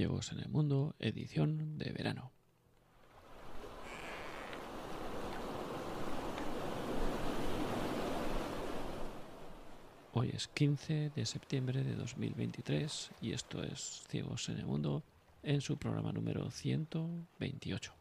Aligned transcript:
Ciegos 0.00 0.32
en 0.32 0.38
el 0.38 0.48
Mundo, 0.48 0.94
edición 0.98 1.76
de 1.76 1.92
verano. 1.92 2.32
Hoy 10.14 10.30
es 10.32 10.48
15 10.48 11.10
de 11.10 11.26
septiembre 11.26 11.84
de 11.84 11.96
2023 11.96 13.10
y 13.20 13.32
esto 13.32 13.62
es 13.62 14.06
Ciegos 14.08 14.48
en 14.48 14.56
el 14.56 14.64
Mundo 14.64 15.02
en 15.42 15.60
su 15.60 15.76
programa 15.76 16.12
número 16.12 16.50
128. 16.50 17.92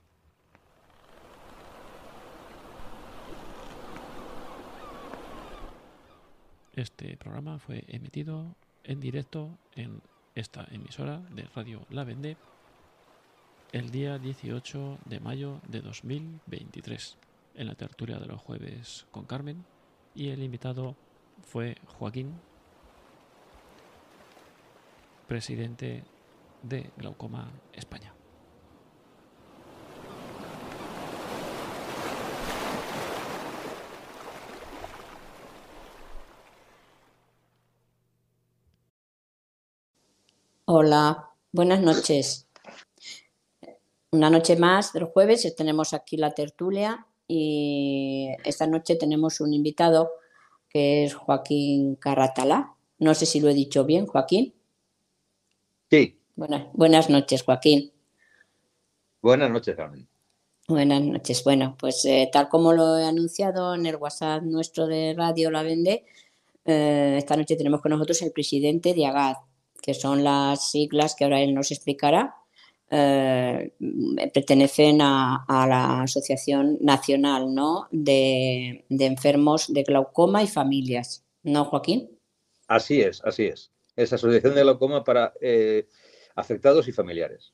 Este 6.78 7.18
programa 7.18 7.60
fue 7.60 7.84
emitido 7.90 8.56
en 8.86 9.02
directo 9.02 9.58
en 9.76 10.02
esta 10.36 10.68
emisora 10.72 11.22
de 11.36 11.44
Radio 11.56 11.86
La 11.90 12.04
Vende 12.04 12.38
el 13.72 13.92
día 13.92 14.18
18 14.18 15.00
de 15.06 15.20
mayo 15.20 15.62
de 15.68 15.82
2023 15.82 17.18
en 17.56 17.68
la 17.68 17.76
tertulia 17.76 18.18
de 18.18 18.26
los 18.26 18.42
jueves 18.42 19.06
con 19.12 19.26
Carmen 19.26 19.66
y 20.16 20.30
el 20.30 20.42
invitado 20.42 20.96
fue 21.44 21.76
Joaquín, 21.98 22.34
presidente 25.28 26.04
de 26.64 26.90
Glaucoma 26.98 27.50
España. 27.74 28.19
Hola, 40.72 41.32
buenas 41.52 41.82
noches. 41.82 42.48
Una 44.12 44.30
noche 44.30 44.56
más 44.56 44.94
del 44.94 45.06
jueves 45.06 45.52
tenemos 45.56 45.96
aquí 45.96 46.16
la 46.16 46.30
tertulia 46.30 47.08
y 47.28 48.28
esta 48.46 48.68
noche 48.68 48.96
tenemos 48.96 49.42
un 49.42 49.52
invitado 49.52 50.12
que 50.70 51.06
es 51.06 51.16
Joaquín 51.16 51.96
Carratalá. 51.96 52.76
No 53.00 53.16
sé 53.16 53.26
si 53.26 53.40
lo 53.40 53.50
he 53.50 53.56
dicho 53.56 53.84
bien, 53.84 54.06
Joaquín. 54.06 54.54
Sí. 55.90 56.20
Buenas, 56.36 56.68
buenas 56.74 57.10
noches, 57.10 57.42
Joaquín. 57.42 57.92
Buenas 59.24 59.50
noches, 59.50 59.76
Carmen. 59.76 60.08
Buenas 60.68 61.02
noches. 61.02 61.44
Bueno, 61.44 61.78
pues 61.80 62.06
eh, 62.06 62.30
tal 62.32 62.48
como 62.48 62.74
lo 62.74 62.96
he 63.00 63.06
anunciado 63.06 63.74
en 63.74 63.88
el 63.88 63.96
WhatsApp 63.96 64.44
nuestro 64.44 64.86
de 64.86 65.16
Radio 65.18 65.50
La 65.50 65.64
Vende, 65.64 66.06
eh, 66.64 67.16
esta 67.18 67.36
noche 67.36 67.56
tenemos 67.56 67.82
con 67.82 67.90
nosotros 67.90 68.22
el 68.22 68.32
presidente 68.32 68.94
de 68.94 69.08
AGAD, 69.08 69.38
que 69.82 69.94
son 69.94 70.24
las 70.24 70.72
siglas 70.72 71.16
que 71.16 71.24
ahora 71.24 71.42
él 71.42 71.54
nos 71.54 71.72
explicará, 71.72 72.36
eh, 72.92 73.72
pertenecen 74.34 75.00
a, 75.02 75.46
la 75.48 76.02
Asociación 76.02 76.78
Nacional 76.82 77.54
¿no? 77.54 77.88
de, 77.92 78.86
Enfermos 78.90 79.72
de 79.72 79.84
Glaucoma 79.84 80.42
y 80.42 80.48
Familias. 80.48 81.24
¿No, 81.44 81.66
Joaquín? 81.66 82.10
Así 82.68 83.02
es, 83.02 83.22
así 83.24 83.46
es. 83.46 83.72
Es 83.96 84.12
Asociación 84.12 84.56
de 84.56 84.64
Glaucoma 84.64 85.04
para 85.04 85.34
eh, 85.40 85.88
afectados 86.36 86.88
y 86.88 86.92
familiares. 86.92 87.54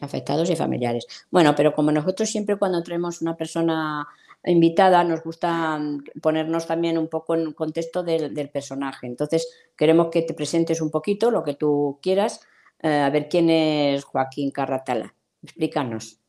Afectados 0.00 0.50
y 0.50 0.56
familiares. 0.56 1.06
Bueno, 1.30 1.54
pero 1.56 1.72
como 1.72 1.90
nosotros 1.90 2.28
siempre 2.28 2.56
cuando 2.56 2.82
traemos 2.82 3.22
una 3.22 3.36
persona 3.36 4.06
invitada 4.44 5.02
nos 5.04 5.22
gusta 5.22 5.80
ponernos 6.22 6.66
también 6.66 6.98
un 6.98 7.08
poco 7.08 7.34
en 7.34 7.52
contexto 7.52 8.02
del, 8.02 8.32
del 8.34 8.50
personaje. 8.50 9.06
Entonces, 9.06 9.48
queremos 9.76 10.08
que 10.08 10.22
te 10.22 10.34
presentes 10.34 10.80
un 10.80 10.90
poquito 10.90 11.30
lo 11.30 11.42
que 11.42 11.54
tú 11.54 11.98
quieras 12.02 12.40
eh, 12.80 12.88
a 12.88 13.10
ver 13.10 13.28
quién 13.28 13.50
es 13.50 14.04
Joaquín 14.04 14.50
Carratala. 14.50 15.14
Explícanos. 15.42 16.20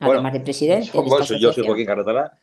Además 0.00 0.32
de 0.32 0.40
presidente. 0.40 0.90
yo 1.38 1.52
soy 1.52 1.66
Joaquín 1.66 1.86
Carratala. 1.86 2.38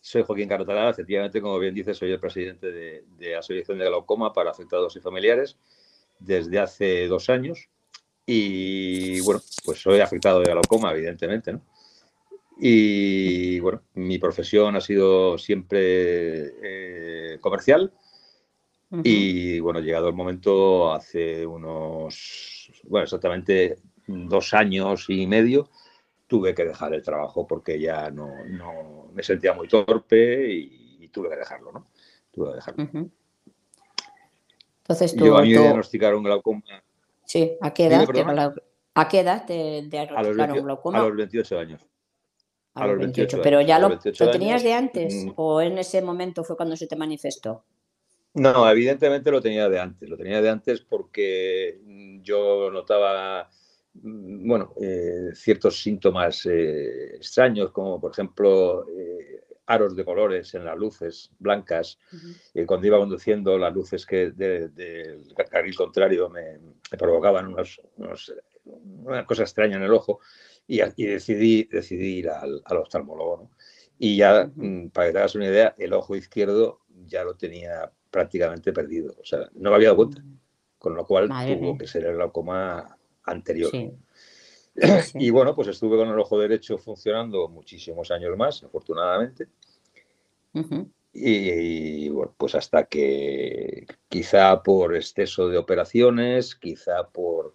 Soy 0.00 0.22
Joaquín 0.22 0.48
Carratala, 0.48 0.90
efectivamente, 0.90 1.40
como 1.40 1.58
bien 1.58 1.74
dices, 1.74 1.96
soy 1.96 2.12
el 2.12 2.20
presidente 2.20 2.70
de, 2.70 3.04
de 3.18 3.36
Asociación 3.36 3.78
de 3.78 3.86
Glaucoma 3.86 4.32
para 4.32 4.50
Afectados 4.50 4.94
y 4.96 5.00
Familiares 5.00 5.56
desde 6.18 6.58
hace 6.58 7.06
dos 7.08 7.30
años. 7.30 7.68
Y 8.26 9.20
bueno, 9.20 9.40
pues 9.64 9.80
soy 9.80 10.00
afectado 10.00 10.40
de 10.40 10.50
glaucoma, 10.50 10.92
evidentemente, 10.92 11.52
¿no? 11.52 11.60
Y 12.58 13.58
bueno, 13.60 13.82
mi 13.94 14.18
profesión 14.18 14.76
ha 14.76 14.80
sido 14.80 15.38
siempre 15.38 16.52
eh, 16.62 17.38
comercial 17.40 17.92
y 19.02 19.58
bueno, 19.60 19.80
llegado 19.80 20.08
el 20.08 20.14
momento, 20.14 20.92
hace 20.92 21.44
unos, 21.44 22.70
bueno, 22.84 23.04
exactamente 23.04 23.78
dos 24.06 24.54
años 24.54 25.06
y 25.08 25.26
medio, 25.26 25.68
tuve 26.26 26.54
que 26.54 26.64
dejar 26.64 26.94
el 26.94 27.02
trabajo 27.02 27.46
porque 27.46 27.80
ya 27.80 28.10
no, 28.10 28.28
no 28.46 29.08
me 29.12 29.22
sentía 29.22 29.52
muy 29.52 29.68
torpe 29.68 30.48
y, 30.52 31.08
tuve 31.08 31.30
que 31.30 31.36
dejarlo, 31.36 31.70
¿no? 31.70 31.86
Tuve 32.32 32.48
que 32.48 32.54
dejarlo. 32.56 32.88
Entonces 34.78 35.14
tú, 35.14 35.26
Yo 35.26 35.38
a 35.38 35.42
mí 35.42 35.54
me 35.54 35.60
diagnosticaron 35.60 36.24
glaucoma. 36.24 36.62
Sí, 37.24 37.56
¿a 37.60 37.72
qué 37.72 37.86
edad? 37.86 38.04
¿A 38.94 39.08
qué 39.08 39.20
edad 39.20 39.46
te 39.46 39.82
diagnosticaron 39.82 40.64
glaucoma? 40.64 40.98
A 40.98 41.02
los 41.04 41.16
28 41.16 41.58
años. 41.58 41.86
A, 42.74 42.86
los 42.88 42.98
28, 42.98 43.40
pero 43.40 43.60
ya 43.60 43.78
lo, 43.78 43.88
lo 43.88 44.30
tenías 44.30 44.62
de 44.64 44.72
antes 44.72 45.26
mm. 45.26 45.32
o 45.36 45.60
en 45.60 45.78
ese 45.78 46.02
momento 46.02 46.42
fue 46.42 46.56
cuando 46.56 46.76
se 46.76 46.88
te 46.88 46.96
manifestó? 46.96 47.64
No, 48.34 48.68
evidentemente 48.68 49.30
lo 49.30 49.40
tenía 49.40 49.68
de 49.68 49.78
antes. 49.78 50.08
Lo 50.08 50.16
tenía 50.16 50.42
de 50.42 50.50
antes 50.50 50.80
porque 50.80 51.80
yo 52.22 52.68
notaba, 52.70 53.48
mm, 53.94 54.48
bueno, 54.48 54.74
eh, 54.80 55.30
ciertos 55.34 55.80
síntomas 55.80 56.44
eh, 56.46 57.14
extraños, 57.14 57.70
como 57.70 58.00
por 58.00 58.10
ejemplo 58.10 58.86
eh, 58.88 59.44
aros 59.66 59.94
de 59.94 60.04
colores 60.04 60.52
en 60.54 60.64
las 60.64 60.76
luces 60.76 61.30
blancas. 61.38 61.98
cuando 62.66 62.86
iba 62.86 62.98
conduciendo, 62.98 63.56
las 63.56 63.72
luces 63.72 64.04
que 64.04 64.32
del 64.32 65.32
carril 65.50 65.76
contrario 65.76 66.28
me, 66.28 66.58
provocaban 66.98 67.46
unos, 67.46 67.80
una 68.66 69.24
cosa 69.24 69.42
extraña 69.42 69.76
en 69.76 69.84
el 69.84 69.92
ojo 69.92 70.20
y, 70.66 70.78
decidí, 71.04 71.64
decidí 71.64 72.18
ir 72.18 72.30
al, 72.30 72.62
oftalmólogo. 72.66 73.50
Y 73.98 74.16
ya, 74.16 74.50
mm, 74.54 74.88
para 74.88 75.08
que 75.08 75.12
te 75.12 75.18
hagas 75.18 75.34
una 75.34 75.46
idea, 75.46 75.74
el 75.78 75.92
ojo 75.92 76.16
izquierdo 76.16 76.80
ya 77.06 77.24
lo 77.24 77.34
tenía 77.34 77.90
prácticamente 78.10 78.72
perdido. 78.72 79.14
O 79.20 79.24
sea, 79.24 79.48
no 79.54 79.70
lo 79.70 79.76
había 79.76 79.88
dado 79.88 79.96
cuenta. 79.96 80.22
Con 80.78 80.94
lo 80.94 81.06
cual 81.06 81.28
tuvo 81.28 81.78
que 81.78 81.86
ser 81.86 82.04
el 82.06 82.14
glaucoma 82.14 82.96
anterior. 83.24 83.70
Y 85.14 85.30
bueno, 85.30 85.54
pues 85.54 85.68
estuve 85.68 85.96
con 85.96 86.08
el 86.08 86.18
ojo 86.18 86.38
derecho 86.38 86.78
funcionando 86.78 87.48
muchísimos 87.48 88.10
años 88.10 88.36
más, 88.36 88.62
afortunadamente. 88.64 89.46
y, 91.12 92.08
bueno, 92.08 92.34
pues 92.36 92.54
hasta 92.54 92.84
que 92.84 93.86
quizá 94.08 94.62
por 94.62 94.96
exceso 94.96 95.48
de 95.48 95.58
operaciones, 95.58 96.56
quizá 96.56 97.08
por, 97.08 97.54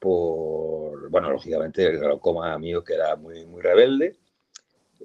por 0.00 0.97
bueno, 1.08 1.30
lógicamente 1.30 1.84
el 1.84 1.98
glaucoma 1.98 2.58
mío 2.58 2.82
que 2.82 2.94
era 2.94 3.16
muy, 3.16 3.46
muy 3.46 3.62
rebelde, 3.62 4.16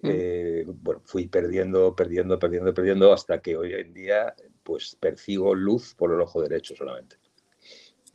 mm. 0.02 0.10
eh, 0.10 0.64
bueno, 0.68 1.02
fui 1.04 1.28
perdiendo, 1.28 1.96
perdiendo, 1.96 2.40
perdiendo, 2.40 2.74
perdiendo 2.74 3.14
hasta 3.14 3.40
que 3.40 3.56
hoy 3.56 3.74
en 3.74 3.94
día 3.94 4.34
pues 4.64 4.96
percibo 5.00 5.54
luz 5.54 5.94
por 5.96 6.14
el 6.14 6.22
ojo 6.22 6.42
derecho 6.42 6.76
solamente. 6.76 7.18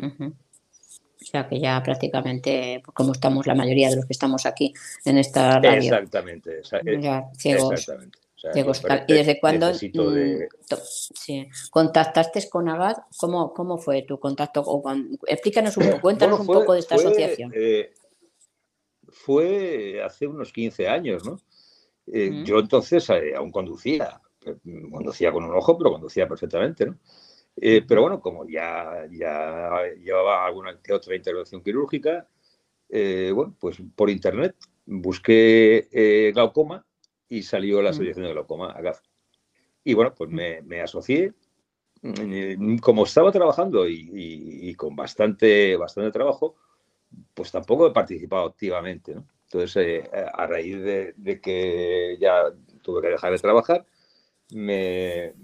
O 0.00 1.25
sea 1.25 1.49
que 1.49 1.60
ya 1.60 1.82
prácticamente, 1.82 2.82
como 2.94 3.12
estamos 3.12 3.47
la 3.47 3.54
mayoría 3.54 3.91
de 3.91 3.97
los 3.97 4.06
que 4.06 4.12
estamos 4.12 4.47
aquí 4.47 4.72
en 5.05 5.19
esta 5.19 5.59
radio. 5.59 5.78
Exactamente. 5.78 6.62
ya, 7.00 7.25
ciegos, 7.37 7.91
¿Y 9.09 9.12
desde 9.15 9.41
cuándo 9.41 9.72
mm, 9.72 10.40
contactaste 11.70 12.49
con 12.49 12.69
Agad? 12.69 12.96
¿Cómo, 13.19 13.52
¿Cómo 13.52 13.79
fue 13.79 14.02
tu 14.02 14.20
contacto? 14.20 14.64
explícanos 15.26 15.76
un 15.76 15.87
poco, 15.87 16.00
cuéntanos 16.00 16.40
un 16.40 16.46
poco 16.46 16.73
de 16.75 16.79
esta 16.79 16.94
asociación. 16.94 17.52
Eh, 17.55 17.93
fue 19.08 20.00
hace 20.05 20.26
unos 20.26 20.52
15 20.52 20.88
años, 20.88 21.25
¿no? 21.25 21.40
Eh, 22.06 22.43
yo 22.44 22.61
entonces 22.61 23.08
eh, 23.11 23.35
aún 23.35 23.50
conducía, 23.50 24.20
conducía 24.90 25.32
con 25.32 25.44
un 25.44 25.55
ojo, 25.55 25.76
pero 25.76 25.90
conducía 25.90 26.29
perfectamente, 26.29 26.87
¿no? 26.87 26.99
Pero 27.61 28.02
bueno, 28.02 28.20
como 28.20 28.49
ya, 28.49 29.08
ya 29.11 29.82
llevaba 30.00 30.46
alguna 30.46 30.81
que 30.81 30.93
otra 30.93 31.17
intervención 31.17 31.61
quirúrgica, 31.61 32.29
bueno, 32.88 33.56
pues 33.58 33.79
por 33.96 34.08
internet 34.11 34.55
busqué 34.87 36.31
glaucoma 36.32 36.87
y 37.28 37.42
salió 37.42 37.82
la 37.82 37.90
asociación 37.90 38.26
de 38.26 38.32
glaucoma, 38.32 38.72
AGAF. 38.72 39.00
Y 39.84 39.94
bueno, 39.94 40.14
pues 40.14 40.30
me, 40.30 40.80
asocié. 40.80 41.32
Mm, 42.02 42.78
como 42.78 43.04
estaba 43.04 43.32
trabajando 43.32 43.88
y, 43.88 44.75
con 44.75 44.94
bastante, 44.94 45.76
bastante 45.76 46.10
trabajo, 46.10 46.56
pues 47.34 47.50
tampoco 47.50 47.86
he 47.86 47.92
participado 47.92 48.46
activamente, 48.46 49.14
¿no? 49.14 49.26
Entonces, 49.44 50.04
a 50.12 50.46
raíz 50.46 50.78
de 50.82 51.40
que 51.40 52.19
ya 52.20 52.52
tuve 52.82 53.00
que 53.00 53.08
dejar 53.08 53.32
de 53.32 53.38
trabajar, 53.38 53.86
me, 54.52 55.34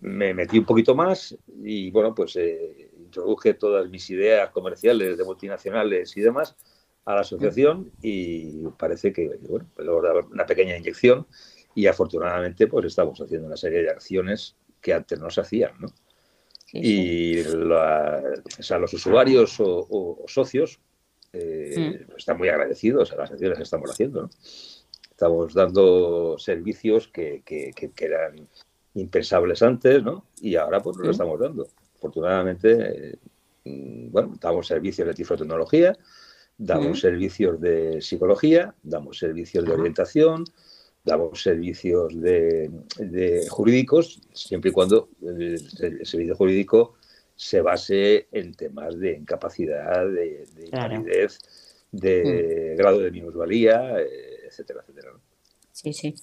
me, 0.00 0.34
metí 0.34 0.58
un 0.58 0.64
poquito 0.64 0.94
más 0.94 1.36
y 1.62 1.90
bueno, 1.90 2.14
pues 2.14 2.36
eh, 2.36 2.90
introduje 2.98 3.54
todas 3.54 3.88
mis 3.88 4.08
ideas 4.10 4.50
comerciales 4.50 5.16
de 5.16 5.24
multinacionales 5.24 6.16
y 6.16 6.20
demás 6.20 6.56
a 7.06 7.14
la 7.14 7.20
asociación 7.20 7.90
y 8.02 8.66
parece 8.78 9.12
que 9.12 9.38
bueno, 9.48 9.66
una 10.30 10.44
pequeña 10.44 10.76
inyección 10.76 11.26
y 11.74 11.86
afortunadamente 11.86 12.66
pues 12.66 12.84
estamos 12.86 13.20
haciendo 13.20 13.46
una 13.46 13.56
serie 13.56 13.82
de 13.82 13.90
acciones 13.90 14.56
que 14.80 14.92
antes 14.92 15.18
no 15.18 15.30
se 15.30 15.40
hacían, 15.40 15.72
¿no? 15.80 15.88
y 16.72 17.42
los 17.44 18.92
usuarios 18.92 19.56
o, 19.60 20.24
socios 20.26 20.80
eh, 21.32 22.04
mm. 22.08 22.16
están 22.16 22.38
muy 22.38 22.48
agradecidos 22.48 23.12
a 23.12 23.16
las 23.16 23.30
acciones 23.30 23.56
que 23.56 23.64
estamos 23.64 23.90
haciendo. 23.90 24.22
¿no? 24.22 24.30
Estamos 25.10 25.54
dando 25.54 26.36
servicios 26.38 27.08
que, 27.08 27.42
que, 27.44 27.72
eran 27.98 28.46
impensables 28.94 29.62
antes, 29.62 30.02
¿no? 30.02 30.26
Y 30.40 30.56
ahora 30.56 30.82
pues 30.82 30.98
lo 30.98 31.10
estamos 31.10 31.40
dando. 31.40 31.68
Afortunadamente, 31.96 33.12
eh, 33.12 34.08
bueno, 34.10 34.34
damos 34.38 34.66
servicios 34.66 35.08
de 35.08 35.14
tiflotecnología, 35.14 35.96
damos 36.58 37.00
servicios 37.00 37.60
de 37.60 38.00
psicología, 38.00 38.74
damos 38.82 39.18
servicios 39.18 39.64
de 39.64 39.72
orientación, 39.72 40.44
damos 41.04 41.42
servicios 41.42 42.20
de, 42.20 43.46
jurídicos, 43.48 44.20
siempre 44.32 44.70
y 44.70 44.72
cuando 44.72 45.08
el, 45.22 45.58
servicio 46.06 46.34
jurídico 46.34 46.94
se 47.34 47.60
base 47.60 48.28
en 48.32 48.54
temas 48.54 48.98
de 48.98 49.12
incapacidad, 49.12 50.06
de, 50.06 50.46
de 50.54 51.28
de 51.92 52.72
mm. 52.74 52.76
grado 52.76 52.98
de 53.00 53.10
minusvalía, 53.10 54.00
eh, 54.00 54.46
etcétera, 54.46 54.80
etcétera. 54.82 55.12
Sí, 55.72 55.92
sí. 55.92 56.14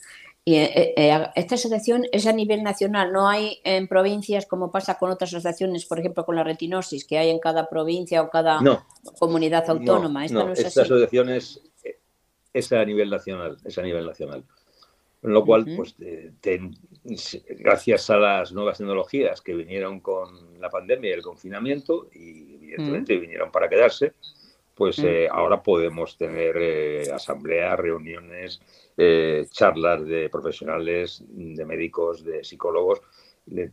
Y 0.46 0.56
eh, 0.56 0.94
eh, 0.98 1.28
esta 1.36 1.56
asociación 1.56 2.04
es 2.12 2.28
a 2.28 2.34
nivel 2.34 2.64
nacional, 2.64 3.14
no 3.14 3.30
hay 3.30 3.62
en 3.64 3.88
provincias 3.88 4.46
como 4.46 4.72
pasa 4.72 4.98
con 4.98 5.10
otras 5.10 5.34
asociaciones, 5.34 5.86
por 5.86 6.00
ejemplo 6.00 6.26
con 6.26 6.36
la 6.36 6.44
retinosis, 6.44 7.06
que 7.06 7.18
hay 7.18 7.30
en 7.30 7.40
cada 7.40 7.70
provincia 7.70 8.22
o 8.22 8.30
cada 8.30 8.60
comunidad 9.20 9.70
autónoma. 9.70 10.26
Esta, 10.26 10.52
esta 10.52 10.82
asociación 10.82 11.30
es, 11.30 11.62
a 12.74 12.84
nivel 12.84 13.10
nacional, 13.10 13.58
es 13.64 13.78
a 13.78 13.82
nivel 13.82 14.06
nacional. 14.06 14.44
Con 15.22 15.32
lo 15.32 15.46
cual, 15.46 15.66
pues, 15.78 15.96
gracias 17.60 18.10
a 18.10 18.18
las 18.18 18.52
nuevas 18.52 18.78
tecnologías 18.78 19.40
que 19.40 19.54
vinieron 19.54 20.02
con 20.02 20.60
la 20.60 20.70
pandemia 20.70 21.12
y 21.12 21.14
el 21.14 21.22
confinamiento, 21.22 22.10
y 22.12 22.56
evidentemente 22.56 23.18
vinieron 23.18 23.50
para 23.50 23.70
quedarse, 23.70 24.12
pues 24.76 25.00
mm. 25.00 25.06
eh, 25.06 25.28
ahora 25.30 25.62
podemos 25.62 26.18
tener 26.18 26.56
eh, 26.60 27.12
asambleas, 27.12 27.80
reuniones, 27.80 28.62
eh, 28.98 29.46
charlas 29.50 30.06
de 30.06 30.30
profesionales, 30.30 31.24
de 31.28 31.66
médicos, 31.66 32.24
de 32.24 32.44
psicólogos. 32.44 33.02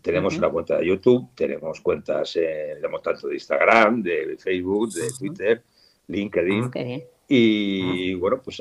tenemos 0.02 0.36
una 0.36 0.50
cuenta 0.50 0.78
de 0.78 0.86
YouTube, 0.86 1.30
tenemos 1.34 1.80
cuentas 1.80 2.32
tenemos 2.32 3.02
tanto 3.02 3.28
de 3.28 3.34
Instagram, 3.34 4.02
de 4.02 4.36
Facebook, 4.38 4.92
de 4.92 5.08
Twitter, 5.18 5.62
LinkedIn. 6.08 6.70
Ah, 6.74 7.06
y 7.32 8.14
bueno, 8.14 8.42
pues 8.42 8.60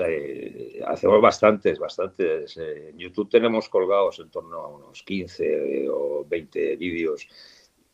hacemos 0.85 1.19
bastantes, 1.19 1.80
bastantes. 1.80 2.56
en 2.57 2.97
YouTube 3.00 3.27
tenemos 3.27 3.68
colgados 3.68 4.19
en 4.19 4.30
torno 4.30 4.57
a 4.59 4.68
unos 4.68 5.01
15 5.01 5.89
o 5.89 6.24
20 6.30 6.75
vídeos 6.75 7.27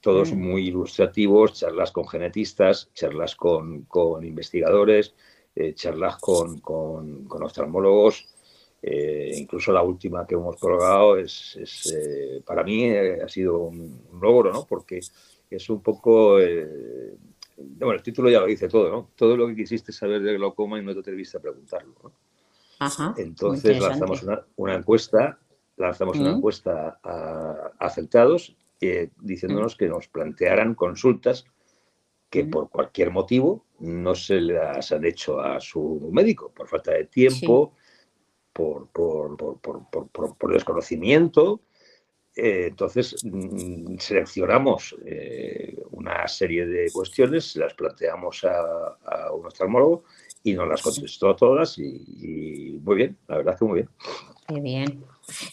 todos 0.05 0.31
mm. 0.31 0.39
muy 0.39 0.67
ilustrativos, 0.67 1.53
charlas 1.53 1.91
con 1.91 2.07
genetistas, 2.07 2.91
charlas 2.93 3.35
con, 3.35 3.87
investigadores, 4.21 5.15
eh, 5.55 5.73
charlas 5.73 6.17
con, 6.17 6.61
oftalmólogos. 7.27 8.27
Eh, 8.83 9.31
incluso 9.35 9.71
la 9.71 9.81
última 9.81 10.27
que 10.27 10.35
hemos 10.35 10.57
colgado 10.57 11.17
es, 11.17 11.57
eh, 11.91 12.39
para 12.45 12.63
mí 12.63 12.87
ha 12.87 13.27
sido 13.27 13.57
un, 13.57 13.99
logro, 14.21 14.53
¿no? 14.53 14.67
Porque 14.67 14.99
es 15.49 15.69
un 15.71 15.81
poco, 15.81 16.33
bueno, 17.57 17.93
el 17.93 18.03
título 18.03 18.29
ya 18.29 18.41
lo 18.41 18.45
dice 18.45 18.67
todo, 18.67 18.91
¿no? 18.91 19.09
Todo 19.15 19.35
lo 19.35 19.47
que 19.47 19.55
quisiste 19.55 19.91
saber 19.91 20.21
de 20.21 20.35
glaucoma 20.35 20.77
y 20.77 20.83
no 20.83 20.93
te 20.93 20.99
atreviste 20.99 21.37
a 21.37 21.41
preguntarlo, 21.41 21.95
¿no? 22.03 22.11
Entonces 23.17 23.81
lanzamos 23.81 24.23
una, 24.55 24.75
encuesta, 24.75 25.39
lanzamos 25.77 26.19
una 26.19 26.33
mm. 26.33 26.35
encuesta 26.35 26.99
a, 27.01 27.71
a 27.79 27.89
diciéndonos 28.79 29.75
que 29.75 29.87
nos 29.87 30.07
plantearan 30.07 30.75
consultas 30.75 31.45
que 32.29 32.45
por 32.45 32.69
cualquier 32.69 33.11
motivo 33.11 33.65
no 33.79 34.15
se 34.15 34.41
las 34.41 34.91
han 34.91 35.05
hecho 35.05 35.39
a 35.39 35.59
su 35.59 36.09
médico, 36.11 36.51
por 36.53 36.67
falta 36.67 36.91
de 36.91 37.05
tiempo, 37.05 37.73
por, 38.51 38.89
por, 38.89 40.53
desconocimiento. 40.53 41.61
Eh, 42.35 42.67
entonces, 42.67 43.15
mm, 43.23 43.97
seleccionamos 43.97 44.95
eh, 45.05 45.77
una 45.91 46.27
serie 46.27 46.65
de 46.65 46.91
cuestiones, 46.91 47.55
las 47.55 47.73
planteamos 47.73 48.43
a, 48.43 49.31
un 49.33 49.45
oftalmólogo 49.45 50.03
y 50.43 50.53
nos 50.53 50.67
las 50.67 50.81
contestó 50.81 51.35
todas 51.35 51.77
y, 51.77 52.79
muy 52.83 52.95
bien, 52.95 53.17
la 53.27 53.37
verdad 53.37 53.57
que 53.57 53.65
muy 53.65 53.75
bien. 53.75 53.89
Muy 54.49 54.61
bien. 54.61 55.05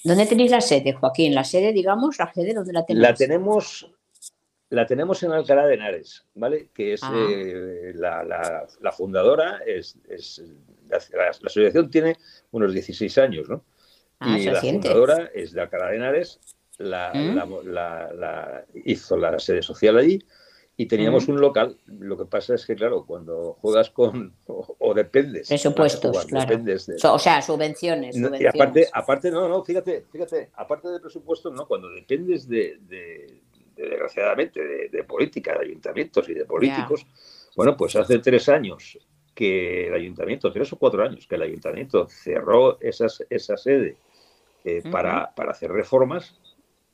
¿Dónde 0.04 0.26
tenéis 0.26 0.50
la 0.50 0.60
sede, 0.60 0.92
Joaquín? 0.92 1.34
La 1.34 1.44
sede, 1.44 1.72
digamos, 1.72 2.18
la 2.18 2.32
sede, 2.32 2.54
¿dónde 2.54 2.72
la 2.72 2.84
tenéis? 2.84 3.02
La 3.02 3.14
tenemos, 3.14 3.90
la 4.70 4.86
tenemos 4.86 5.22
en 5.22 5.32
Alcalá 5.32 5.66
de 5.66 5.74
Henares, 5.74 6.24
¿vale? 6.34 6.70
Que 6.74 6.94
es 6.94 7.02
ah. 7.02 7.12
eh, 7.14 7.92
la, 7.94 8.92
fundadora, 8.92 9.60
es, 9.66 9.96
la, 10.88 11.28
asociación 11.28 11.90
tiene 11.90 12.16
unos 12.50 12.72
16 12.72 13.18
años, 13.18 13.48
¿no? 13.48 13.64
Ah, 14.20 14.38
y 14.38 14.44
la 14.44 14.60
fundadora 14.60 15.30
es 15.34 15.52
de 15.52 15.60
Alcalá 15.60 15.88
de 15.88 15.96
Henares, 15.96 16.40
la, 16.78 17.12
¿Mm? 17.14 18.78
hizo 18.84 19.16
la 19.16 19.38
sede 19.38 19.62
social 19.62 19.98
allí 19.98 20.24
y 20.76 20.86
teníamos 20.86 21.28
un 21.28 21.40
local. 21.40 21.76
Lo 21.86 22.16
que 22.16 22.24
pasa 22.24 22.54
es 22.54 22.66
que, 22.66 22.74
claro, 22.74 23.04
cuando 23.04 23.56
juegas 23.60 23.90
con 23.90 24.34
o, 24.46 24.94
dependes. 24.94 25.48
Presupuestos, 25.48 26.24
claro. 26.26 27.14
o 27.14 27.18
sea, 27.18 27.42
subvenciones, 27.42 28.16
Y 28.16 28.46
aparte, 28.46 28.88
aparte, 28.92 29.30
no, 29.30 29.48
no, 29.48 29.62
fíjate, 29.64 30.06
fíjate, 30.10 30.50
aparte 30.54 30.88
de 30.88 31.00
presupuestos, 31.00 31.52
no, 31.52 31.66
cuando 31.66 31.90
dependes 31.90 32.48
de, 32.48 32.78
desgraciadamente, 33.76 34.88
de, 34.88 35.04
política, 35.04 35.52
de 35.58 35.66
ayuntamientos 35.66 36.28
y 36.28 36.34
de 36.34 36.44
políticos, 36.44 37.06
bueno, 37.54 37.76
pues 37.76 37.94
hace 37.96 38.18
tres 38.18 38.48
años 38.48 38.98
que 39.34 39.88
el 39.88 39.94
ayuntamiento, 39.94 40.52
tres 40.52 40.72
o 40.72 40.76
cuatro 40.78 41.02
años, 41.02 41.26
que 41.26 41.34
el 41.34 41.42
ayuntamiento 41.42 42.06
cerró 42.08 42.78
esas, 42.80 43.24
esa 43.30 43.56
sede 43.56 43.96
eh, 44.64 44.82
para, 44.90 45.34
para 45.34 45.52
hacer 45.52 45.70
reformas 45.70 46.38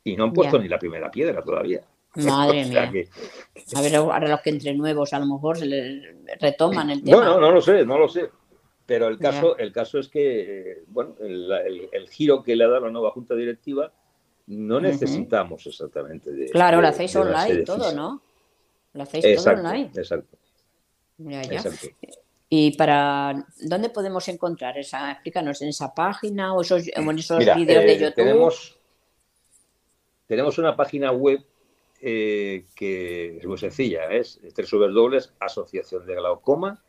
y 0.04 0.16
no 0.16 0.24
han 0.24 0.32
puesto 0.32 0.58
ni 0.58 0.68
la 0.68 0.78
primera 0.78 1.10
piedra 1.10 1.42
todavía. 1.42 1.84
Madre 2.16 2.64
mía. 2.66 2.90
A 3.74 3.80
ver, 3.80 3.96
ahora 3.96 4.28
los 4.28 4.40
que 4.40 4.50
entre 4.50 4.74
nuevos 4.74 5.12
a 5.12 5.18
lo 5.18 5.26
mejor 5.26 5.58
se 5.58 5.66
le 5.66 6.16
retoman 6.40 6.90
el 6.90 7.02
tema. 7.02 7.16
Bueno, 7.16 7.40
no 7.40 7.50
lo 7.50 7.60
sé, 7.60 7.84
no 7.84 7.98
lo 7.98 8.08
sé. 8.08 8.30
Pero 8.86 9.08
el 9.08 9.18
caso, 9.18 9.58
el 9.58 9.70
caso 9.70 9.98
es 9.98 10.08
que, 10.08 10.84
bueno, 10.86 11.14
el, 11.20 12.08
giro 12.08 12.42
que 12.42 12.56
le 12.56 12.64
ha 12.64 12.68
dado 12.68 12.86
la 12.86 12.90
nueva 12.90 13.10
junta 13.10 13.34
directiva, 13.34 13.92
no 14.46 14.80
necesitamos 14.80 15.66
exactamente 15.66 16.32
de. 16.32 16.46
Claro, 16.48 16.80
lo 16.80 16.88
hacéis 16.88 17.14
online 17.14 17.64
todo, 17.64 17.92
¿no? 17.92 18.22
Lo 18.94 19.02
hacéis 19.02 19.36
todo 19.36 19.54
online. 19.54 19.90
Exacto. 19.94 20.38
Ya, 21.18 21.42
ya. 21.42 21.62
¿Y 22.48 22.76
para 22.78 23.46
dónde 23.60 23.90
podemos 23.90 24.26
encontrar 24.28 24.78
esa? 24.78 25.12
Explícanos, 25.12 25.60
¿en 25.60 25.68
esa 25.68 25.92
página 25.94 26.54
o, 26.54 26.62
esos, 26.62 26.88
en 26.88 27.18
esos 27.18 27.38
vídeos 27.40 27.84
de 27.84 27.92
eh, 27.92 27.98
YouTube? 27.98 28.14
Tenemos, 28.14 28.78
tenemos 30.26 30.56
una 30.56 30.74
página 30.74 31.12
web 31.12 31.44
eh, 32.00 32.66
que 32.74 33.38
es 33.38 33.46
muy 33.46 33.58
sencilla, 33.58 34.10
es 34.12 34.40
asociación 35.40 36.06
de 36.06 36.14
glaucoma.es. 36.14 36.80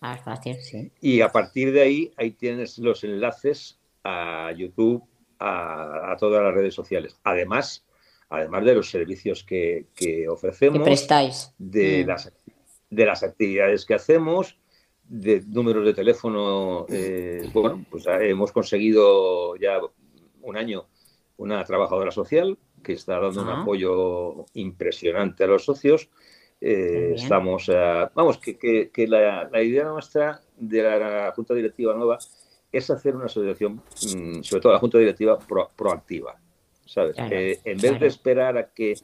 Ah, 0.00 0.16
fácil, 0.16 0.56
sí. 0.56 0.90
Y 1.00 1.20
a 1.20 1.30
partir 1.30 1.72
de 1.72 1.82
ahí, 1.82 2.12
ahí 2.16 2.30
tienes 2.32 2.78
los 2.78 3.04
enlaces 3.04 3.78
a 4.04 4.52
YouTube, 4.56 5.04
a, 5.38 6.16
todas 6.18 6.42
las 6.42 6.54
redes 6.54 6.74
sociales. 6.74 7.16
Además, 7.24 7.84
además 8.28 8.64
de 8.64 8.74
los 8.74 8.90
servicios 8.90 9.44
que, 9.44 9.86
ofrecemos, 10.28 10.82
prestáis. 10.82 11.52
De, 11.58 12.04
mm. 12.04 12.08
las, 12.08 12.32
de 12.90 13.06
las 13.06 13.22
actividades 13.22 13.84
que 13.84 13.94
hacemos, 13.94 14.58
de 15.04 15.42
números 15.46 15.84
de 15.84 15.94
teléfono. 15.94 16.86
Eh, 16.88 17.48
bueno, 17.52 17.84
pues 17.90 18.04
hemos 18.06 18.52
conseguido 18.52 19.56
ya 19.56 19.80
un 20.42 20.56
año 20.56 20.86
una 21.38 21.64
trabajadora 21.64 22.10
social 22.10 22.58
que 22.82 22.92
está 22.92 23.18
dando 23.18 23.42
un 23.42 23.48
apoyo 23.48 24.46
impresionante 24.54 25.44
a 25.44 25.46
los 25.46 25.64
socios. 25.64 26.08
Eh, 26.60 27.12
estamos, 27.14 27.70
vamos, 28.14 28.38
que, 28.38 29.06
la, 29.08 29.62
idea 29.62 29.84
nuestra 29.84 30.40
de 30.56 30.82
la, 30.82 31.32
Junta 31.34 31.54
Directiva 31.54 31.94
Nueva 31.94 32.18
es 32.70 32.90
hacer 32.90 33.16
una 33.16 33.26
asociación, 33.26 33.76
mm, 34.16 34.42
sobre 34.42 34.60
todo 34.60 34.72
la 34.72 34.78
Junta 34.78 34.98
Directiva, 34.98 35.38
proactiva. 35.76 36.38
¿Sabes? 36.84 37.16
Eh, 37.30 37.60
en 37.64 37.78
vez 37.78 38.00
de 38.00 38.06
esperar 38.06 38.56
a 38.56 38.70
que 38.70 38.94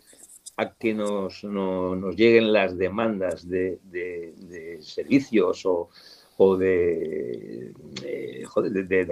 a 0.57 0.73
que 0.73 0.95
nos, 0.95 1.43
nos 1.43 2.15
lleguen 2.15 2.53
las 2.53 2.79
demandas 2.79 3.49
de, 3.49 3.81
de 3.83 4.79
servicios 4.81 5.67
o, 5.67 5.91
o 6.37 6.57
de, 6.57 7.73
eh, 8.03 8.45
de, 8.63 9.05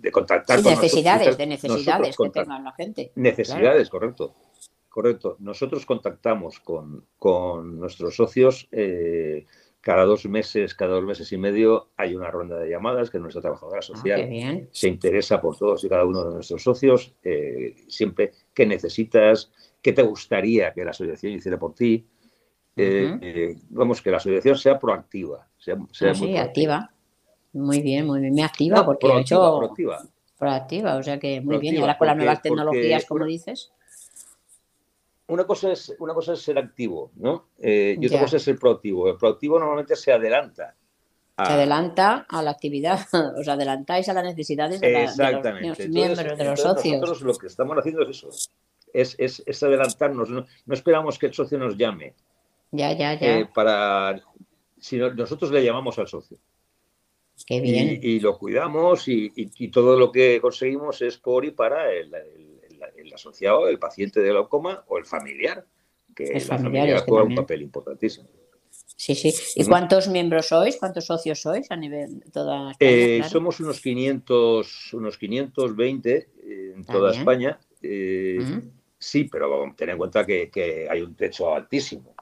de, 0.00 0.12
contactar 0.12 0.62
con 0.62 0.72
necesidades, 0.72 1.36
de 1.36 1.46
necesidades 1.46 2.16
que 2.16 2.30
tengan 2.30 2.64
la 2.64 2.72
gente. 2.72 3.12
Necesidades, 3.16 3.88
correcto. 3.90 4.34
correcto. 4.88 5.36
Nosotros 5.40 5.84
contactamos 5.84 6.60
con, 6.60 7.04
con 7.18 7.78
nuestros 7.78 8.14
socios 8.14 8.68
eh, 8.70 9.46
cada 9.86 10.04
dos 10.04 10.26
meses, 10.26 10.74
cada 10.74 10.94
dos 10.94 11.04
meses 11.04 11.30
y 11.30 11.38
medio 11.38 11.90
hay 11.96 12.16
una 12.16 12.28
ronda 12.28 12.58
de 12.58 12.68
llamadas 12.68 13.08
que 13.08 13.20
nuestra 13.20 13.40
trabajadora 13.40 13.78
ah, 13.78 13.82
social 13.82 14.68
se 14.72 14.88
interesa 14.88 15.40
por 15.40 15.56
todos 15.56 15.84
y 15.84 15.88
cada 15.88 16.04
uno 16.04 16.24
de 16.24 16.34
nuestros 16.34 16.60
socios, 16.60 17.14
eh, 17.22 17.76
siempre 17.86 18.32
qué 18.52 18.66
necesitas, 18.66 19.52
qué 19.80 19.92
te 19.92 20.02
gustaría 20.02 20.72
que 20.72 20.84
la 20.84 20.90
asociación 20.90 21.34
hiciera 21.34 21.56
por 21.56 21.76
ti. 21.76 22.04
Eh, 22.76 23.18
eh, 23.22 23.56
vamos, 23.70 24.02
que 24.02 24.10
la 24.10 24.18
asociación 24.18 24.56
sea 24.56 24.78
proactiva. 24.78 25.46
Sea, 25.58 25.76
ah, 25.78 26.14
sí, 26.14 26.36
activa. 26.36 26.90
Muy 27.52 27.80
bien, 27.80 28.06
muy 28.06 28.20
bien. 28.20 28.34
Me 28.34 28.44
activa 28.44 28.84
porque 28.84 29.06
he 29.06 29.20
hecho... 29.20 29.58
Proactiva. 29.58 30.02
Proactiva, 30.38 30.96
o 30.96 31.02
sea 31.02 31.18
que 31.18 31.40
muy 31.40 31.56
bien. 31.58 31.76
Y 31.76 31.78
ahora 31.78 31.96
con 31.96 32.06
las 32.06 32.16
nuevas 32.16 32.42
tecnologías, 32.42 33.06
como 33.06 33.24
dices 33.24 33.72
una 35.28 35.44
cosa 35.44 35.72
es, 35.72 35.94
una 35.98 36.14
cosa 36.14 36.34
es 36.34 36.42
ser 36.42 36.58
activo, 36.58 37.10
¿no? 37.16 37.48
Eh, 37.58 37.96
y 38.00 38.06
otra 38.06 38.20
cosa 38.20 38.36
es 38.36 38.42
ser 38.42 38.58
proactivo. 38.58 39.08
El 39.08 39.16
proactivo 39.16 39.58
normalmente 39.58 39.96
se 39.96 40.12
adelanta. 40.12 40.74
Se 41.36 41.52
adelanta 41.52 42.26
a 42.30 42.42
la 42.42 42.52
actividad, 42.52 43.00
os 43.38 43.46
adelantáis 43.46 44.08
a 44.08 44.14
las 44.14 44.24
necesidades 44.24 44.80
de, 44.80 45.02
los 45.02 45.18
miembros, 45.88 46.38
de 46.38 46.44
los 46.44 46.60
socios. 46.60 47.00
Nosotros 47.00 47.22
lo 47.22 47.34
que 47.34 47.46
estamos 47.48 47.76
haciendo 47.76 48.02
es 48.02 48.08
eso, 48.08 48.30
es, 48.92 49.16
es, 49.18 49.62
adelantarnos, 49.62 50.30
no, 50.30 50.46
esperamos 50.70 51.18
que 51.18 51.26
el 51.26 51.34
socio 51.34 51.58
nos 51.58 51.76
llame. 51.76 52.14
Ya, 52.76 52.92
ya, 52.92 53.14
ya. 53.14 53.38
Eh, 53.38 53.48
para, 53.52 54.20
nosotros 55.16 55.50
le 55.50 55.64
llamamos 55.64 55.98
al 55.98 56.08
socio. 56.08 56.38
Qué 57.46 57.60
bien. 57.60 58.00
Y, 58.02 58.20
lo 58.20 58.38
cuidamos 58.38 59.08
y, 59.08 59.30
todo 59.68 59.98
lo 59.98 60.10
que 60.10 60.40
conseguimos 60.40 61.02
es 61.02 61.18
por 61.18 61.44
y 61.44 61.50
para 61.50 61.92
el 61.92 62.10
el 62.96 63.12
asociado, 63.12 63.68
el 63.68 63.78
paciente 63.78 64.20
de 64.20 64.30
glaucoma 64.30 64.84
o 64.88 64.98
el 64.98 65.04
familiar, 65.04 65.66
que 66.14 66.24
el 66.24 66.40
familiar 66.40 67.04
juega 67.06 67.24
un 67.24 67.34
papel 67.34 67.62
importantísimo. 67.62 68.28
Sí, 68.70 69.14
sí. 69.14 69.32
¿Y 69.56 69.64
cuántos 69.64 70.08
miembros 70.08 70.48
sois? 70.48 70.76
¿Cuántos 70.76 71.06
socios 71.06 71.40
sois 71.40 71.70
a 71.70 71.76
nivel 71.76 72.20
de 72.20 72.30
toda 72.30 72.72
España? 72.72 72.90
Eh, 72.90 73.22
somos 73.28 73.60
unos 73.60 73.80
500, 73.80 74.94
unos 74.94 75.18
520 75.18 76.28
en 76.42 76.80
ah, 76.80 76.92
toda 76.92 77.12
España. 77.12 77.58
Eh, 77.82 78.38
sí, 78.98 79.24
pero 79.24 79.74
ten 79.76 79.90
en 79.90 79.98
cuenta 79.98 80.24
que, 80.24 80.88
hay 80.90 81.02
un 81.02 81.14
techo 81.14 81.54
altísimo. 81.54 82.14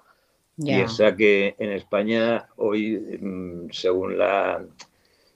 Piensa 0.57 1.17
que 1.17 1.57
en 1.59 1.73
España 1.73 2.49
hoy, 2.57 3.19
mm, 3.21 3.71
según 3.73 4.19
la 4.19 4.65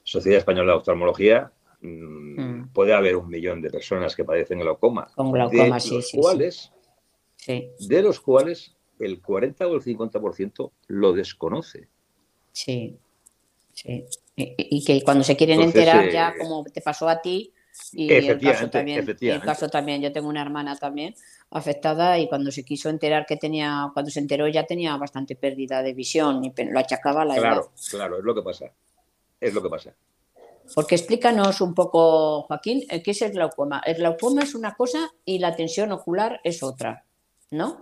Sociedad 0.05 0.39
Española 0.39 0.73
de 0.73 0.79
Oftalmología, 0.79 1.53
Mm, 1.81 2.41
mm. 2.41 2.73
puede 2.73 2.93
haber 2.93 3.17
un 3.17 3.29
millón 3.29 3.63
de 3.63 3.71
personas 3.71 4.17
que 4.17 4.25
padecen 4.25 4.59
glaucoma. 4.59 5.09
Con 5.15 5.31
glaucoma, 5.31 5.79
de 5.79 5.91
los 5.91 6.11
cuales, 6.13 6.73
De 7.47 8.03
los 8.03 8.21
cuales 8.21 8.75
el 8.99 9.23
40 9.23 9.67
o 9.67 9.75
el 9.77 9.83
50% 9.83 10.73
lo 10.89 11.13
desconoce. 11.13 11.89
Sí, 12.53 12.99
sí. 13.73 14.05
Y, 14.35 14.85
que 14.85 15.03
cuando 15.03 15.25
se 15.25 15.37
quieren 15.37 15.61
enterar, 15.61 16.11
ya 16.11 16.31
eh, 16.31 16.35
como 16.41 16.65
te 16.65 16.81
pasó 16.81 17.09
a 17.09 17.21
ti, 17.21 17.53
y 17.92 18.12
el 18.12 18.40
caso 18.40 18.70
también, 18.70 19.16
el 19.20 19.40
caso 19.40 19.68
también, 19.68 20.02
yo 20.02 20.12
tengo 20.12 20.28
una 20.28 20.42
hermana 20.42 20.76
también 20.76 21.14
afectada 21.50 22.18
y 22.18 22.28
cuando 22.28 22.50
se 22.50 22.64
quiso 22.64 22.88
enterar 22.88 23.26
que 23.26 23.37
tenía, 23.37 23.90
cuando 23.92 24.11
se 24.11 24.20
enteró 24.20 24.49
ya 24.49 24.64
tenía 24.64 24.97
bastante 24.97 25.37
pérdida 25.37 25.82
de 25.82 25.94
visión 25.94 26.44
y 26.44 26.52
lo 26.64 26.78
achacaba 26.78 27.23
a 27.23 27.25
la 27.25 27.35
claro, 27.37 27.49
edad. 27.49 27.62
Claro, 27.62 27.73
claro, 27.90 28.18
es 28.18 28.25
lo 28.25 28.35
que 28.35 28.42
pasa. 28.42 28.73
Es 29.40 29.54
lo 29.54 29.62
que 29.62 29.68
pasa. 29.68 29.94
Porque 30.75 30.97
explícanos 30.97 31.61
un 31.61 31.75
poco, 31.75 32.42
Joaquín, 32.42 32.85
eh, 32.90 33.02
¿qué 33.02 33.12
es 33.12 33.23
el 33.23 33.32
glaucoma? 33.32 33.82
El 33.87 33.97
glaucoma 33.97 34.42
es 34.42 34.54
una 34.54 34.75
cosa 34.75 35.11
y 35.25 35.38
la 35.38 35.56
tensión 35.56 35.92
ocular 35.92 36.40
es 36.44 36.62
otra, 36.62 37.04
¿no? 37.50 37.80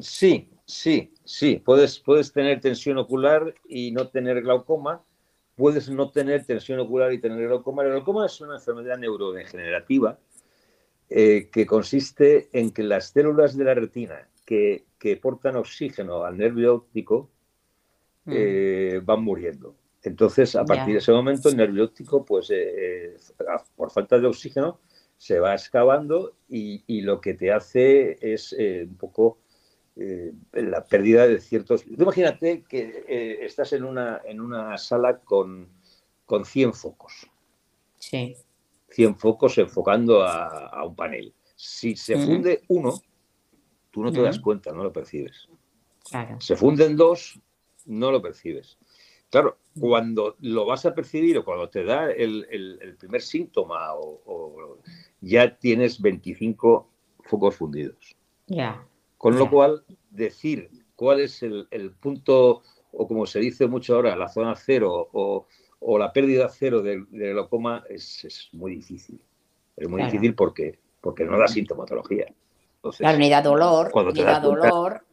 Sí, 0.00 0.50
sí, 0.64 1.12
sí. 1.24 1.56
Puedes, 1.56 1.98
puedes 1.98 2.32
tener 2.32 2.60
tensión 2.60 2.98
ocular 2.98 3.54
y 3.68 3.90
no 3.90 4.08
tener 4.08 4.42
glaucoma. 4.42 5.02
Puedes 5.56 5.90
no 5.90 6.10
tener 6.10 6.44
tensión 6.44 6.80
ocular 6.80 7.12
y 7.12 7.20
tener 7.20 7.46
glaucoma. 7.46 7.82
El 7.82 7.90
glaucoma 7.90 8.26
es 8.26 8.40
una 8.40 8.54
enfermedad 8.54 8.98
neurodegenerativa 8.98 10.18
eh, 11.10 11.50
que 11.52 11.66
consiste 11.66 12.48
en 12.52 12.70
que 12.70 12.82
las 12.82 13.10
células 13.10 13.56
de 13.56 13.64
la 13.64 13.74
retina 13.74 14.28
que, 14.46 14.84
portan 15.20 15.56
oxígeno 15.56 16.24
al 16.24 16.38
nervio 16.38 16.76
óptico 16.76 17.28
mm. 18.24 18.32
eh, 18.34 19.00
van 19.04 19.22
muriendo. 19.22 19.74
Entonces, 20.02 20.56
a 20.56 20.64
partir 20.64 20.94
de 20.94 20.98
ese 21.00 21.12
momento, 21.12 21.48
el 21.48 21.56
nervio 21.56 21.84
óptico, 21.84 22.24
pues 22.24 22.50
eh, 22.50 23.16
por 23.76 23.90
falta 23.90 24.18
de 24.18 24.26
oxígeno, 24.26 24.80
se 25.16 25.38
va 25.38 25.54
excavando 25.54 26.36
y, 26.48 27.02
lo 27.02 27.20
que 27.20 27.34
te 27.34 27.52
hace 27.52 28.16
es 28.20 28.52
un 28.52 28.96
poco 28.96 29.38
la 29.94 30.84
pérdida 30.84 31.28
de 31.28 31.40
ciertos... 31.40 31.84
imagínate 31.86 32.64
que 32.68 33.38
estás 33.42 33.72
en 33.72 33.84
una, 33.84 34.22
en 34.24 34.40
una 34.40 34.78
sala 34.78 35.18
con, 35.18 35.68
con 36.24 36.44
100 36.44 36.72
focos. 36.72 37.30
Sí. 37.98 38.36
100 38.90 39.16
focos 39.16 39.58
enfocando 39.58 40.22
a, 40.22 40.84
un 40.84 40.94
panel. 40.94 41.34
Si 41.54 41.96
se 41.96 42.16
funde 42.16 42.62
uno, 42.68 42.94
tú 43.90 44.02
no 44.02 44.12
te 44.12 44.22
das 44.22 44.38
cuenta, 44.38 44.72
no 44.72 44.82
lo 44.82 44.92
percibes. 44.92 45.48
Se 46.38 46.56
funden 46.56 46.96
dos, 46.96 47.38
no 47.86 48.10
lo 48.10 48.20
percibes. 48.20 48.78
Claro, 49.30 49.58
cuando 49.78 50.36
lo 50.40 50.66
vas 50.66 50.84
a 50.84 50.94
percibir 50.94 51.38
o 51.38 51.44
cuando 51.44 51.70
te 51.70 51.84
da 51.84 52.10
el, 52.10 52.96
primer 52.98 53.22
síntoma 53.22 53.94
o, 53.94 54.78
ya 55.20 55.56
tienes 55.56 56.00
25 56.00 56.88
focos 57.24 57.56
fundidos. 57.56 58.16
Ya. 58.46 58.86
Con 59.22 59.38
lo 59.38 59.48
cual, 59.48 59.84
decir 60.10 60.68
cuál 60.96 61.20
es 61.20 61.44
el, 61.44 61.94
punto, 62.00 62.62
o 62.90 63.06
como 63.06 63.24
se 63.24 63.38
dice 63.38 63.68
mucho 63.68 63.94
ahora, 63.94 64.16
la 64.16 64.26
zona 64.26 64.56
cero 64.56 65.10
o, 65.12 65.46
la 65.96 66.12
pérdida 66.12 66.48
cero 66.48 66.82
del, 66.82 67.06
glaucoma 67.06 67.84
es, 67.88 68.48
muy 68.50 68.74
difícil. 68.74 69.20
Es 69.76 69.88
muy 69.88 70.02
difícil 70.02 70.34
porque, 70.34 70.76
porque 71.00 71.24
no 71.24 71.38
da 71.38 71.46
sintomatología. 71.46 72.34
claro, 72.98 73.18
ni 73.18 73.30
da 73.30 73.42
dolor, 73.42 73.92
ni 74.12 74.22
da 74.24 74.40
dolor. 74.40 75.04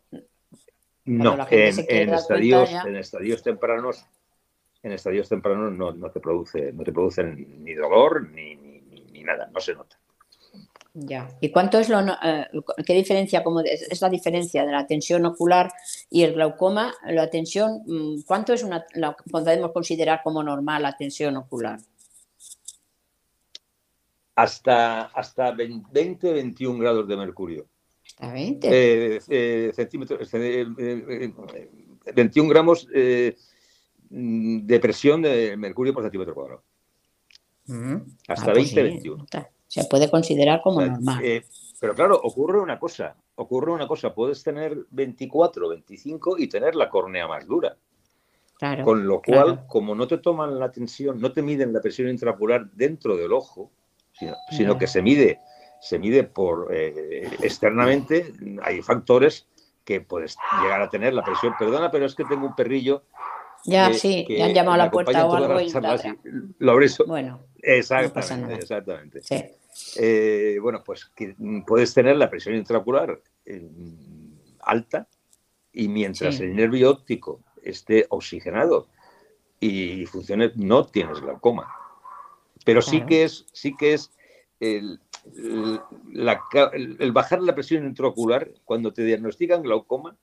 No, 1.05 1.45
en, 1.51 2.11
estadios, 2.11 2.71
en 2.71 2.95
estadios 2.95 3.43
tempranos, 3.43 4.07
en 4.81 4.91
estadios 4.91 5.29
tempranos 5.29 5.71
no, 5.71 6.09
te 6.09 6.19
produce, 6.19 6.73
no 6.73 6.83
te 6.83 6.91
producen 6.91 7.63
ni 7.63 7.75
dolor 7.75 8.27
ni, 8.31 8.55
ni, 8.55 9.23
nada, 9.23 9.51
no 9.53 9.59
se 9.59 9.75
nota. 9.75 9.99
Ya. 11.05 11.29
¿Y 11.39 11.51
cuánto 11.51 11.79
es 11.79 11.87
lo 11.89 11.99
eh, 12.01 12.47
qué 12.85 12.93
diferencia 12.93 13.43
como 13.43 13.61
es, 13.61 14.01
la 14.01 14.09
diferencia 14.09 14.65
de 14.65 14.71
la 14.71 14.87
tensión 14.87 15.25
ocular 15.25 15.71
y 16.09 16.23
el 16.23 16.33
glaucoma? 16.33 16.93
La 17.05 17.29
tensión, 17.29 17.83
mm, 17.85 18.23
¿cuánto 18.25 18.53
es 18.53 18.63
una 18.63 18.85
la 18.95 19.15
podemos 19.31 19.71
considerar 19.71 20.21
como 20.23 20.43
normal 20.43 20.83
la 20.83 20.97
tensión 20.97 21.37
ocular? 21.37 21.79
Hasta 24.35 25.03
hasta 25.05 25.51
20 25.51 26.33
21 26.33 26.79
grados 26.79 27.07
de 27.07 27.17
mercurio. 27.17 27.67
20. 28.19 28.67
Eh, 28.67 29.19
eh, 29.29 29.71
centímetros, 29.73 30.29
21 30.31 32.49
gramos 32.49 32.87
mm, 34.09 34.65
de 34.65 34.79
presión 34.79 35.21
de 35.21 35.55
mercurio 35.55 35.93
por 35.93 36.03
centímetro 36.03 36.33
cuadrado. 36.33 36.63
Mm. 37.67 37.97
Hasta 38.27 38.51
20, 38.51 38.83
21. 38.83 39.25
Pues 39.29 39.58
Se 39.69 39.85
puede 39.85 40.09
considerar 40.09 40.61
como 40.61 40.81
normal. 40.81 41.23
Eh, 41.23 41.45
pero 41.79 41.95
claro, 41.95 42.19
ocurre 42.21 42.59
una 42.59 42.77
cosa. 42.77 43.15
Ocurre 43.35 43.71
una 43.71 43.87
cosa. 43.87 44.13
Puedes 44.13 44.43
tener 44.43 44.77
24, 44.89 45.69
25 45.69 46.37
y 46.37 46.49
tener 46.49 46.75
la 46.75 46.89
córnea 46.89 47.27
más 47.27 47.47
dura. 47.47 47.77
Con 48.83 49.07
lo 49.07 49.21
cual, 49.21 49.65
como 49.67 49.95
no 49.95 50.05
te 50.05 50.17
toman 50.17 50.59
la 50.59 50.69
tensión, 50.69 51.21
no 51.21 51.31
te 51.31 51.41
miden 51.41 51.71
la 51.71 51.79
presión 51.79 52.09
intraocular 52.09 52.69
dentro 52.71 53.15
del 53.15 53.31
ojo, 53.31 53.71
sino 54.51 54.77
que 54.77 54.85
se 54.85 55.01
mide 55.01 55.39
se 55.79 55.97
mide 55.97 56.23
por 56.23 56.73
eh, 56.73 57.29
externamente, 57.41 58.33
hay 58.61 58.81
factores 58.81 59.47
que 59.83 60.01
puedes 60.01 60.35
llegar 60.61 60.81
a 60.81 60.89
tener 60.89 61.13
la 61.13 61.23
presión. 61.23 61.53
Perdona, 61.57 61.89
pero 61.89 62.05
es 62.05 62.15
que 62.15 62.25
tengo 62.25 62.45
un 62.45 62.55
perrillo. 62.55 63.03
Ya, 63.65 63.93
sí, 63.93 64.25
ya 64.29 64.45
han 64.45 64.53
llamado 64.53 64.75
a 64.75 64.85
la 64.85 64.91
puerta 64.91 65.25
o 65.25 65.35
algo. 65.35 65.59
Y 65.59 65.71
lo 66.59 66.79
Bueno, 67.07 67.41
exactamente. 67.61 68.55
exactamente. 68.55 69.21
Eh, 69.97 70.57
bueno, 70.61 70.83
pues 70.83 71.11
puedes 71.65 71.93
tener 71.93 72.17
la 72.17 72.29
presión 72.29 72.55
intraocular 72.55 73.21
alta 74.61 75.07
y 75.71 75.87
mientras 75.87 76.39
el 76.39 76.55
nervio 76.55 76.91
óptico 76.91 77.41
esté 77.63 78.05
oxigenado 78.09 78.87
y 79.59 80.05
funcione, 80.05 80.51
no 80.55 80.85
tienes 80.85 81.19
glaucoma. 81.19 81.71
Pero 82.65 82.81
sí 82.81 83.01
que 83.01 83.23
es, 83.23 83.45
sí 83.53 83.75
que 83.75 83.93
es 83.93 84.11
el, 84.59 84.99
el, 85.35 87.11
bajar 87.11 87.41
la 87.41 87.55
presión 87.55 87.85
intraocular, 87.85 88.49
cuando 88.65 88.93
te 88.93 89.03
diagnostican 89.03 89.63
glaucoma, 89.63 90.15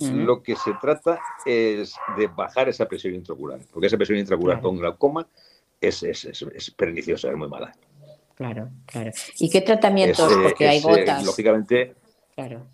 lo 0.00 0.42
que 0.42 0.54
se 0.54 0.74
trata 0.80 1.18
es 1.46 1.94
de 2.16 2.26
bajar 2.26 2.68
esa 2.68 2.86
presión 2.86 3.14
intraocular, 3.14 3.60
porque 3.72 3.86
esa 3.86 3.96
presión 3.96 4.18
intraocular 4.18 4.60
con 4.60 4.76
glaucoma 4.76 5.26
es, 5.80 6.02
es, 6.02 6.70
perniciosa, 6.76 7.30
es 7.30 7.36
muy 7.36 7.48
mala. 7.48 7.74
Claro, 8.38 8.70
claro. 8.86 9.10
¿Y 9.40 9.50
qué 9.50 9.62
tratamientos? 9.62 10.32
porque 10.40 10.68
hay 10.68 10.80
gotas. 10.80 11.24
lógicamente. 11.24 11.96
Claro. 12.36 12.68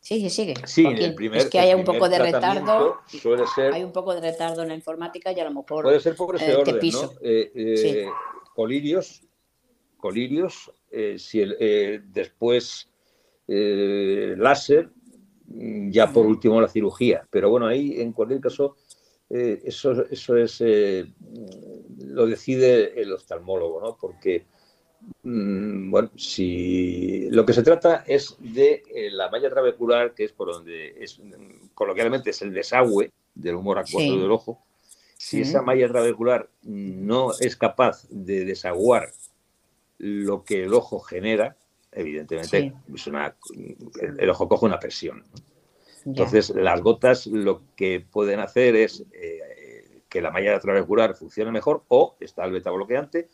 Sigue, 0.00 0.30
sigue. 0.30 0.54
Sí, 0.64 0.84
el 0.84 1.14
primer, 1.14 1.38
es 1.38 1.46
que 1.48 1.60
hay 1.60 1.74
un 1.74 1.84
poco 1.84 2.08
de 2.08 2.18
retardo. 2.18 2.98
Suele 3.06 3.46
ser, 3.46 3.72
hay 3.72 3.84
un 3.84 3.92
poco 3.92 4.16
de 4.16 4.20
retardo 4.20 4.62
en 4.62 4.68
la 4.70 4.74
informática 4.74 5.30
y 5.30 5.38
a 5.38 5.44
lo 5.44 5.52
mejor. 5.52 5.84
Puede 5.84 6.00
ser 6.00 6.16
por 6.16 6.34
ese 6.34 6.50
eh, 6.50 6.56
orden, 6.56 6.90
¿no? 6.90 7.12
Eh, 7.20 7.52
eh, 7.54 8.06
colirios, 8.52 9.22
colirios, 9.96 10.72
si 11.18 11.40
el, 11.40 12.02
después 12.10 12.88
láser, 13.46 14.90
mm, 15.46 15.90
ya 15.92 16.12
por 16.12 16.26
último 16.26 16.60
la 16.60 16.66
cirugía. 16.66 17.28
Pero 17.30 17.48
bueno, 17.48 17.68
ahí 17.68 18.00
en 18.00 18.12
cualquier 18.12 18.40
caso, 18.40 18.74
eso, 19.30 20.06
eso 20.10 20.36
es 20.36 20.60
lo 20.60 22.26
decide 22.26 23.00
el 23.00 23.12
oftalmólogo, 23.12 23.80
¿no? 23.80 23.96
Porque 24.00 24.46
Mm, 25.22 25.90
bueno, 25.90 26.10
si 26.16 27.28
lo 27.30 27.46
que 27.46 27.52
se 27.52 27.62
trata 27.62 28.04
es 28.06 28.36
de 28.38 28.82
eh, 28.94 29.10
la 29.10 29.30
malla 29.30 29.48
trabecular, 29.48 30.14
que 30.14 30.24
es 30.24 30.32
por 30.32 30.52
donde 30.52 30.94
es, 30.98 31.20
coloquialmente 31.74 32.30
es 32.30 32.42
el 32.42 32.52
desagüe 32.52 33.12
del 33.34 33.56
humor 33.56 33.78
acuoso 33.78 34.18
del 34.18 34.30
ojo. 34.30 34.62
Si 35.16 35.40
esa 35.40 35.62
malla 35.62 35.88
trabecular 35.88 36.48
no 36.62 37.32
es 37.40 37.56
capaz 37.56 38.06
de 38.08 38.44
desaguar 38.44 39.12
lo 39.98 40.44
que 40.44 40.62
el 40.62 40.72
ojo 40.72 41.00
genera, 41.00 41.56
evidentemente 41.90 42.72
es 42.94 43.06
una, 43.08 43.34
el, 44.00 44.30
ojo 44.30 44.48
coge 44.48 44.66
una 44.66 44.78
presión. 44.78 45.24
Entonces, 46.08 46.50
las 46.50 46.80
gotas 46.80 47.26
lo 47.26 47.62
que 47.76 48.00
pueden 48.00 48.40
hacer 48.40 48.74
es 48.76 49.04
eh, 49.12 50.00
que 50.08 50.22
la 50.22 50.30
malla 50.30 50.58
trabecular 50.58 51.14
funcione 51.14 51.52
mejor 51.52 51.84
o 51.88 52.16
está 52.18 52.46
el 52.46 52.52
beta 52.52 52.70
bloqueante 52.70 53.28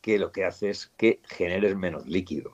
que 0.00 0.18
lo 0.18 0.32
que 0.32 0.44
hace 0.44 0.70
es 0.70 0.90
que 0.96 1.20
generes 1.22 1.76
menos 1.76 2.06
líquido. 2.06 2.52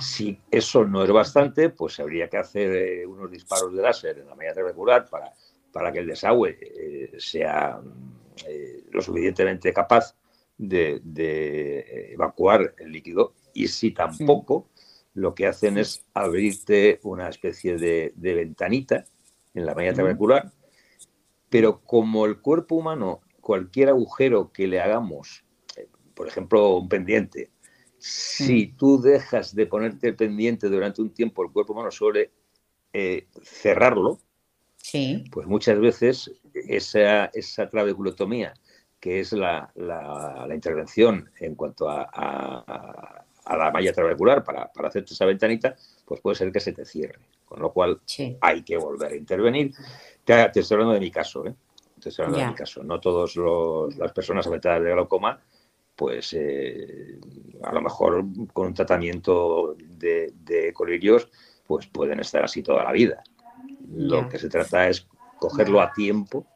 Si 0.00 0.40
eso 0.50 0.84
no 0.84 1.04
es 1.04 1.10
bastante, 1.10 1.70
pues 1.70 2.00
habría 2.00 2.28
que 2.28 2.38
hacer 2.38 2.72
eh, 2.72 3.06
unos 3.06 3.30
disparos 3.30 3.74
de 3.74 3.82
láser 3.82 4.18
en 4.18 4.28
la 4.28 4.34
malla 4.34 4.54
trabecular 4.54 5.10
para, 5.10 5.32
para 5.72 5.92
que 5.92 5.98
el 5.98 6.06
desagüe 6.06 6.56
eh, 6.60 7.10
sea 7.18 7.80
lo 8.92 9.02
suficientemente 9.02 9.72
capaz 9.72 10.14
de, 10.56 12.12
evacuar 12.12 12.74
el 12.78 12.92
líquido. 12.92 13.34
Y 13.52 13.68
si 13.68 13.90
tampoco, 13.90 14.68
lo 15.16 15.34
que 15.34 15.46
hacen 15.46 15.78
es 15.78 16.04
abrirte 16.14 17.00
una 17.02 17.28
especie 17.28 17.76
de, 17.76 18.12
ventanita 18.16 19.04
en 19.54 19.66
la 19.66 19.74
malla 19.74 19.92
trabecular, 19.92 20.52
pero 21.50 21.82
como 21.82 22.26
el 22.26 22.40
cuerpo 22.40 22.76
humano, 22.76 23.20
cualquier 23.40 23.88
agujero 23.88 24.52
que 24.52 24.66
le 24.66 24.80
hagamos 24.80 25.46
por 26.16 26.26
ejemplo, 26.26 26.78
un 26.78 26.88
pendiente. 26.88 27.50
Si 27.98 28.68
tú 28.68 29.00
dejas 29.00 29.54
de 29.54 29.66
ponerte 29.66 30.08
el 30.08 30.16
pendiente 30.16 30.68
durante 30.68 31.02
un 31.02 31.10
tiempo, 31.10 31.44
el 31.44 31.52
cuerpo 31.52 31.74
humano 31.74 31.90
suele 31.90 32.32
eh, 32.92 33.28
cerrarlo. 33.42 34.18
Sí. 34.76 35.24
Pues 35.30 35.46
muchas 35.46 35.78
veces 35.78 36.32
esa, 36.54 37.26
esa 37.26 37.68
trabeculotomía, 37.68 38.54
que 38.98 39.20
es 39.20 39.32
la, 39.32 39.70
intervención 40.52 41.30
en 41.38 41.54
cuanto 41.54 41.88
a, 41.90 43.25
la 43.54 43.70
malla 43.70 43.92
trabecular 43.92 44.42
para, 44.42 44.72
para 44.72 44.88
hacerte 44.88 45.12
esa 45.12 45.26
ventanita, 45.26 45.76
pues 46.04 46.20
puede 46.20 46.36
ser 46.36 46.50
que 46.50 46.60
se 46.60 46.72
te 46.72 46.84
cierre. 46.84 47.20
Con 47.44 47.60
lo 47.60 47.72
cual 47.72 48.00
hay 48.40 48.62
que 48.62 48.76
volver 48.76 49.12
a 49.12 49.16
intervenir. 49.16 49.72
Te, 50.24 50.50
estoy 50.58 50.74
hablando 50.74 50.94
de 50.94 51.00
mi 51.00 51.10
caso, 51.10 51.46
¿eh? 51.46 51.54
Te 52.00 52.08
estoy 52.08 52.24
hablando 52.24 52.44
de 52.46 52.50
mi 52.50 52.56
caso. 52.56 52.82
No 52.82 52.98
todas 52.98 53.36
las 53.96 54.12
personas 54.12 54.46
afectadas 54.46 54.82
de 54.82 54.92
glaucoma 54.92 55.38
pues 55.96 56.34
eh, 56.34 57.18
a 57.62 57.72
lo 57.72 57.80
mejor 57.80 58.22
con 58.52 58.66
un 58.66 58.74
tratamiento 58.74 59.74
de, 59.78 60.32
de, 60.44 60.72
colirios, 60.74 61.28
pues 61.66 61.86
pueden 61.86 62.20
estar 62.20 62.44
así 62.44 62.62
toda 62.62 62.84
la 62.84 62.92
vida. 62.92 63.24
Lo 63.94 64.28
que 64.28 64.38
se 64.38 64.50
trata 64.50 64.88
es 64.88 65.08
cogerlo 65.38 65.80
a 65.80 65.92
tiempo, 65.92 66.46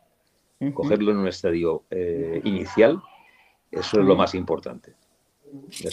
cogerlo 0.75 1.11
en 1.13 1.19
un 1.19 1.29
estadio 1.29 1.85
eh, 1.91 2.41
inicial, 2.45 3.03
eso 3.71 4.01
es 4.01 4.07
lo 4.07 4.15
más 4.15 4.35
importante. 4.35 4.95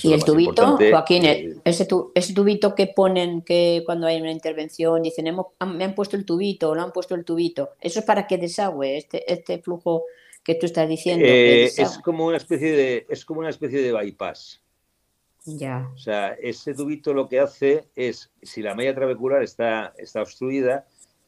Y 0.03 0.13
el 0.13 0.23
tubito, 0.23 0.77
Joaquín, 0.77 1.23
ese, 1.63 1.87
ese, 2.13 2.33
tubito 2.33 2.75
que 2.75 2.87
ponen 2.87 3.41
que 3.41 3.83
cuando 3.85 4.07
hay 4.07 4.21
una 4.21 4.31
intervención 4.31 5.01
dicen, 5.01 5.35
me 5.65 5.83
han 5.83 5.95
puesto 5.95 6.15
el 6.15 6.25
tubito, 6.25 6.71
o 6.71 6.75
no 6.75 6.83
han 6.83 6.91
puesto 6.91 7.15
el 7.15 7.25
tubito, 7.25 7.71
eso 7.81 7.99
es 7.99 8.05
para 8.05 8.27
que 8.27 8.37
desagüe 8.37 8.97
este, 8.97 9.31
este 9.31 9.59
flujo 9.59 10.05
que 10.43 10.55
tú 10.55 10.65
estás 10.65 10.87
diciendo. 10.87 11.25
Eh, 11.27 11.65
es 11.65 11.97
como 12.03 12.25
una 12.25 12.37
especie 12.37 12.71
de, 12.71 13.05
es 13.09 13.25
como 13.25 13.41
una 13.41 13.49
especie 13.49 13.81
de 13.81 13.91
bypass. 13.91 14.61
Ya. 15.45 15.89
O 15.93 15.97
sea, 15.97 16.33
ese 16.33 16.73
tubito 16.73 17.13
lo 17.13 17.27
que 17.27 17.39
hace 17.39 17.85
es, 17.95 18.31
si 18.41 18.61
la 18.61 18.75
malla 18.75 18.93
trabecular 18.93 19.43
está, 19.43 19.93
está 19.97 20.21
obstruida, 20.21 20.85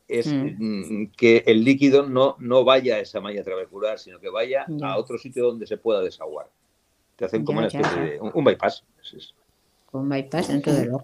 es 0.08 0.28
mm. 0.28 0.56
Mm, 0.58 1.12
que 1.16 1.44
el 1.46 1.64
líquido 1.64 2.08
no, 2.08 2.36
no 2.40 2.64
vaya 2.64 2.96
a 2.96 3.00
esa 3.00 3.22
malla 3.22 3.44
trabecular, 3.44 4.00
sino 4.00 4.20
que 4.20 4.30
vaya 4.30 4.66
a 4.82 4.98
otro 4.98 5.18
sitio 5.18 5.46
donde 5.46 5.68
se 5.68 5.78
pueda 5.78 6.02
desaguar. 6.02 6.50
Te 7.20 7.26
hacen 7.26 7.44
como 7.44 7.60
una 7.60 7.68
especie 7.68 8.02
de 8.02 8.22
un, 8.22 8.44
bypass. 8.46 8.86
Es 9.04 9.34
con 9.86 10.08
bypass 10.08 10.48
dentro 10.48 10.72
del 10.72 10.94
ojo. 10.94 11.04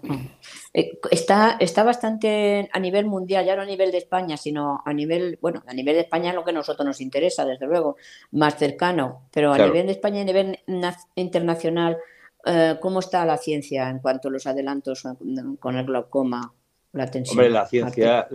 Eh, 0.72 0.98
está, 1.10 1.56
está 1.58 1.82
bastante 1.82 2.68
a 2.72 2.78
nivel 2.78 3.04
mundial, 3.06 3.44
ya 3.44 3.56
no 3.56 3.62
a 3.62 3.66
nivel 3.66 3.90
de 3.90 3.98
España, 3.98 4.36
sino 4.36 4.82
a 4.84 4.92
nivel, 4.92 5.38
bueno, 5.42 5.62
a 5.66 5.74
nivel 5.74 5.96
de 5.96 6.02
España 6.02 6.30
es 6.30 6.36
lo 6.36 6.44
que 6.44 6.52
a 6.52 6.54
nosotros 6.54 6.86
nos 6.86 7.00
interesa, 7.00 7.44
desde 7.44 7.66
luego, 7.66 7.96
más 8.30 8.56
cercano, 8.56 9.28
pero 9.32 9.52
a 9.52 9.58
nivel 9.58 9.86
de 9.86 9.92
España 9.92 10.18
y 10.18 10.20
a 10.20 10.24
nivel 10.24 10.58
internacional, 11.16 11.98
eh, 12.46 12.76
¿cómo 12.80 13.00
está 13.00 13.26
la 13.26 13.36
ciencia 13.36 13.90
en 13.90 13.98
cuanto 13.98 14.28
a 14.28 14.30
los 14.30 14.46
adelantos 14.46 15.02
con 15.58 15.76
el 15.76 15.84
glaucoma? 15.84 16.52
La 16.92 17.10
tensión, 17.10 17.38
Hombre, 17.38 17.50
la 17.50 17.66
ciencia, 17.66 18.28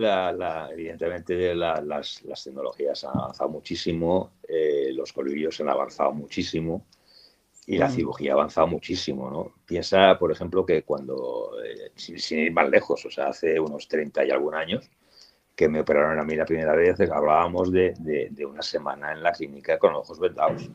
evidentemente 0.70 1.54
las, 1.54 2.22
las, 2.22 2.44
tecnologías 2.44 3.02
han 3.04 3.18
avanzado 3.18 3.50
muchísimo, 3.50 4.32
eh, 4.46 4.90
los 4.92 5.12
colirios 5.12 5.60
han 5.60 5.70
avanzado 5.70 6.12
muchísimo, 6.12 6.84
y 7.66 7.78
la 7.78 7.88
mm. 7.88 7.92
cirugía 7.92 8.32
ha 8.32 8.34
avanzado 8.34 8.66
muchísimo, 8.66 9.30
¿no? 9.30 9.52
Piensa, 9.64 10.18
por 10.18 10.32
ejemplo, 10.32 10.66
que 10.66 10.82
cuando, 10.82 11.52
eh, 11.64 11.92
sin, 11.94 12.38
ir 12.38 12.52
más 12.52 12.68
lejos, 12.68 13.04
o 13.06 13.10
sea, 13.10 13.28
hace 13.28 13.58
unos 13.60 13.86
30 13.88 14.24
y 14.24 14.30
algún 14.30 14.54
años, 14.54 14.90
que 15.54 15.68
me 15.68 15.80
operaron 15.80 16.18
a 16.18 16.24
mí 16.24 16.34
la 16.34 16.46
primera 16.46 16.74
vez, 16.74 16.98
hablábamos 17.00 17.70
de, 17.70 17.94
de, 17.98 18.46
una 18.46 18.62
semana 18.62 19.12
en 19.12 19.22
la 19.22 19.32
clínica 19.32 19.78
con 19.78 19.94
ojos 19.94 20.18
vendados. 20.18 20.68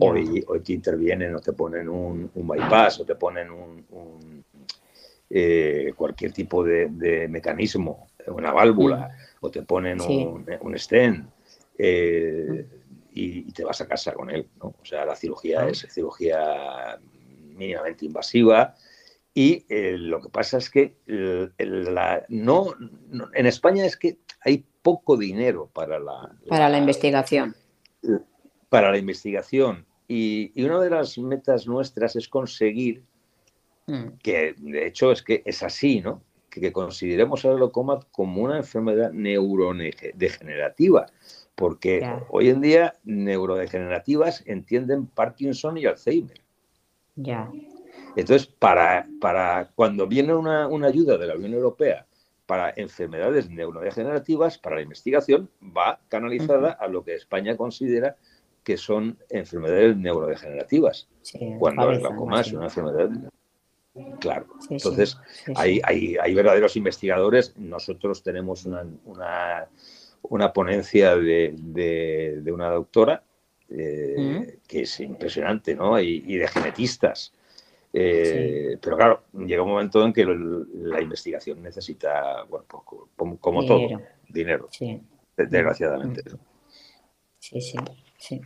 Hoy, 0.00 0.42
hoy 0.48 0.60
te 0.60 0.72
intervienen 0.72 1.34
o 1.34 1.40
te 1.40 1.52
ponen 1.52 1.88
un, 1.88 2.30
un 2.34 2.48
bypass 2.48 3.00
o 3.00 3.04
te 3.04 3.14
ponen 3.14 3.50
un, 3.50 4.44
eh, 5.30 5.92
cualquier 5.94 6.32
tipo 6.32 6.64
de, 6.64 7.28
mecanismo, 7.28 8.08
una 8.26 8.52
válvula, 8.52 9.08
mm. 9.08 9.44
o 9.44 9.50
te 9.50 9.62
ponen 9.62 10.00
un, 10.00 10.46
un 10.60 10.78
stent. 10.78 11.28
Eh, 11.76 12.66
y, 13.14 13.52
te 13.52 13.64
vas 13.64 13.80
a 13.80 13.86
casa 13.86 14.12
con 14.12 14.28
él. 14.30 14.48
¿no? 14.60 14.74
O 14.80 14.84
sea, 14.84 15.06
la 15.06 15.14
cirugía 15.14 15.66
es 15.68 15.86
cirugía 15.90 16.98
mínimamente 17.54 18.04
invasiva. 18.04 18.74
Y 19.32 19.64
eh, 19.68 19.96
lo 19.96 20.20
que 20.20 20.28
pasa 20.28 20.58
es 20.58 20.68
que 20.70 20.96
la, 21.06 22.24
no, 22.28 22.74
en 23.32 23.46
España 23.46 23.84
es 23.84 23.96
que 23.96 24.18
hay 24.40 24.64
poco 24.82 25.16
dinero 25.16 25.70
para 25.72 25.98
la, 25.98 26.30
para 26.48 26.68
la, 26.68 26.78
investigación. 26.78 27.56
Para 28.68 28.90
la 28.92 28.98
investigación. 28.98 29.86
Y, 30.06 30.52
y, 30.54 30.64
una 30.64 30.80
de 30.80 30.90
las 30.90 31.16
metas 31.18 31.66
nuestras 31.66 32.14
es 32.14 32.28
conseguir, 32.28 33.02
mm. 33.86 34.18
que 34.22 34.54
de 34.58 34.86
hecho 34.86 35.10
es 35.10 35.22
que 35.22 35.42
es 35.44 35.62
así, 35.62 36.00
¿no? 36.00 36.22
Que, 36.50 36.60
que 36.60 36.72
consideremos 36.72 37.44
el 37.44 37.56
glaucoma 37.56 37.98
como 38.12 38.42
una 38.42 38.58
enfermedad 38.58 39.10
neurodegenerativa 39.10 41.06
porque 41.54 42.04
hoy 42.30 42.48
en 42.48 42.60
día 42.60 42.94
neurodegenerativas 43.04 44.42
entienden 44.46 45.06
Parkinson 45.06 45.78
y 45.78 45.86
Alzheimer. 45.86 46.40
Ya. 47.16 47.50
Entonces, 48.16 48.46
para, 48.46 49.08
para 49.20 49.70
cuando 49.74 50.06
viene 50.06 50.34
una, 50.34 50.66
ayuda 50.86 51.16
de 51.16 51.26
la 51.26 51.36
Unión 51.36 51.54
Europea 51.54 52.06
para 52.46 52.72
enfermedades 52.76 53.48
neurodegenerativas, 53.48 54.58
para 54.58 54.76
la 54.76 54.82
investigación, 54.82 55.48
va 55.62 56.00
canalizada 56.08 56.72
a 56.72 56.88
lo 56.88 57.04
que 57.04 57.14
España 57.14 57.56
considera 57.56 58.16
que 58.62 58.76
son 58.76 59.18
enfermedades 59.30 59.96
neurodegenerativas. 59.96 61.08
cuando 61.58 61.90
el 61.90 62.00
glaucoma 62.00 62.40
es 62.40 62.52
una 62.52 62.64
enfermedad. 62.64 63.10
Claro. 64.20 64.46
Entonces, 64.68 65.16
hay, 65.54 65.80
hay, 65.84 66.16
hay, 66.20 66.34
verdaderos 66.34 66.76
investigadores. 66.76 67.56
Nosotros 67.56 68.22
tenemos 68.22 68.66
una 68.66 68.84
una 69.04 69.68
ponencia 70.52 71.16
de, 71.16 72.42
una 72.52 72.70
doctora 72.70 73.22
eh, 73.70 74.58
que 74.66 74.82
es 74.82 75.00
impresionante, 75.00 75.74
¿no? 75.74 75.98
Y, 76.00 76.36
de 76.36 76.48
genetistas. 76.48 77.32
Eh, 77.92 78.76
pero 78.80 78.96
claro, 78.96 79.24
llega 79.32 79.62
un 79.62 79.70
momento 79.70 80.04
en 80.04 80.12
que 80.12 80.24
la 80.26 81.00
investigación 81.00 81.62
necesita, 81.62 82.42
bueno, 82.44 82.66
pues, 82.68 83.38
como, 83.40 83.64
todo, 83.64 84.00
dinero, 84.28 84.68
desgraciadamente. 85.36 86.22
Sí, 87.38 87.60
sí, 87.60 87.76
sí. 88.18 88.40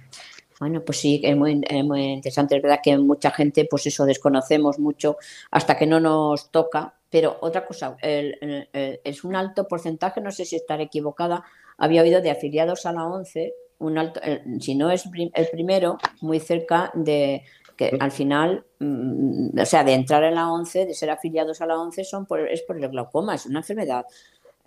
Bueno, 0.61 0.85
pues 0.85 0.99
sí, 0.99 1.21
es 1.25 1.37
muy, 1.37 1.63
es 1.67 1.85
muy 1.85 2.03
interesante. 2.03 2.57
Es 2.57 2.63
verdad 2.63 2.81
que 2.83 2.99
mucha 2.99 3.31
gente, 3.31 3.67
pues 3.71 3.87
eso, 3.87 4.05
desconocemos 4.05 4.79
mucho 4.79 5.17
hasta 5.51 5.79
que 5.79 5.87
no 5.87 6.01
nos 6.01 6.51
toca 6.51 6.99
pero 7.11 7.39
otra 7.41 7.65
cosa, 7.65 7.97
es 8.03 9.25
un 9.25 9.35
alto 9.35 9.67
porcentaje, 9.67 10.21
no 10.21 10.31
sé 10.31 10.45
si 10.45 10.57
estaré 10.57 10.85
equivocada, 10.85 11.45
había 11.79 12.03
oído 12.03 12.21
de 12.21 12.31
afiliados 12.31 12.85
a 12.85 12.93
la 12.93 13.07
ONCE, 13.07 13.55
un 13.79 13.97
alto, 13.97 14.21
si 14.61 14.75
no 14.75 14.91
es 14.91 15.05
el 15.35 15.49
primero, 15.51 15.99
muy 16.21 16.41
cerca 16.41 16.91
de 16.95 17.45
que 17.77 17.97
al 18.01 18.11
final, 18.11 18.67
mm, 18.81 19.57
o 19.59 19.65
sea, 19.65 19.85
de 19.85 19.95
entrar 19.95 20.25
en 20.25 20.35
la 20.35 20.51
ONCE, 20.51 20.85
de 20.85 20.95
ser 20.95 21.11
afiliados 21.11 21.61
a 21.61 21.67
la 21.67 21.79
ONCE, 21.79 22.03
son 22.03 22.27
por, 22.27 22.41
es 22.41 22.63
por 22.63 22.77
el 22.77 22.89
glaucoma, 22.89 23.37
es 23.37 23.47
una 23.47 23.61
enfermedad, 23.61 24.05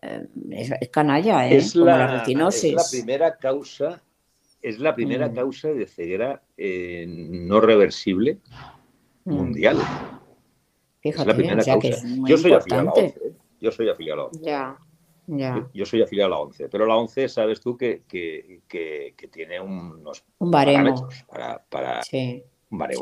eh, 0.02 0.26
es, 0.52 0.90
canalla, 0.90 1.48
¿eh? 1.50 1.58
Es 1.58 1.76
la, 1.76 2.24
es 2.24 2.64
la 2.74 2.84
primera 2.90 3.38
causa, 3.38 4.02
es 4.62 4.80
la 4.80 4.96
primera 4.96 5.28
mm. 5.28 5.36
causa 5.36 5.68
de 5.74 5.86
ceguera 5.88 6.42
eh, 6.56 7.06
no 7.08 7.60
reversible 7.60 8.38
mm. 9.26 9.34
mundial. 9.34 9.78
Fíjate, 11.02 11.22
es 11.22 11.28
la 11.28 11.36
primera 11.36 11.64
causa. 11.66 12.08
yo 12.26 12.38
soy 12.38 12.54
afiliado 12.54 12.82
a 12.82 12.84
la 12.86 12.92
ONCE, 12.94 13.06
¿eh? 13.08 13.34
yo 13.60 13.72
soy 13.72 13.90
afiliado 13.90 14.14
a 14.14 14.24
la 14.24 14.28
ONCE. 14.30 14.46
Ya. 14.46 14.78
Yo, 15.28 15.86
soy 15.86 16.02
afiliado 16.02 16.34
a 16.34 16.38
la 16.38 16.42
ONCE, 16.42 16.68
pero 16.68 16.86
la 16.86 16.98
ONCE 16.98 17.30
sabes 17.30 17.62
tú 17.62 17.78
que, 17.78 18.04
que, 18.08 18.62
que, 18.68 19.14
que 19.16 19.28
tiene 19.28 19.60
unos 19.60 20.24
un 20.40 20.52
baremo. 20.52 21.08
para, 21.30 21.64
para, 21.70 22.02
sí. 22.04 22.44
para 22.70 22.94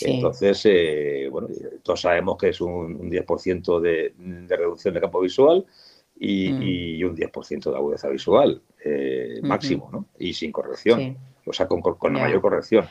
Entonces, 0.00 0.62
eh, 0.64 1.28
bueno, 1.30 1.48
todos 1.82 2.00
sabemos 2.00 2.36
que 2.36 2.48
es 2.48 2.60
un, 2.60 3.10
10% 3.10 3.80
de, 3.80 4.14
reducción 4.48 4.94
de 4.94 5.00
campo 5.00 5.20
visual 5.20 5.64
y, 6.18 7.02
mm. 7.02 7.08
un 7.08 7.16
10% 7.16 7.70
de 7.70 7.76
agudeza 7.76 8.08
visual 8.08 8.60
eh, 8.84 9.40
máximo, 9.42 9.88
¿no? 9.92 10.06
Y 10.18 10.34
sin 10.34 10.52
corrección, 10.52 11.16
o 11.46 11.52
sea, 11.52 11.66
con, 11.66 11.82
la 12.12 12.20
mayor 12.20 12.40
corrección. 12.40 12.86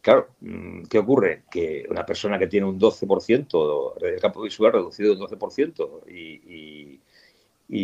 Claro, 0.00 0.30
mm, 0.40 0.82
¿qué 0.90 0.98
ocurre? 0.98 1.44
Que 1.50 1.86
una 1.88 2.04
persona 2.04 2.38
que 2.38 2.48
tiene 2.48 2.66
un 2.66 2.78
12% 2.78 4.00
de 4.00 4.16
campo 4.18 4.42
visual 4.42 4.72
reducido 4.72 5.12
un 5.12 5.20
12% 5.20 6.00
y, 6.08 6.18
y, 6.52 7.00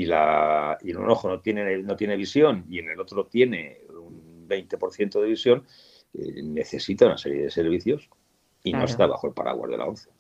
la, 0.05 0.77
y 0.83 0.91
en 0.91 0.99
un 0.99 1.11
ojo 1.11 1.29
no 1.29 1.41
tiene, 1.41 1.79
no 1.79 1.97
tiene 1.97 2.17
visión 2.17 2.67
y 2.69 2.79
en 2.79 2.91
el 2.91 3.01
otro 3.01 3.25
tiene 3.27 3.81
un 3.89 4.47
20% 4.47 5.21
de 5.21 5.27
visión, 5.27 5.65
eh, 6.13 6.43
necesita 6.43 7.07
una 7.07 7.17
serie 7.17 7.45
de 7.45 7.51
servicios 7.51 8.11
y 8.63 8.73
no 8.73 8.85
está 8.85 9.07
bajo 9.07 9.27
el 9.27 9.33
paraguas 9.33 9.71
de 9.71 9.79
la 9.79 9.87
ONCE. 9.87 10.11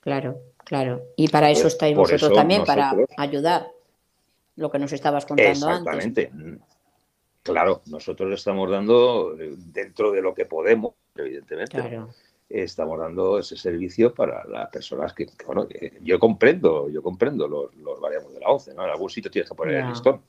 Claro, 0.00 0.38
claro. 0.64 1.02
Y 1.16 1.28
para 1.28 1.50
eso 1.50 1.68
estáis 1.68 1.96
vosotros 1.96 2.32
también, 2.32 2.64
para 2.64 2.92
ayudar 3.16 3.68
lo 4.56 4.70
que 4.70 4.78
nos 4.78 4.92
estabas 4.92 5.26
contando 5.26 5.50
exactamente. 5.50 6.32
Claro, 7.42 7.82
nosotros 7.86 8.28
le 8.28 8.34
estamos 8.34 8.68
dando 8.68 9.38
eh, 9.38 9.54
dentro 9.56 10.10
de 10.10 10.20
lo 10.20 10.34
que 10.34 10.46
podemos, 10.46 10.94
evidentemente. 11.14 11.78
Estamos 12.48 12.98
dando 12.98 13.38
ese 13.38 13.56
servicio 13.56 14.14
para 14.14 14.44
las 14.46 14.70
personas 14.70 15.12
que, 15.12 15.26
bueno, 15.46 15.66
yo 16.02 16.18
comprendo, 16.18 16.88
yo 16.88 17.02
comprendo 17.02 17.48
los, 17.48 17.74
los 17.76 18.00
variables 18.00 18.34
de 18.34 18.40
la 18.40 18.48
ONCE, 18.48 18.74
¿no? 18.74 18.84
En 18.84 18.90
algún 18.90 19.10
sitio 19.10 19.30
tienes 19.30 19.50
que 19.50 19.56
poner 19.56 19.74
el 19.76 19.88
listón. 19.88 20.20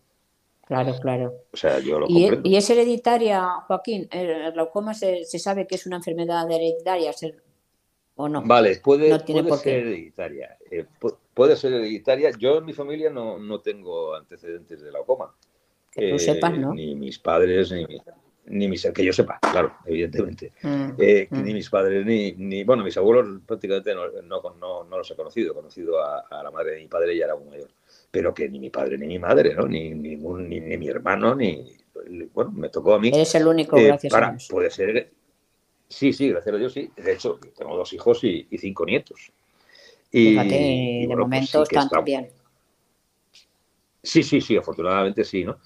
Claro, 0.67 0.93
claro. 0.99 1.33
O 1.53 1.57
sea, 1.57 1.79
yo 1.79 1.97
lo 1.97 2.07
¿Y, 2.09 2.29
¿Y, 2.43 2.57
es 2.57 2.69
hereditaria, 2.69 3.41
Joaquín? 3.67 4.09
¿El 4.11 4.51
glaucoma 4.51 4.93
se, 4.93 5.23
sabe 5.25 5.65
que 5.65 5.75
es 5.75 5.85
una 5.85 5.95
enfermedad 5.95 6.49
hereditaria 6.51 7.11
o 8.15 8.27
no? 8.27 8.41
Vale, 8.41 8.75
puede, 8.83 9.17
puede 9.19 9.57
ser 9.57 9.77
hereditaria. 9.77 10.57
Eh, 10.69 10.85
puede 11.33 11.55
ser 11.55 11.71
hereditaria. 11.71 12.31
Yo 12.37 12.57
en 12.57 12.65
mi 12.65 12.73
familia 12.73 13.09
no, 13.09 13.39
no 13.39 13.61
tengo 13.61 14.13
antecedentes 14.15 14.81
de 14.81 14.89
glaucoma. 14.89 15.33
Que 15.89 16.11
tú 16.11 16.19
sepas, 16.19 16.57
¿no? 16.57 16.73
Ni 16.73 16.95
mis 16.95 17.17
padres, 17.17 17.71
ni, 17.71 17.85
ni 18.47 18.67
mis... 18.67 18.85
Que 18.93 19.05
yo 19.05 19.13
sepa, 19.13 19.39
claro, 19.39 19.77
evidentemente. 19.85 20.53
Mm, 20.61 20.89
eh, 20.97 21.27
mm. 21.29 21.43
Ni 21.43 21.53
mis 21.53 21.69
padres, 21.69 22.05
ni, 22.05 22.33
ni... 22.33 22.63
Bueno, 22.63 22.83
mis 22.83 22.97
abuelos 22.97 23.41
prácticamente 23.45 23.93
no, 23.95 24.09
no, 24.23 24.83
no, 24.83 24.97
los 24.97 25.11
he 25.11 25.15
conocido. 25.15 25.51
He 25.51 25.55
conocido 25.55 26.01
a, 26.01 26.21
a, 26.29 26.43
la 26.43 26.51
madre 26.51 26.71
de 26.71 26.79
mi 26.79 26.87
padre 26.87 27.15
y 27.15 27.21
era 27.21 27.35
un 27.35 27.49
mayor 27.49 27.69
pero 28.11 28.33
que 28.33 28.49
ni 28.49 28.59
mi 28.59 28.69
padre 28.69 28.97
ni 28.97 29.07
mi 29.07 29.19
madre, 29.19 29.53
¿no? 29.53 29.67
Ni, 29.67 29.91
ningún, 29.91 30.49
ni, 30.49 30.59
mi 30.59 30.87
hermano, 30.87 31.35
ni. 31.35 31.71
Bueno, 32.33 32.51
me 32.51 32.69
tocó 32.69 32.93
a 32.93 32.99
mí. 32.99 33.11
Es 33.13 33.35
el 33.35 33.47
único, 33.47 33.77
eh, 33.77 33.85
gracias 33.85 34.13
a 34.13 34.31
Dios. 34.31 34.47
Puede 34.49 34.71
ser. 34.71 35.11
Sí, 35.89 36.13
sí, 36.13 36.29
gracias 36.29 36.55
a 36.55 36.57
Dios, 36.57 36.73
sí. 36.73 36.89
De 36.95 37.13
hecho, 37.13 37.39
tengo 37.55 37.75
dos 37.75 37.93
hijos 37.93 38.23
y, 38.23 38.47
cinco 38.57 38.85
nietos. 38.85 39.31
Y, 40.11 40.29
Fíjate, 40.29 40.49
de 40.49 41.03
pues 41.07 41.19
momento 41.19 41.63
están 41.63 41.89
bien. 42.03 42.29
Sí, 44.01 44.23
sí, 44.23 44.39
sí, 44.39 44.55
afortunadamente 44.55 45.23
sí, 45.23 45.43
¿no? 45.43 45.59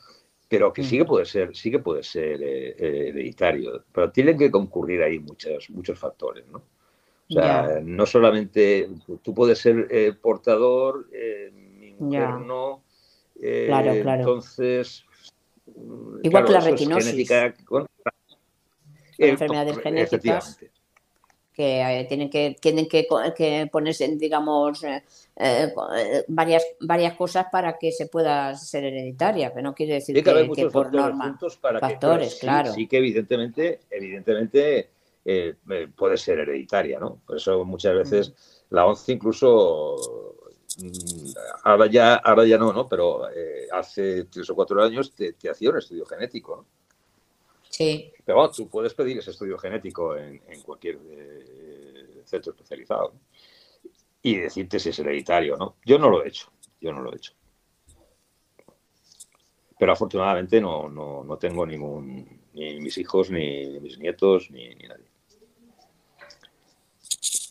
Pero 0.52 0.72
que 0.72 0.84
sí 0.84 0.98
que 0.98 1.06
puede 1.06 1.26
ser, 1.26 1.56
sí 1.56 1.72
que 1.72 1.80
puede 1.80 2.04
ser 2.04 2.44
eh, 2.44 2.76
eh, 2.78 3.08
hereditario. 3.08 3.86
Pero 3.92 4.12
tienen 4.12 4.38
que 4.38 4.52
concurrir 4.52 5.02
ahí 5.02 5.18
muchos, 5.18 5.70
muchos 5.70 5.98
factores, 5.98 6.46
¿no? 6.48 6.58
O 6.60 7.34
sea, 7.34 7.80
no 7.82 8.06
solamente 8.06 8.90
tú 9.24 9.34
puedes 9.34 9.58
ser 9.58 9.88
portador, 10.22 11.08
no 12.02 12.84
eh, 13.42 13.66
claro, 13.68 13.94
claro. 14.02 14.20
Entonces. 14.20 15.06
Igual 16.24 16.46
que 16.46 16.52
la 16.52 16.60
retinosis. 16.60 17.30
la 17.30 17.54
enfermedades 19.18 19.78
genéticas 19.80 20.60
que 21.54 21.82
eh, 21.82 22.06
tienen 22.06 22.30
que 22.30 22.56
tienen 22.60 22.88
que, 22.88 23.08
ponerse, 23.72 24.08
digamos, 24.16 24.84
eh, 24.84 25.74
varias 26.28 26.64
varias 26.80 27.16
cosas 27.16 27.48
para 27.52 27.78
que 27.78 27.92
se 27.92 28.08
pueda 28.08 28.56
ser 28.56 28.86
hereditaria, 28.86 29.54
que 29.54 29.62
no 29.62 29.76
quiere 29.76 29.96
decir 29.96 30.16
que, 30.16 30.52
que, 30.56 30.66
por 30.68 30.94
norma 30.94 31.38
factores, 31.80 32.36
claro. 32.36 32.74
Sí, 32.74 32.88
que 32.88 32.98
evidentemente, 32.98 33.82
evidentemente 33.90 34.90
puede 35.96 36.18
ser 36.18 36.40
hereditaria, 36.40 37.00
¿no? 37.00 37.20
Por 37.26 37.38
eso 37.38 37.64
muchas 37.66 37.96
veces 37.96 38.66
la 38.70 38.86
ONCE 38.86 39.12
incluso 39.12 40.32
Mm, 40.78 41.34
ahora 41.64 41.88
ya, 41.88 42.16
ahora 42.16 42.46
ya 42.46 42.58
no, 42.58 42.72
¿no? 42.72 42.88
Pero 42.88 43.30
eh, 43.30 43.68
hace 43.72 44.26
tres 44.26 44.50
o 44.50 44.56
cuatro 44.56 44.82
años 44.84 45.14
te, 45.14 45.36
hacía 45.50 45.70
un 45.70 45.78
estudio 45.78 46.06
genético. 46.06 46.66
Pero 48.26 48.52
tú 48.52 48.68
puedes 48.70 48.94
pedir 48.94 49.18
ese 49.18 49.32
estudio 49.32 49.58
genético 49.58 50.16
en, 50.16 50.40
cualquier 50.64 51.00
eh, 51.10 52.22
centro 52.26 52.54
especializado 52.54 53.14
y 54.22 54.36
decirte 54.38 54.80
si 54.80 54.90
es 54.90 55.00
hereditario 55.00 55.58
no. 55.58 55.78
Yo 55.86 55.98
no 55.98 56.10
lo 56.10 56.24
he 56.24 56.28
hecho, 56.28 56.52
yo 56.80 56.92
no 56.94 57.02
lo 57.02 57.12
he 57.12 57.16
hecho. 57.18 57.34
Pero 59.78 59.94
afortunadamente 59.94 60.62
no, 60.62 60.88
no, 60.90 61.38
tengo 61.38 61.66
ningún, 61.66 62.40
ni 62.54 62.80
mis 62.80 62.98
hijos, 63.00 63.32
ni 63.32 63.80
mis 63.80 63.98
nietos, 63.98 64.52
ni 64.52 64.76
nadie. 64.76 65.10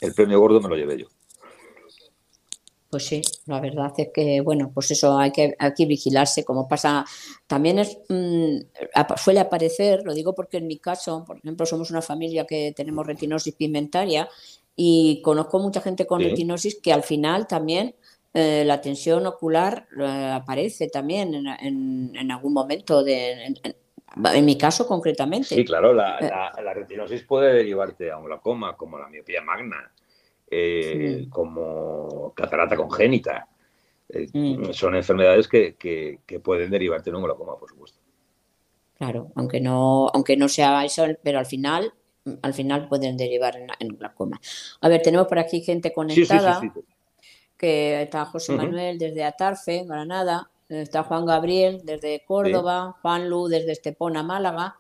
El 0.00 0.14
premio 0.14 0.38
gordo 0.38 0.60
me 0.60 0.68
lo 0.68 0.76
llevé 0.76 0.98
yo. 0.98 1.08
Pues 2.90 3.06
sí, 3.06 3.22
la 3.46 3.60
verdad 3.60 3.92
es 3.96 4.08
que, 4.12 4.40
bueno, 4.40 4.72
pues 4.74 4.90
eso 4.90 5.16
hay 5.16 5.30
que, 5.30 5.54
hay 5.56 5.86
vigilarse, 5.86 6.44
como 6.44 6.66
pasa. 6.66 7.04
También 7.46 7.78
es, 7.78 7.96
mm, 8.08 8.56
suele 9.16 9.38
aparecer, 9.38 10.02
lo 10.04 10.12
digo 10.12 10.34
porque 10.34 10.56
en 10.56 10.66
mi 10.66 10.78
caso, 10.78 11.24
por 11.24 11.38
ejemplo, 11.38 11.64
somos 11.66 11.92
una 11.92 12.02
familia 12.02 12.46
que 12.46 12.72
tenemos 12.74 13.06
retinosis 13.06 13.54
pigmentaria 13.54 14.28
y 14.74 15.22
conozco 15.22 15.60
mucha 15.60 15.80
gente 15.80 16.04
con 16.04 16.20
retinosis 16.20 16.80
que 16.82 16.92
al 16.92 17.04
final 17.04 17.46
también 17.46 17.94
eh, 18.34 18.64
la 18.66 18.80
tensión 18.80 19.24
ocular 19.24 19.86
eh, 19.96 20.32
aparece 20.34 20.88
también 20.88 21.34
en, 21.34 22.10
en, 22.16 22.30
algún 22.32 22.52
momento 22.52 23.04
de. 23.04 23.54
En, 24.34 24.44
mi 24.44 24.58
caso, 24.58 24.88
concretamente. 24.88 25.54
Sí, 25.54 25.64
claro, 25.64 25.94
la, 25.94 26.18
eh. 26.18 26.28
la, 26.28 26.60
la 26.60 26.74
retinosis 26.74 27.22
puede 27.22 27.54
derivarte 27.54 28.10
a 28.10 28.16
un 28.16 28.24
glaucoma, 28.24 28.76
como 28.76 28.98
la 28.98 29.08
miopía 29.08 29.42
magna 29.42 29.92
eh, 30.50 31.26
como 31.30 32.32
catarata 32.34 32.76
congénita. 32.76 33.48
Eh, 34.08 34.26
mm. 34.32 34.72
Son 34.72 34.96
enfermedades 34.96 35.46
que, 35.46 35.76
que, 35.76 36.40
pueden 36.40 36.70
derivarte 36.70 37.10
en 37.10 37.16
un 37.16 37.22
glaucoma, 37.22 37.56
por 37.56 37.68
supuesto. 37.68 38.00
Claro, 38.98 39.30
aunque 39.36 39.60
no, 39.60 40.08
aunque 40.12 40.36
no 40.36 40.48
sea 40.48 40.84
eso, 40.84 41.06
pero 41.22 41.38
al 41.38 41.46
final, 41.46 41.94
al 42.42 42.52
final 42.52 42.88
pueden 42.88 43.16
derivar 43.16 43.56
en, 43.56 43.68
en 43.78 43.88
glaucoma. 43.96 44.40
A 44.80 44.88
ver, 44.88 45.00
tenemos 45.00 45.28
por 45.28 45.38
aquí 45.38 45.62
gente 45.62 45.92
conectada. 45.92 46.60
que 47.56 48.02
está 48.02 48.24
José 48.24 48.52
Manuel 48.52 48.98
desde 48.98 49.22
Atarfe, 49.22 49.84
Granada, 49.84 50.50
está 50.68 51.04
Juan 51.04 51.26
Gabriel 51.26 51.82
desde 51.84 52.24
Córdoba, 52.26 52.96
Juan 53.02 53.28
Lu 53.30 53.48
desde 53.48 53.72
Estepona, 53.72 54.22
Málaga, 54.22 54.79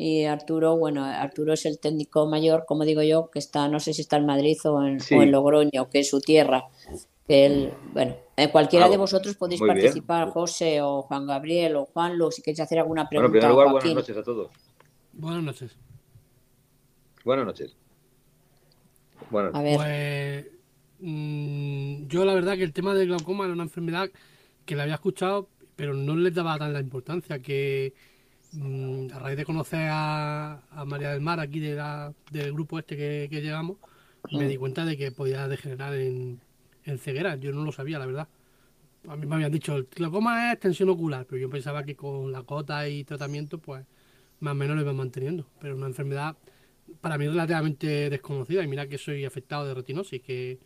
y 0.00 0.24
Arturo, 0.24 0.76
bueno, 0.76 1.04
Arturo 1.04 1.54
es 1.54 1.66
el 1.66 1.80
técnico 1.80 2.26
mayor, 2.26 2.64
como 2.66 2.84
digo 2.84 3.02
yo, 3.02 3.30
que 3.32 3.40
está, 3.40 3.66
no 3.66 3.80
sé 3.80 3.92
si 3.92 4.02
está 4.02 4.16
en 4.16 4.26
Madrid 4.26 4.56
o 4.64 4.80
en, 4.84 5.32
Logroño, 5.32 5.90
que 5.90 5.98
es 5.98 6.08
su 6.08 6.20
tierra. 6.20 6.68
él, 7.26 7.72
bueno, 7.92 8.14
eh, 8.36 8.48
cualquiera 8.52 8.86
ah, 8.86 8.88
de 8.88 8.96
vosotros 8.96 9.34
podéis 9.34 9.60
participar, 9.60 10.28
José 10.28 10.80
o 10.82 11.02
Juan 11.02 11.26
Gabriel 11.26 11.74
o 11.74 11.86
Juan 11.86 12.16
Lu, 12.16 12.30
si 12.30 12.42
queréis 12.42 12.60
hacer 12.60 12.78
alguna 12.78 13.08
pregunta. 13.08 13.28
Bueno, 13.28 13.36
en 13.36 13.40
primer 13.40 13.50
lugar, 13.50 13.72
buenas 13.72 13.94
noches 13.96 14.16
a 14.16 14.22
todos. 14.22 14.50
Buenas 15.14 15.42
noches. 15.42 15.76
Buenas 17.24 17.44
noches. 17.44 17.76
Bueno, 19.30 19.50
a 19.52 19.62
ver. 19.62 19.76
Pues, 19.76 20.46
mm, 21.00 22.06
yo 22.06 22.24
la 22.24 22.34
verdad 22.34 22.56
que 22.56 22.62
el 22.62 22.72
tema 22.72 22.94
del 22.94 23.08
glaucoma 23.08 23.46
era 23.46 23.52
una 23.52 23.64
enfermedad 23.64 24.08
que 24.64 24.76
la 24.76 24.84
había 24.84 24.94
escuchado, 24.94 25.48
pero 25.74 25.92
no 25.92 26.14
le 26.14 26.30
daba 26.30 26.56
tan 26.56 26.72
la 26.72 26.80
importancia 26.80 27.40
que 27.40 27.94
Mm, 28.52 29.12
a 29.12 29.18
raíz 29.18 29.36
de 29.36 29.44
conocer 29.44 29.88
a, 29.90 30.60
María 30.86 31.10
del 31.10 31.20
Mar 31.20 31.38
aquí 31.40 31.60
de 31.60 31.74
la, 31.74 32.12
del 32.30 32.52
grupo 32.52 32.78
este 32.78 32.96
que, 32.96 33.28
que 33.30 33.42
llegamos, 33.42 33.76
me 34.30 34.48
di 34.48 34.56
cuenta 34.56 34.84
de 34.84 34.96
que 34.96 35.12
podía 35.12 35.48
degenerar 35.48 35.94
en, 35.94 36.40
en 36.84 36.98
ceguera. 36.98 37.36
Yo 37.36 37.52
no 37.52 37.64
lo 37.64 37.72
sabía, 37.72 37.98
la 37.98 38.06
verdad. 38.06 38.28
A 39.08 39.16
mí 39.16 39.26
me 39.26 39.36
habían 39.36 39.52
dicho, 39.52 39.76
el 39.76 39.84
glaucoma 39.84 40.52
es 40.52 40.60
tensión 40.60 40.88
ocular, 40.88 41.24
pero 41.26 41.40
yo 41.40 41.48
pensaba 41.48 41.84
que 41.84 41.94
con 41.94 42.32
la 42.32 42.42
cota 42.42 42.88
y 42.88 43.04
tratamiento, 43.04 43.58
pues 43.58 43.84
más 44.40 44.52
o 44.52 44.54
menos 44.54 44.76
lo 44.76 44.82
iban 44.82 44.96
manteniendo. 44.96 45.46
Pero 45.60 45.76
una 45.76 45.86
enfermedad 45.86 46.36
para 47.00 47.18
mí 47.18 47.26
relativamente 47.28 48.10
desconocida. 48.10 48.62
Y 48.62 48.68
mira 48.68 48.86
que 48.88 48.98
soy 48.98 49.24
afectado 49.24 49.66
de 49.66 49.74
retinosis, 49.74 50.22
que, 50.22 50.58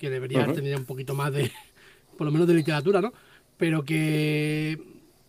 debería 0.00 0.52
tener 0.52 0.76
un 0.76 0.84
poquito 0.84 1.14
más 1.14 1.32
de, 1.32 1.50
por 2.16 2.26
lo 2.26 2.32
menos 2.32 2.46
de 2.46 2.54
literatura, 2.54 3.00
¿no? 3.00 3.12
Pero 3.56 3.84
que, 3.84 4.80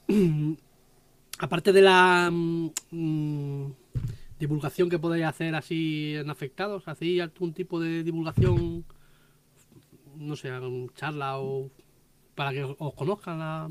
aparte 1.39 1.71
de 1.71 1.82
la 1.82 2.30
mm, 2.32 3.71
divulgación 4.39 4.89
que 4.89 4.99
podéis 4.99 5.25
hacer 5.25 5.56
así 5.56 6.15
en 6.15 6.30
afectados, 6.30 6.88
¿hacéis 6.88 7.21
algún 7.21 7.54
tipo 7.54 7.80
de 7.80 8.04
divulgación, 8.04 8.86
no 10.15 10.36
sé, 10.36 10.52
charla 10.95 11.39
o 11.39 11.71
para 12.36 12.52
que 12.52 12.63
os 12.63 12.93
conozcan 12.93 13.39
la... 13.39 13.69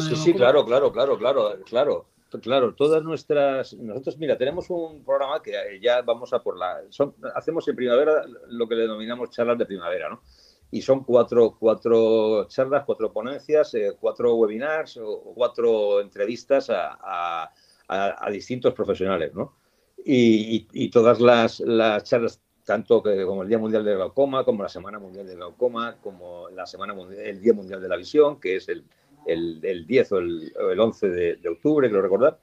sí, 0.00 0.16
sí, 0.16 0.34
claro, 0.34 0.64
claro, 0.64 0.92
claro, 0.92 1.18
claro, 1.18 1.58
claro. 1.64 2.06
Claro, 2.42 2.74
todas 2.74 3.02
nuestras. 3.02 3.72
Nosotros, 3.72 4.18
mira, 4.18 4.36
tenemos 4.36 4.68
un 4.68 5.02
programa 5.02 5.40
que 5.42 5.80
ya 5.80 6.02
vamos 6.02 6.30
a 6.34 6.42
por 6.42 6.58
la. 6.58 6.82
hacemos 7.34 7.66
en 7.68 7.74
primavera 7.74 8.22
lo 8.48 8.68
que 8.68 8.74
le 8.74 8.82
denominamos 8.82 9.30
charlas 9.30 9.56
de 9.56 9.64
primavera, 9.64 10.10
¿no? 10.10 10.20
Y 10.70 10.82
son 10.82 11.02
cuatro, 11.04 11.56
cuatro 11.58 12.44
charlas, 12.48 12.84
cuatro 12.84 13.12
ponencias, 13.12 13.74
eh, 13.74 13.96
cuatro 13.98 14.34
webinars 14.34 14.98
o 14.98 15.32
cuatro 15.34 16.00
entrevistas 16.00 16.70
a, 16.70 17.50
distintos 18.30 18.74
profesionales, 18.74 19.32
¿no? 19.34 19.54
Y, 20.04 20.90
todas 20.90 21.20
las, 21.20 21.62
charlas, 22.04 22.40
tanto 22.64 23.02
como 23.02 23.42
el 23.42 23.48
Día 23.48 23.58
Mundial 23.58 23.84
de 23.84 23.94
Glaucoma, 23.94 24.44
como 24.44 24.62
la 24.62 24.68
Semana 24.68 24.98
Mundial 24.98 25.26
de 25.26 25.36
Glaucoma, 25.36 25.96
como 26.02 26.50
la 26.50 26.66
Semana 26.66 26.94
el 27.16 27.40
Día 27.40 27.54
Mundial 27.54 27.80
de 27.80 27.88
la 27.88 27.96
Visión, 27.96 28.38
que 28.38 28.56
es 28.56 28.68
el 28.68 28.84
el, 29.28 29.86
10 29.86 30.12
o 30.12 30.18
el, 30.18 30.80
11 30.80 31.08
de, 31.08 31.48
octubre, 31.48 31.88
creo 31.88 32.02
recordar, 32.02 32.38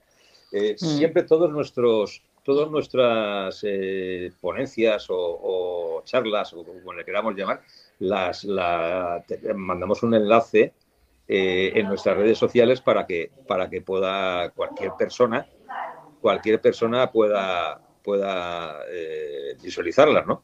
eh, 0.51 0.75
mm. 0.79 0.85
siempre 0.85 1.23
todos 1.23 1.51
nuestros, 1.51 2.21
todas 2.43 2.69
nuestras 2.69 3.59
eh, 3.63 4.31
ponencias 4.39 5.07
o, 5.09 6.01
charlas, 6.05 6.53
o 6.53 6.63
como 6.63 6.93
le 6.93 7.03
queramos 7.03 7.35
llamar, 7.35 7.61
las, 7.99 8.45
mandamos 9.55 10.03
un 10.03 10.13
enlace 10.13 10.73
eh, 11.27 11.71
en 11.75 11.87
nuestras 11.87 12.17
redes 12.17 12.37
sociales 12.37 12.81
para 12.81 13.05
que, 13.05 13.31
para 13.47 13.69
que 13.69 13.81
pueda 13.81 14.49
cualquier 14.51 14.91
persona, 14.97 15.47
cualquier 16.21 16.61
persona 16.61 17.11
pueda, 17.11 17.81
pueda 18.03 18.79
visualizarlas, 19.61 20.27
¿no? 20.27 20.43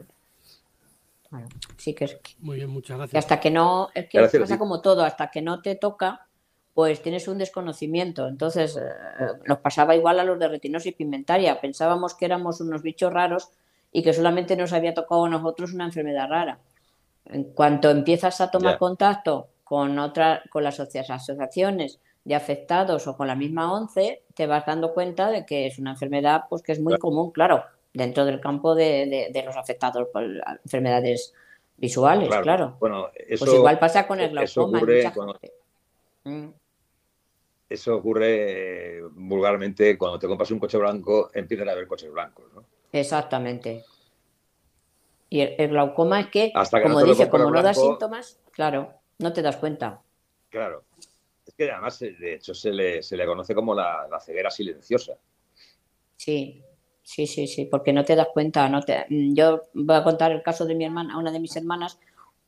sí 1.77 1.93
que 1.93 2.05
es. 2.05 2.17
Muy 2.39 2.57
bien, 2.57 2.69
muchas 2.69 2.97
gracias. 2.97 3.23
hasta 3.23 3.39
que 3.39 3.51
no, 3.51 3.89
es 3.93 4.07
que 4.07 4.19
pasa 4.19 4.57
como 4.57 4.81
todo, 4.81 5.03
hasta 5.03 5.31
que 5.31 5.41
no 5.41 5.61
te 5.61 5.75
toca, 5.75 6.27
pues 6.73 7.01
tienes 7.01 7.27
un 7.27 7.37
desconocimiento. 7.37 8.27
Entonces, 8.27 8.77
eh, 8.77 8.81
nos 9.47 9.59
pasaba 9.59 9.95
igual 9.95 10.19
a 10.19 10.23
los 10.23 10.39
de 10.39 10.47
retinosis 10.47 10.93
pigmentaria. 10.93 11.61
Pensábamos 11.61 12.15
que 12.15 12.25
éramos 12.25 12.61
unos 12.61 12.81
bichos 12.81 13.13
raros 13.13 13.49
y 13.91 14.01
que 14.01 14.13
solamente 14.13 14.55
nos 14.55 14.73
había 14.73 14.93
tocado 14.93 15.25
a 15.25 15.29
nosotros 15.29 15.73
una 15.73 15.85
enfermedad 15.85 16.27
rara. 16.27 16.59
En 17.25 17.43
cuanto 17.43 17.89
empiezas 17.89 18.41
a 18.41 18.51
tomar 18.51 18.77
contacto 18.77 19.47
con, 19.73 19.97
otra, 19.97 20.43
con 20.51 20.63
las 20.63 20.79
asociaciones 20.79 21.99
de 22.23 22.35
afectados 22.35 23.07
o 23.07 23.17
con 23.17 23.25
la 23.25 23.33
misma 23.33 23.73
ONCE, 23.73 24.21
te 24.35 24.45
vas 24.45 24.67
dando 24.67 24.93
cuenta 24.93 25.31
de 25.31 25.47
que 25.47 25.65
es 25.65 25.79
una 25.79 25.93
enfermedad 25.93 26.43
pues, 26.47 26.61
que 26.61 26.73
es 26.73 26.79
muy 26.79 26.99
común, 26.99 27.31
claro, 27.31 27.63
dentro 27.91 28.23
del 28.23 28.39
campo 28.39 28.75
de, 28.75 29.31
los 29.43 29.57
afectados 29.57 30.09
por 30.13 30.23
enfermedades 30.63 31.33
visuales, 31.75 32.29
claro. 32.43 32.77
Bueno, 32.79 33.07
pues 33.27 33.51
igual 33.51 33.79
pasa 33.79 34.05
con 34.05 34.19
el 34.19 34.29
glaucoma. 34.29 34.79
Mm. 36.23 36.49
Eso 37.67 37.95
ocurre 37.95 38.97
eh, 38.97 39.01
vulgarmente 39.09 39.97
cuando 39.97 40.19
te 40.19 40.27
compras 40.27 40.51
un 40.51 40.59
coche 40.59 40.77
blanco, 40.77 41.31
empiezan 41.33 41.67
a 41.69 41.71
haber 41.71 41.87
coches 41.87 42.11
blancos, 42.11 42.45
¿no? 42.53 42.63
Exactamente. 42.91 43.83
Y 45.31 45.41
el, 45.41 45.69
glaucoma 45.69 46.19
es 46.19 46.27
que, 46.27 46.53
como 46.83 47.01
dice, 47.01 47.27
como 47.27 47.49
no 47.49 47.63
da 47.63 47.73
síntomas, 47.73 48.39
claro, 48.51 49.01
no 49.19 49.33
te 49.33 49.41
das 49.41 49.57
cuenta. 49.57 50.01
Claro. 50.49 50.83
Es 51.45 51.53
que 51.55 51.69
además, 51.71 52.01
eh, 52.01 52.15
de 52.19 52.35
hecho, 52.35 52.53
se 52.53 52.71
le, 52.71 53.03
se 53.03 53.17
le 53.17 53.25
conoce 53.25 53.53
como 53.53 53.73
la, 53.73 54.07
ceguera 54.23 54.49
silenciosa. 54.49 55.13
Sí, 56.15 56.63
sí, 57.01 57.27
sí, 57.27 57.47
sí, 57.47 57.65
porque 57.65 57.91
no 57.91 58.05
te 58.05 58.15
das 58.15 58.27
cuenta. 58.33 58.67
No 58.69 58.81
te... 58.81 59.05
Mm, 59.09 59.33
yo 59.33 59.63
voy 59.73 59.95
a 59.95 60.03
contar 60.03 60.31
el 60.31 60.41
caso 60.41 60.65
de 60.65 60.75
mi 60.75 60.85
hermana, 60.85 61.17
una 61.17 61.31
de 61.31 61.39
mis 61.39 61.55
hermanas, 61.55 61.99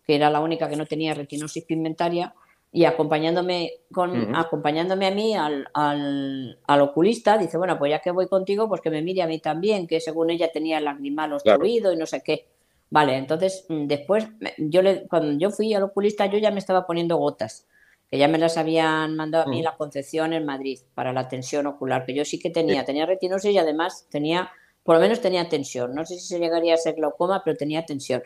que 0.06 0.16
era 0.16 0.30
la 0.30 0.40
única 0.40 0.70
que 0.70 0.76
no 0.76 0.86
tenía 0.86 1.14
retinosis 1.14 1.66
pigmentaria, 1.66 2.34
y 2.72 2.84
acompañándome, 2.84 3.72
con, 3.90 4.36
acompañándome 4.36 5.08
a 5.08 5.12
mí 5.12 5.34
al, 5.34 5.66
al, 5.74 6.82
oculista, 6.82 7.38
dice, 7.38 7.58
bueno, 7.58 7.80
pues 7.80 7.90
ya 7.90 8.00
que 8.00 8.12
voy 8.12 8.28
contigo, 8.28 8.68
pues 8.68 8.82
que 8.82 8.90
me 8.90 9.02
mire 9.02 9.22
a 9.22 9.28
mí 9.28 9.40
también, 9.40 9.88
que 9.88 10.02
según 10.02 10.30
ella 10.30 10.52
tenía 10.52 10.80
el 10.80 10.84
lagrimal 10.84 11.32
obstruido 11.32 11.94
y 11.94 11.96
no 11.96 12.06
sé 12.06 12.22
qué. 12.22 12.48
Vale, 12.90 13.18
entonces 13.18 13.66
mm, 13.70 13.88
después, 13.88 14.28
yo 14.58 14.82
le, 14.82 15.08
cuando 15.08 15.38
yo 15.38 15.50
fui 15.52 15.74
al 15.74 15.84
oculista, 15.84 16.26
yo 16.28 16.38
ya 16.38 16.52
me 16.52 16.60
estaba 16.60 16.86
poniendo 16.86 17.18
gotas, 17.18 17.68
que 18.10 18.18
ya 18.18 18.28
me 18.28 18.38
las 18.38 18.58
habían 18.58 19.16
mandado 19.16 19.46
a 19.46 19.48
mí 19.48 19.62
mm. 19.62 19.64
la 19.64 19.76
Concepción 19.76 20.34
en 20.34 20.46
Madrid 20.46 20.80
para 20.94 21.12
la 21.12 21.28
tensión 21.28 21.68
ocular, 21.68 22.06
que 22.06 22.14
yo 22.14 22.26
sí 22.26 22.40
que 22.40 22.50
tenía, 22.50 22.86
tenía 22.86 23.06
retinosis 23.06 23.52
y 23.52 23.58
además 23.58 24.08
tenía, 24.10 24.52
por 24.84 24.96
lo 24.96 25.02
menos 25.02 25.22
tenía 25.22 25.50
tensión. 25.50 25.96
No 25.96 26.06
sé 26.06 26.16
si 26.16 26.28
se 26.28 26.40
llegaría 26.40 26.76
a 26.76 26.78
ser 26.78 26.96
glaucoma, 26.96 27.42
pero 27.44 27.58
tenía 27.58 27.86
tensión. 27.86 28.24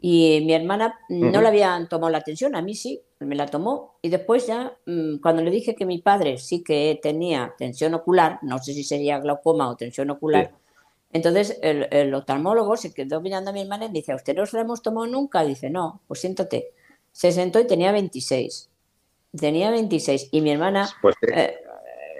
Y 0.00 0.42
mi 0.44 0.52
hermana 0.52 0.98
no 1.08 1.40
le 1.40 1.48
habían 1.48 1.88
tomado 1.88 2.10
la 2.10 2.18
atención, 2.18 2.54
a 2.54 2.62
mí 2.62 2.74
sí, 2.74 3.02
me 3.18 3.34
la 3.34 3.46
tomó. 3.46 3.98
Y 4.02 4.10
después 4.10 4.46
ya, 4.46 4.76
mm, 4.86 5.16
cuando 5.18 5.42
le 5.42 5.50
dije 5.50 5.74
que 5.74 5.86
mi 5.86 5.98
padre 5.98 6.38
sí 6.38 6.62
que 6.62 6.98
tenía 7.02 7.54
tensión 7.56 7.94
ocular, 7.94 8.38
no 8.42 8.58
sé 8.58 8.74
si 8.74 8.84
sería 8.84 9.18
glaucoma 9.18 9.68
o 9.68 9.76
tensión 9.76 10.10
ocular, 10.10 10.52
entonces 11.12 11.58
el, 11.62 11.88
el, 11.90 12.14
oftalmólogo 12.14 12.76
se 12.76 12.92
quedó 12.92 13.20
mirando 13.20 13.50
a 13.50 13.52
mi 13.52 13.62
hermana 13.62 13.86
y 13.86 13.88
me 13.88 13.94
dice, 13.94 14.12
¿a 14.12 14.16
usted 14.16 14.34
no 14.34 14.46
se 14.46 14.56
la 14.56 14.62
hemos 14.62 14.82
tomado 14.82 15.06
nunca? 15.06 15.44
Dice, 15.44 15.70
no, 15.70 16.02
pues 16.06 16.20
siéntate. 16.20 16.72
Se 17.12 17.32
sentó 17.32 17.60
y 17.60 17.66
tenía 17.66 17.92
26. 17.92 18.68
Tenía 19.38 19.70
26. 19.70 20.28
Y 20.32 20.40
mi 20.40 20.50
hermana... 20.50 20.88
Pues, 21.00 21.14
eh, 21.32 21.56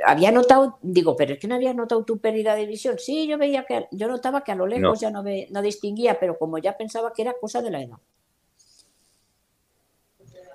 había 0.05 0.31
notado, 0.31 0.79
digo, 0.83 1.16
pero 1.16 1.35
es 1.35 1.38
que 1.38 1.49
no 1.49 1.57
había 1.57 1.75
notado 1.75 2.05
tu 2.05 2.18
pérdida 2.18 2.55
de 2.55 2.66
visión. 2.66 2.99
Sí, 2.99 3.27
yo 3.27 3.38
veía 3.38 3.64
que, 3.64 3.88
yo 3.90 4.09
notaba 4.09 4.42
que 4.42 4.53
a 4.53 4.55
lo 4.55 4.66
lejos 4.66 5.01
ya 5.01 5.11
no, 5.11 5.22
ve, 5.22 5.49
no 5.51 5.62
distinguía, 5.62 6.18
pero 6.20 6.38
como 6.38 6.59
ya 6.59 6.77
pensaba 6.77 7.12
que 7.12 7.22
era 7.22 7.35
cosa 7.40 7.61
de 7.61 7.70
la 7.70 7.83
edad. 7.83 7.96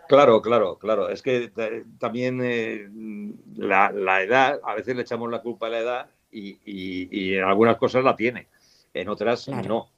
Claro, 0.08 0.42
claro, 0.42 0.78
claro. 0.78 1.10
Es 1.10 1.22
que 1.22 1.52
eh, 1.56 1.84
también 2.00 2.42
eh, 2.44 2.90
la, 3.56 4.24
edad, 4.24 4.60
a 4.64 4.76
veces 4.76 4.96
le 4.96 5.02
echamos 5.04 5.30
la 5.30 5.42
culpa 5.42 5.68
a 5.68 5.70
la 5.70 5.80
edad 5.80 6.10
y, 6.32 7.36
en 7.36 7.44
algunas 7.44 7.78
cosas 7.78 8.04
la 8.04 8.16
tiene, 8.16 8.48
en 8.94 9.10
otras 9.10 9.48
no, 9.48 9.90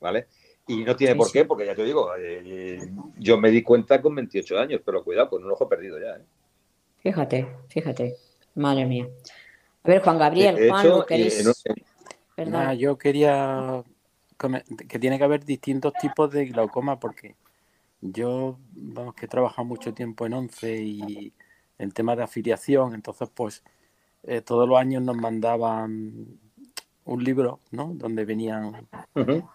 ¿vale? 0.00 0.26
Y 0.66 0.84
no 0.84 0.94
tiene 0.94 1.14
por 1.14 1.32
qué, 1.32 1.46
porque 1.46 1.64
ya 1.64 1.74
te 1.74 1.84
digo, 1.84 2.10
eh, 2.18 2.78
yo 3.16 3.38
me 3.38 3.50
di 3.50 3.62
cuenta 3.62 4.02
con 4.02 4.14
28 4.14 4.58
años, 4.58 4.82
pero 4.84 5.02
cuidado, 5.02 5.30
con 5.30 5.42
un 5.42 5.50
ojo 5.50 5.66
perdido 5.66 5.98
ya. 5.98 6.20
Fíjate, 6.98 7.48
fíjate. 7.68 8.16
Madre 8.54 8.84
mía. 8.84 9.08
A 9.84 9.88
ver, 9.88 10.02
Juan 10.02 10.18
Gabriel, 10.18 10.68
Juan, 10.68 10.88
¿lo 10.88 11.06
queréis? 11.06 11.42
yo 12.76 12.98
quería 12.98 13.82
que 14.88 14.98
tiene 14.98 15.18
que 15.18 15.24
haber 15.24 15.44
distintos 15.44 15.92
tipos 16.00 16.30
de 16.30 16.46
glaucoma 16.46 17.00
porque 17.00 17.34
yo, 18.00 18.58
vamos, 18.70 19.14
que 19.14 19.26
he 19.26 19.28
trabajado 19.28 19.66
mucho 19.66 19.92
tiempo 19.92 20.26
en 20.26 20.34
ONCE 20.34 20.82
y 20.82 21.32
el 21.78 21.92
tema 21.92 22.14
de 22.14 22.22
afiliación, 22.22 22.94
entonces 22.94 23.28
pues 23.34 23.64
eh, 24.24 24.40
todos 24.40 24.68
los 24.68 24.78
años 24.78 25.02
nos 25.02 25.16
mandaban 25.16 26.38
un 27.04 27.24
libro, 27.24 27.60
¿no? 27.70 27.92
Donde 27.94 28.24
venían 28.24 28.86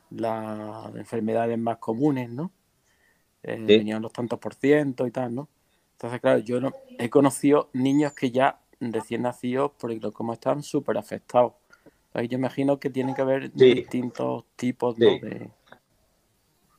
las 0.10 0.96
enfermedades 0.96 1.58
más 1.60 1.78
comunes, 1.78 2.30
¿no? 2.30 2.52
Eh, 3.44 3.58
venían 3.60 4.02
los 4.02 4.12
tantos 4.12 4.40
por 4.40 4.56
ciento 4.56 5.06
y 5.06 5.12
tal, 5.12 5.36
¿no? 5.36 5.50
Entonces, 5.94 6.20
claro, 6.20 6.40
yo 6.40 6.60
no, 6.60 6.74
he 6.98 7.10
conocido 7.10 7.70
niños 7.74 8.14
que 8.14 8.32
ya 8.32 8.60
recién 8.80 9.22
nacidos 9.22 9.72
por 9.72 9.92
el 9.92 10.00
glaucoma 10.00 10.34
están 10.34 10.64
súper 10.64 10.98
afectados. 10.98 11.54
Ahí 12.14 12.28
yo 12.28 12.38
imagino 12.38 12.80
que 12.80 12.90
tiene 12.90 13.14
que 13.14 13.22
haber 13.22 13.52
distintos 13.52 14.46
tipos 14.56 14.98
¿no? 14.98 15.06
de... 15.08 15.50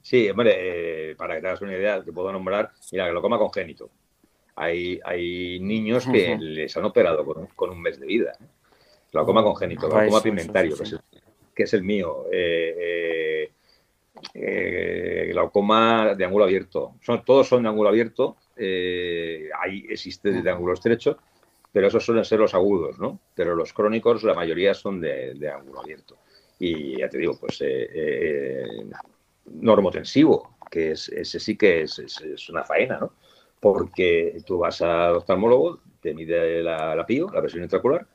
Sí, 0.02 0.28
hombre, 0.28 1.10
eh, 1.10 1.16
para 1.16 1.34
que 1.34 1.40
te 1.40 1.46
hagas 1.48 1.62
una 1.62 1.72
idea, 1.72 2.02
te 2.02 2.12
puedo 2.12 2.30
nombrar, 2.30 2.72
mira, 2.92 3.08
glaucoma 3.08 3.38
congénito. 3.38 3.90
Hay, 4.56 5.00
hay 5.04 5.58
niños 5.60 6.06
que 6.06 6.36
les 6.38 6.76
han 6.76 6.84
operado 6.84 7.24
con, 7.54 7.70
un 7.70 7.82
mes 7.82 7.98
de 7.98 8.06
vida. 8.06 8.32
¿eh? 8.40 8.44
Glaucoma 9.12 9.42
congénito, 9.42 9.88
glaucoma 9.88 10.22
pigmentario, 10.22 10.76
que, 11.54 11.62
es 11.64 11.74
el, 11.74 11.82
mío. 11.82 12.26
Eh, 12.32 13.50
eh, 14.32 15.28
glaucoma 15.30 16.14
de 16.14 16.24
ángulo 16.24 16.44
abierto. 16.44 16.94
Son, 17.00 17.24
todos 17.24 17.48
son 17.48 17.62
de 17.62 17.68
ángulo 17.68 17.88
abierto. 17.88 18.36
ahí 18.56 19.84
existe 19.88 20.30
de 20.30 20.50
ángulo 20.50 20.74
estrecho, 20.74 21.18
pero 21.72 21.88
esos 21.88 22.04
suelen 22.04 22.24
ser 22.24 22.38
los 22.38 22.54
agudos, 22.54 22.98
¿no? 22.98 23.20
Pero 23.34 23.56
los 23.56 23.72
crónicos, 23.72 24.22
la 24.22 24.34
mayoría 24.34 24.74
son 24.74 25.00
de, 25.00 25.50
ángulo 25.52 25.80
abierto. 25.80 26.18
Y 26.58 26.98
ya 26.98 27.08
te 27.08 27.18
digo, 27.18 27.38
pues 27.38 27.60
normotensivo, 29.46 30.56
que 30.70 30.92
es, 30.92 31.08
ese 31.08 31.38
sí 31.38 31.56
que 31.56 31.82
es, 31.82 31.98
es, 31.98 32.48
una 32.48 32.64
faena, 32.64 32.98
¿no? 32.98 33.12
Porque 33.64 34.42
tú 34.44 34.58
vas 34.58 34.82
al 34.82 35.16
oftalmólogo, 35.16 35.80
te 36.02 36.12
mide 36.12 36.62
la, 36.62 36.94
la 36.94 37.06
PIO, 37.06 37.30
la 37.32 37.40
presión 37.40 37.62
intraocular, 37.62 38.06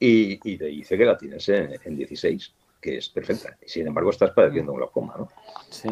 y, 0.00 0.40
y, 0.50 0.56
te 0.56 0.64
dice 0.64 0.96
que 0.96 1.04
la 1.04 1.14
tienes 1.14 1.46
en, 1.50 1.94
16, 1.94 2.54
que 2.80 2.96
es 2.96 3.10
perfecta. 3.10 3.54
Sin 3.66 3.86
embargo, 3.86 4.08
estás 4.08 4.30
padeciendo 4.30 4.72
un 4.72 4.78
glaucoma, 4.78 5.14
¿no? 5.18 5.28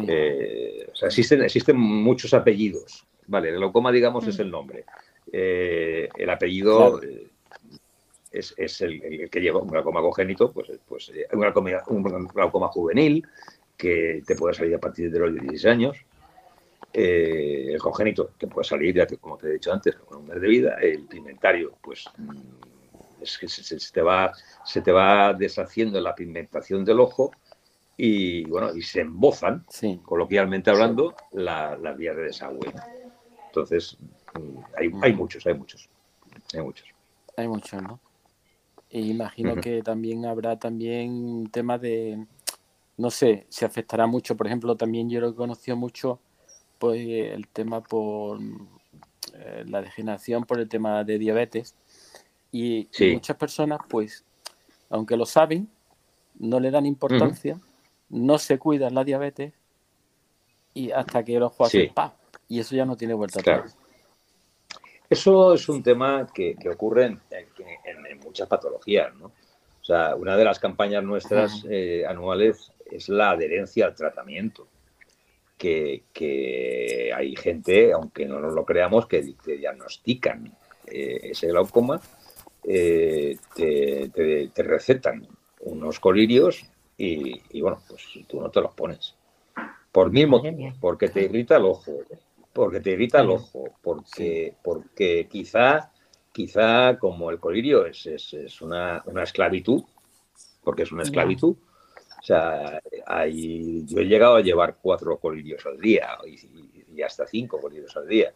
Eh, 0.07 0.87
o 0.91 0.95
sea, 0.95 1.09
existen, 1.09 1.43
existen 1.43 1.77
muchos 1.77 2.33
apellidos. 2.33 3.05
Vale, 3.27 3.49
el 3.49 3.57
glaucoma, 3.57 3.91
digamos, 3.91 4.25
es 4.25 4.39
mm. 4.39 4.41
el 4.41 4.49
nombre. 4.49 4.85
Eh, 5.31 6.09
el 6.17 6.29
apellido 6.31 6.99
eh, 7.03 7.27
es, 8.31 8.55
es 8.57 8.81
el, 8.81 9.29
que 9.29 9.39
lleva 9.39 9.59
un 9.59 9.69
glaucoma 9.69 10.01
congénito, 10.01 10.51
pues, 10.51 10.71
pues 10.87 11.11
un, 11.31 11.39
glaucoma, 11.39 11.83
un 11.85 12.01
glaucoma 12.29 12.69
juvenil, 12.69 13.27
que 13.77 14.23
te 14.25 14.35
puede 14.35 14.55
salir 14.55 14.73
a 14.73 14.79
partir 14.79 15.11
de 15.11 15.19
los 15.19 15.33
16 15.33 15.65
años. 15.67 15.97
Eh, 16.93 17.73
el 17.73 17.79
congénito, 17.79 18.31
que 18.37 18.47
puede 18.47 18.67
salir, 18.67 18.95
ya 18.95 19.05
como 19.19 19.37
te 19.37 19.47
he 19.47 19.53
dicho 19.53 19.71
antes, 19.71 19.95
con 19.95 20.19
un 20.19 20.27
mes 20.27 20.41
de 20.41 20.47
vida. 20.47 20.77
El 20.81 21.05
pigmentario, 21.05 21.77
pues 21.81 22.05
mm, 22.17 23.21
es 23.21 23.37
que 23.37 23.47
se, 23.47 23.77
te 23.91 24.01
va, 24.01 24.31
se 24.65 24.81
te 24.81 24.91
va 24.91 25.33
deshaciendo 25.33 25.99
la 25.99 26.15
pigmentación 26.15 26.85
del 26.85 26.99
ojo 26.99 27.31
y 27.97 28.45
bueno, 28.45 28.75
y 28.75 28.81
se 28.81 29.01
embozan, 29.01 29.65
coloquialmente 30.03 30.69
hablando, 30.69 31.15
las 31.31 31.97
vías 31.97 32.15
de 32.15 32.23
desagüe. 32.23 32.73
Entonces, 33.47 33.97
mm, 34.33 34.59
hay, 34.77 34.91
hay, 35.01 35.13
muchos, 35.13 35.45
hay 35.45 35.53
muchos. 35.53 35.89
Hay 36.53 36.61
muchos. 36.61 36.87
Hay 37.35 37.47
muchos, 37.47 37.81
¿no? 37.81 37.99
E 38.89 39.01
imagino 39.01 39.55
que 39.55 39.81
también 39.81 40.25
habrá 40.25 40.57
también 40.57 41.49
temas 41.51 41.81
de 41.81 42.25
no 42.97 43.11
sé, 43.11 43.45
se 43.49 43.65
afectará 43.65 44.07
mucho. 44.07 44.35
Por 44.35 44.47
ejemplo, 44.47 44.75
también 44.75 45.09
yo 45.09 45.21
lo 45.21 45.29
he 45.29 45.35
conocido 45.35 45.77
mucho 45.77 46.19
pues, 46.77 46.99
el 46.99 47.47
tema 47.47 47.81
por 47.81 48.39
eh, 49.33 49.63
la 49.67 49.81
degeneración, 49.81 50.43
por 50.43 50.59
el 50.59 50.69
tema 50.69 51.03
de 51.03 51.17
diabetes. 51.17 51.75
Y, 52.51 52.89
muchas 53.13 53.37
personas, 53.37 53.79
pues, 53.89 54.23
aunque 54.89 55.17
lo 55.17 55.25
saben, 55.25 55.69
no 56.39 56.59
le 56.59 56.71
dan 56.71 56.85
importancia, 56.85 57.59
no 58.09 58.37
se 58.37 58.57
cuidan 58.57 58.95
la 58.95 59.03
diabetes 59.03 59.53
y 60.73 60.91
hasta 60.91 61.23
que 61.23 61.39
los 61.39 61.51
juegan 61.53 61.71
sí. 61.71 61.91
y 62.47 62.59
eso 62.59 62.75
ya 62.75 62.85
no 62.85 62.95
tiene 62.95 63.13
vuelta 63.13 63.39
atrás. 63.39 63.75
Eso 65.09 65.53
es 65.53 65.67
un 65.69 65.81
tema 65.81 66.27
que, 66.33 66.55
ocurre 66.71 67.05
en, 67.05 67.19
muchas 68.23 68.47
patologías, 68.47 69.13
¿no? 69.15 69.27
O 69.27 69.85
sea, 69.87 70.15
una 70.15 70.35
de 70.35 70.43
las 70.43 70.59
campañas 70.59 71.03
nuestras 71.03 71.63
eh, 71.69 72.05
anuales 72.05 72.73
es 72.91 73.07
la 73.07 73.31
adherencia 73.31 73.85
al 73.85 73.95
tratamiento. 73.95 74.67
Que, 75.57 77.11
hay 77.15 77.35
gente, 77.35 77.91
aunque 77.91 78.25
no 78.25 78.39
nos 78.39 78.53
lo 78.53 78.63
creamos, 78.63 79.07
que 79.07 79.33
te 79.43 79.57
diagnostican 79.57 80.55
eh, 80.85 81.19
ese 81.31 81.47
glaucoma, 81.47 81.99
eh, 82.63 83.37
te, 83.55 84.63
recetan 84.63 85.27
unos 85.61 85.99
colirios 85.99 86.65
y, 86.97 87.61
bueno, 87.61 87.81
pues 87.87 88.03
tú 88.27 88.41
no 88.41 88.49
te 88.49 88.61
los 88.61 88.73
pones. 88.73 89.15
Por 89.91 90.11
mil 90.11 90.27
motivos, 90.27 90.75
porque 90.79 91.09
te 91.09 91.23
irrita 91.23 91.57
el 91.57 91.65
ojo, 91.65 91.93
porque 92.53 92.79
te 92.79 92.91
irrita 92.91 93.21
el 93.21 93.29
ojo, 93.29 93.69
porque, 93.81 94.55
porque 94.63 95.27
quizá, 95.29 95.91
quizá 96.31 96.97
como 96.99 97.31
el 97.31 97.39
colirio 97.39 97.85
es, 97.85 98.05
es, 98.05 98.61
una, 98.61 99.01
una, 99.05 99.23
esclavitud, 99.23 99.83
porque 100.63 100.83
es 100.83 100.91
una 100.91 101.03
esclavitud, 101.03 101.55
sea, 102.27 102.81
hay, 103.05 103.85
yo 103.85 103.99
he 103.99 104.05
llegado 104.05 104.35
a 104.35 104.41
llevar 104.41 104.77
cuatro 104.81 105.17
colirios 105.17 105.65
al 105.65 105.79
día 105.79 106.09
y, 106.25 107.01
hasta 107.01 107.25
cinco 107.25 107.61
colirios 107.61 107.95
al 107.95 108.07
día. 108.07 108.33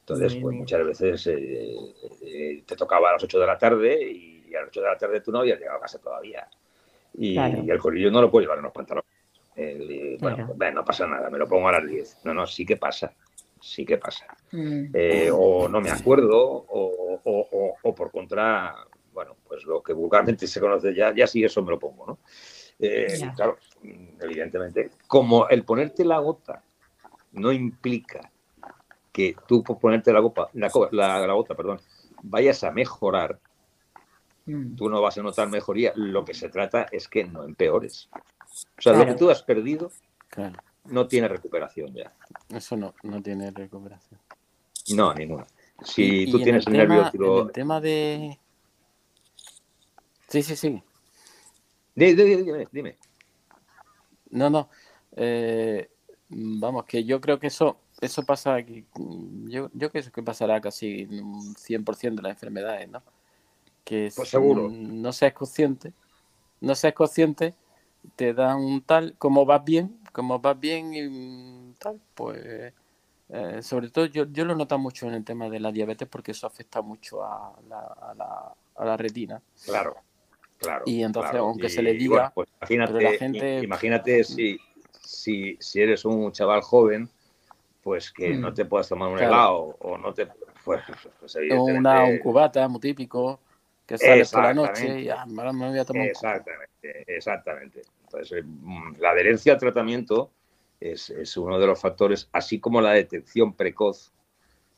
Entonces, 0.00 0.36
pues 0.36 0.56
muchas 0.56 0.86
veces 0.86 1.26
eh, 1.26 1.76
eh, 2.22 2.62
te 2.64 2.76
tocaba 2.76 3.10
a 3.10 3.12
las 3.14 3.24
8 3.24 3.40
de 3.40 3.46
la 3.46 3.58
tarde 3.58 4.10
y 4.10 4.54
a 4.54 4.60
las 4.60 4.68
8 4.68 4.80
de 4.80 4.86
la 4.86 4.96
tarde 4.96 5.20
tú 5.20 5.30
no 5.30 5.40
habías 5.40 5.58
llegado 5.58 5.76
a 5.78 5.82
casa 5.82 5.98
todavía. 5.98 6.48
Y, 7.14 7.36
el 7.36 7.78
colirio 7.78 8.10
no 8.10 8.22
lo 8.22 8.30
puedo 8.30 8.42
llevar 8.42 8.58
en 8.58 8.64
los 8.64 8.72
pantalones. 8.72 9.10
bueno, 10.20 10.54
pues, 10.56 10.74
no 10.74 10.84
pasa 10.84 11.06
nada, 11.06 11.28
me 11.28 11.38
lo 11.38 11.46
pongo 11.46 11.68
a 11.68 11.72
las 11.72 11.86
10. 11.86 12.20
No, 12.24 12.32
no, 12.32 12.46
sí 12.46 12.64
que 12.64 12.76
pasa. 12.76 13.12
Sí 13.60 13.84
que 13.84 13.98
pasa. 13.98 14.26
Mm. 14.52 14.86
Eh, 14.94 15.30
o 15.30 15.68
no 15.68 15.80
me 15.80 15.90
acuerdo, 15.90 16.40
o, 16.40 17.20
o, 17.24 17.76
o, 17.82 17.94
por 17.94 18.10
contra, 18.10 18.74
bueno, 19.12 19.36
pues 19.46 19.64
lo 19.64 19.82
que 19.82 19.92
vulgarmente 19.92 20.46
se 20.46 20.60
conoce 20.60 20.94
ya, 20.94 21.12
ya 21.14 21.26
sí 21.26 21.44
eso 21.44 21.62
me 21.62 21.72
lo 21.72 21.78
pongo, 21.78 22.06
¿no? 22.06 22.18
Eh, 22.80 23.32
claro, 23.34 23.58
evidentemente, 24.20 24.90
como 25.06 25.48
el 25.48 25.64
ponerte 25.64 26.04
la 26.04 26.18
gota 26.18 26.62
no 27.32 27.52
implica 27.52 28.30
que 29.12 29.34
tú 29.46 29.64
por 29.64 29.78
ponerte 29.78 30.12
la, 30.12 30.20
gota, 30.20 30.48
la, 30.92 31.32
gota, 31.32 31.54
perdón, 31.54 31.80
vayas 32.22 32.62
a 32.62 32.70
mejorar, 32.70 33.40
mm. 34.46 34.76
tú 34.76 34.88
no 34.88 35.02
vas 35.02 35.18
a 35.18 35.22
notar 35.22 35.48
mejoría. 35.48 35.92
Lo 35.96 36.24
que 36.24 36.34
se 36.34 36.48
trata 36.48 36.86
es 36.92 37.08
que 37.08 37.24
no 37.24 37.42
empeores. 37.42 38.08
O 38.78 38.80
sea, 38.80 38.92
lo 38.92 39.04
que 39.04 39.14
tú 39.14 39.28
has 39.30 39.42
perdido 39.42 39.90
no 40.84 41.08
tiene 41.08 41.28
recuperación 41.28 41.92
ya. 41.94 42.12
Eso 42.48 42.76
no, 42.76 42.94
no 43.02 43.20
tiene 43.22 43.50
recuperación. 43.50 44.20
No, 44.94 45.12
ninguna. 45.14 45.46
Si 45.82 46.30
tú 46.30 46.40
tienes 46.40 46.66
el, 46.66 46.72
nervio... 46.72 47.42
el 47.42 47.52
tema 47.52 47.80
de... 47.80 48.38
Sí, 50.28 50.42
sí, 50.42 50.56
sí. 50.56 50.82
Dime, 51.98 52.68
dime. 52.70 52.96
No, 54.30 54.50
no. 54.50 54.68
Eh, 55.16 55.88
vamos, 56.28 56.84
que 56.84 57.04
yo 57.04 57.20
creo 57.20 57.38
que 57.38 57.48
eso 57.48 57.78
eso 58.00 58.22
pasa 58.22 58.54
aquí. 58.54 58.84
Yo, 59.46 59.70
yo 59.72 59.90
creo 59.90 60.12
que 60.12 60.22
pasará 60.22 60.60
casi 60.60 61.04
un 61.04 61.54
100% 61.56 62.16
de 62.16 62.22
las 62.22 62.32
enfermedades, 62.32 62.88
¿no? 62.88 63.02
Que 63.84 64.12
pues 64.14 64.28
seguro. 64.28 64.68
no 64.70 65.12
seas 65.12 65.32
consciente, 65.32 65.92
no 66.60 66.74
seas 66.74 66.94
consciente, 66.94 67.54
te 68.16 68.34
dan 68.34 68.58
un 68.58 68.82
tal, 68.82 69.16
como 69.18 69.44
vas 69.44 69.64
bien, 69.64 69.98
como 70.12 70.38
vas 70.38 70.58
bien 70.60 70.92
y 70.94 71.72
tal, 71.78 72.00
pues 72.14 72.72
eh, 73.30 73.62
sobre 73.62 73.90
todo 73.90 74.06
yo, 74.06 74.26
yo 74.26 74.44
lo 74.44 74.54
noto 74.54 74.78
mucho 74.78 75.06
en 75.06 75.14
el 75.14 75.24
tema 75.24 75.48
de 75.48 75.60
la 75.60 75.72
diabetes 75.72 76.08
porque 76.08 76.32
eso 76.32 76.46
afecta 76.46 76.82
mucho 76.82 77.24
a 77.24 77.54
la, 77.68 77.80
a 77.80 78.14
la, 78.14 78.54
a 78.76 78.84
la 78.84 78.96
retina. 78.96 79.42
Claro. 79.64 79.96
Claro, 80.58 80.82
y 80.86 81.02
entonces, 81.04 81.36
aunque 81.36 81.68
se 81.68 81.82
le 81.82 81.92
diga, 81.92 82.32
pues 82.34 82.48
imagínate, 82.60 83.60
imagínate 83.62 84.24
si, 84.24 84.58
si, 85.00 85.56
si, 85.60 85.80
eres 85.80 86.04
un 86.04 86.32
chaval 86.32 86.62
joven, 86.62 87.08
pues 87.80 88.10
que 88.10 88.30
no 88.30 88.50
mm. 88.50 88.54
te 88.54 88.64
puedas 88.64 88.88
tomar 88.88 89.08
un 89.08 89.18
helado 89.18 89.76
o 89.78 89.96
no 89.96 90.12
te. 90.12 90.26
Pues, 90.64 90.82
pues 91.20 91.36
un 91.52 92.18
cubata 92.18 92.66
muy 92.68 92.80
típico 92.80 93.40
que 93.86 93.96
sales 93.96 94.30
por 94.30 94.42
la 94.42 94.52
noche 94.52 95.00
y 95.00 95.08
ah, 95.08 95.24
me 95.26 95.44
voy 95.44 95.78
a 95.78 95.84
tomar 95.84 96.08
Exactamente, 96.08 97.04
exactamente. 97.06 97.82
Entonces, 98.04 98.44
mm, 98.44 98.96
la 98.98 99.10
adherencia 99.10 99.52
al 99.52 99.58
tratamiento 99.58 100.32
es, 100.80 101.08
es, 101.10 101.36
uno 101.36 101.58
de 101.58 101.66
los 101.66 101.80
factores, 101.80 102.28
así 102.32 102.58
como 102.58 102.80
la 102.80 102.92
detección 102.92 103.54
precoz 103.54 104.12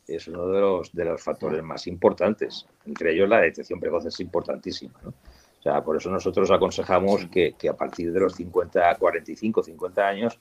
es 0.07 0.29
uno 0.29 0.47
de 0.49 0.61
los, 0.61 0.93
de 0.93 1.05
los 1.05 1.23
factores 1.23 1.63
más 1.63 1.87
importantes. 1.87 2.67
Entre 2.85 3.13
ellos, 3.13 3.29
la 3.29 3.41
detección 3.41 3.81
precoz 3.81 4.07
es 4.07 4.21
importantísima. 4.21 4.95
¿no? 5.03 5.15
O 5.61 5.63
sea, 5.63 5.85
por 5.85 5.99
eso 5.99 6.11
nosotros 6.11 6.51
aconsejamos 6.51 7.27
que, 7.27 7.55
a 7.69 7.75
partir 7.75 8.11
de 8.13 8.21
los 8.21 8.35
50, 8.35 8.97
45, 8.97 9.63
50 9.63 10.09
años 10.09 10.39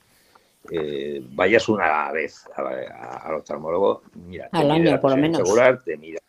eh, 0.72 1.22
vayas 1.32 1.68
una 1.68 2.10
vez 2.14 2.46
al 2.56 3.36
oftalmólogo, 3.36 4.04
mira, 4.14 4.48
al 4.54 4.72
año 4.72 5.00
por 5.02 5.12
lo 5.12 5.18
menos. 5.18 5.42
te 5.84 5.98
mira 5.98 6.22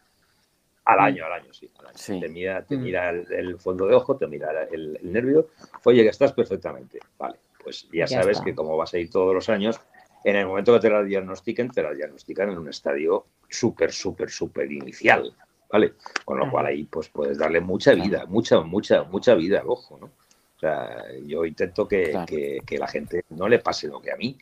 Al 0.87 0.99
año, 0.99 1.25
al 1.25 1.35
año, 1.35 1.53
sí. 1.53 1.71
Te 2.19 2.29
mira, 2.29 2.65
te 2.65 2.77
mm. 2.77 2.83
mira 2.83 3.11
el, 3.11 3.61
fondo 3.61 3.87
de 3.87 3.95
ojo, 3.95 4.17
te 4.17 4.27
mira 4.27 4.65
el, 4.65 4.99
nervio. 5.05 5.51
Oye, 5.85 6.03
que 6.03 6.09
estás 6.09 6.33
perfectamente. 6.33 6.99
Vale, 7.17 7.37
pues 7.63 7.89
ya, 7.93 8.09
sabes 8.09 8.41
que 8.41 8.57
como 8.57 8.77
vas 8.77 8.93
a 8.95 8.99
ir 8.99 9.09
todos 9.09 9.33
los 9.33 9.49
años, 9.49 9.81
en 10.25 10.35
el 10.35 10.47
momento 10.47 10.75
que 10.75 10.81
te 10.81 10.91
la 10.91 11.05
diagnostiquen, 11.05 11.71
te 11.71 11.85
la 11.85 11.95
diagnostican 11.95 12.51
en 12.51 12.59
un 12.59 12.69
estadio 12.69 13.27
súper, 13.49 13.93
súper, 13.93 14.31
súper 14.31 14.71
inicial. 14.73 15.33
¿Vale? 15.73 15.95
Con 16.25 16.39
lo 16.39 16.51
cual 16.51 16.67
ahí 16.67 16.85
pues 16.85 17.09
puedes 17.09 17.39
darle 17.39 17.61
mucha 17.61 17.93
vida, 17.93 18.27
mucha, 18.27 18.61
mucha, 18.61 19.05
mucha 19.05 19.35
vida 19.35 19.61
al 19.61 19.69
ojo, 19.69 19.99
¿no? 19.99 20.07
O 20.07 20.61
sea, 20.61 21.05
yo 21.25 21.45
intento 21.45 21.89
que, 21.89 22.61
que, 22.67 22.79
la 22.79 22.87
gente 22.87 23.25
no 23.31 23.49
le 23.49 23.61
pase 23.61 23.89
lo 23.89 24.01
que 24.01 24.13
a 24.13 24.17
mí. 24.17 24.37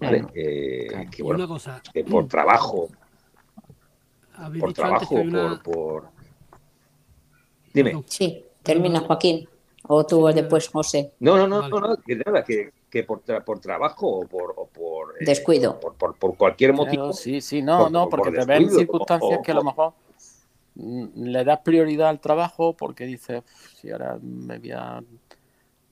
¿vale? 0.00 0.24
Eh, 0.34 1.06
que, 1.10 1.22
bueno, 1.22 1.46
cosa. 1.46 1.82
que 1.92 2.02
por 2.04 2.26
trabajo, 2.28 2.88
por 4.58 4.72
trabajo, 4.72 5.16
por, 5.30 5.62
por, 5.62 6.08
Dime. 7.74 8.02
Sí, 8.06 8.42
termina 8.62 9.00
Joaquín. 9.00 9.46
O 9.88 10.06
tú 10.06 10.26
después, 10.28 10.68
José. 10.68 11.12
No, 11.20 11.36
no, 11.36 11.46
no, 11.46 11.68
no, 11.68 11.78
no 11.80 11.96
que 11.98 12.16
nada, 12.16 12.42
que, 12.42 12.72
que 12.90 13.04
por, 13.04 13.22
por 13.44 13.60
trabajo 13.60 14.08
o 14.08 14.26
por, 14.26 14.54
o 14.56 14.66
por 14.66 15.14
eh, 15.20 15.24
descuido. 15.24 15.80
Por, 15.80 15.94
por, 15.94 16.16
por, 16.16 16.36
cualquier 16.36 16.72
motivo. 16.72 17.12
sí, 17.12 17.40
sí, 17.40 17.62
no, 17.62 17.90
no, 17.90 18.08
porque 18.08 18.30
te 18.30 18.44
ven 18.44 18.70
circunstancias 18.70 19.40
que 19.42 19.50
a 19.52 19.54
lo 19.54 19.64
mejor 19.64 19.94
le 20.76 21.44
das 21.44 21.60
prioridad 21.60 22.08
al 22.08 22.20
trabajo 22.20 22.76
porque 22.76 23.06
dices, 23.06 23.42
si 23.80 23.90
ahora 23.90 24.18
me 24.20 24.58
voy 24.58 24.72
a 24.72 25.02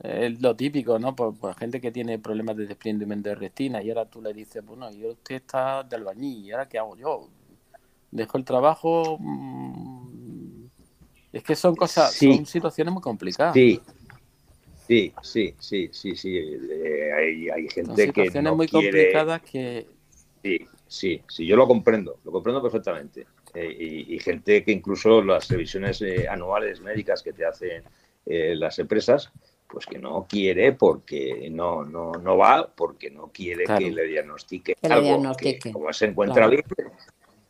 es 0.04 0.42
lo 0.42 0.54
típico, 0.54 0.98
¿no? 0.98 1.14
Por, 1.14 1.54
gente 1.56 1.80
que 1.80 1.90
tiene 1.90 2.18
problemas 2.18 2.56
de 2.56 2.66
desprendimiento 2.66 3.30
de 3.30 3.36
retina 3.36 3.82
y 3.82 3.88
ahora 3.88 4.04
tú 4.04 4.20
le 4.20 4.34
dices, 4.34 4.64
bueno, 4.64 4.90
y 4.90 5.06
usted 5.06 5.36
está 5.36 5.82
de 5.82 5.96
albañil, 5.96 6.44
¿y 6.44 6.52
ahora 6.52 6.68
qué 6.68 6.78
hago 6.78 6.96
yo? 6.96 7.28
Dejo 8.10 8.36
el 8.36 8.44
trabajo. 8.44 9.16
Mm, 9.18 10.66
es 11.32 11.42
que 11.42 11.56
son 11.56 11.74
cosas, 11.74 12.14
son 12.14 12.44
situaciones 12.44 12.92
muy 12.92 13.02
complicadas. 13.02 13.54
Sí, 13.54 13.80
sí, 14.86 15.12
sí, 15.22 15.54
sí, 15.58 15.88
sí, 15.92 16.16
sí. 16.16 16.38
Eh, 16.38 17.12
hay, 17.12 17.48
hay, 17.48 17.68
gente 17.68 18.12
que 18.12 18.42
no 18.42 18.56
muy 18.56 18.68
complicadas 18.68 19.42
que. 19.42 19.86
Sí, 20.42 20.68
sí, 20.86 21.22
sí, 21.28 21.46
yo 21.46 21.56
lo 21.56 21.66
comprendo, 21.66 22.18
lo 22.24 22.32
comprendo 22.32 22.62
perfectamente. 22.62 23.26
Eh, 23.54 24.04
y, 24.08 24.18
gente 24.18 24.64
que 24.64 24.72
incluso 24.72 25.22
las 25.22 25.48
revisiones 25.48 26.02
eh, 26.02 26.26
anuales 26.28 26.80
médicas 26.80 27.22
que 27.22 27.32
te 27.32 27.46
hacen 27.46 27.84
las 28.26 28.78
empresas, 28.78 29.30
pues 29.68 29.84
que 29.84 29.98
no 29.98 30.26
quiere 30.28 30.72
porque 30.72 31.48
no, 31.50 31.84
no, 31.84 32.12
no 32.12 32.36
va, 32.38 32.72
porque 32.74 33.10
no 33.10 33.30
quiere 33.32 33.64
que 33.64 33.90
le 33.90 34.04
diagnostique 34.04 34.76
algo 34.82 35.36
que 35.36 35.58
como 35.58 35.92
se 35.92 36.06
encuentra 36.06 36.46
bien, 36.46 36.62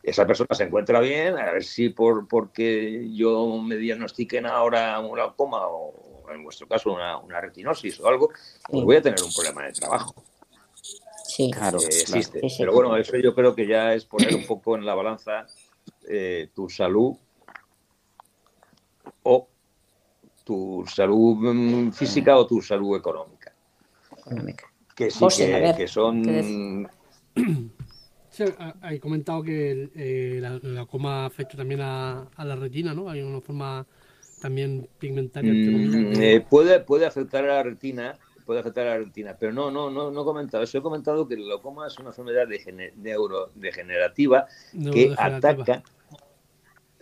esa 0.05 0.27
persona 0.27 0.49
se 0.53 0.65
encuentra 0.65 0.99
bien, 0.99 1.37
a 1.37 1.51
ver 1.51 1.63
si 1.63 1.89
por 1.89 2.27
porque 2.27 3.09
yo 3.11 3.57
me 3.57 3.75
diagnostiquen 3.75 4.45
ahora 4.45 4.99
un 4.99 5.13
glaucoma 5.13 5.67
o 5.67 6.04
en 6.31 6.43
vuestro 6.43 6.67
caso 6.67 6.93
una, 6.93 7.41
retinosis 7.41 7.99
o 7.99 8.07
algo, 8.07 8.29
pues 8.69 8.83
voy 8.83 8.95
a 8.95 9.01
tener 9.01 9.21
un 9.23 9.33
problema 9.33 9.65
de 9.65 9.73
trabajo. 9.73 10.15
Sí, 11.23 11.51
claro, 11.51 11.79
existe. 11.79 12.41
Pero 12.57 12.73
bueno, 12.73 12.95
eso 12.95 13.17
yo 13.17 13.35
creo 13.35 13.53
que 13.55 13.67
ya 13.67 13.93
es 13.93 14.05
poner 14.05 14.33
un 14.35 14.45
poco 14.45 14.77
en 14.77 14.85
la 14.85 14.95
balanza 14.95 15.45
eh, 16.07 16.49
tu 16.53 16.69
salud 16.69 17.15
o 19.23 19.47
tu 20.43 20.85
salud 20.87 21.35
mm, 21.37 21.91
física 21.91 22.37
o 22.37 22.45
tu 22.45 22.61
salud 22.61 22.95
económica. 22.95 23.53
Que 24.95 25.11
sí, 25.11 25.25
que, 25.75 25.87
son... 25.87 26.87
Sí, 28.29 28.43
hay 28.81 28.99
comentado 28.99 29.43
que 29.43 29.89
eh, 29.95 30.39
la, 30.61 30.85
coma 30.85 31.25
afecta 31.25 31.55
también 31.55 31.79
a, 31.81 32.29
la 32.37 32.55
retina, 32.55 32.93
¿no? 32.93 33.09
Hay 33.09 33.21
una 33.21 33.39
forma 33.39 33.85
también 34.41 34.87
pigmentaria. 34.99 35.51
Mm, 35.53 36.21
eh, 36.21 36.45
puede, 36.47 36.79
puede 36.79 37.05
afectar 37.05 37.43
a 37.45 37.55
la 37.55 37.63
retina, 37.63 38.17
puede 38.45 38.59
afectar 38.59 38.87
a 38.87 38.91
la 38.91 38.97
retina, 38.97 39.35
pero 39.39 39.51
no, 39.51 39.71
no, 39.71 39.89
no, 39.89 40.11
no 40.11 40.21
he 40.21 40.25
comentado 40.25 40.63
eso. 40.63 40.77
He 40.77 40.81
comentado 40.81 41.27
que 41.27 41.35
la 41.35 41.43
glaucoma 41.43 41.87
es 41.87 41.97
una 41.99 42.09
enfermedad 42.09 42.47
de 42.47 42.93
neurodegenerativa 42.95 44.45
que 44.91 45.13
ataca 45.17 45.83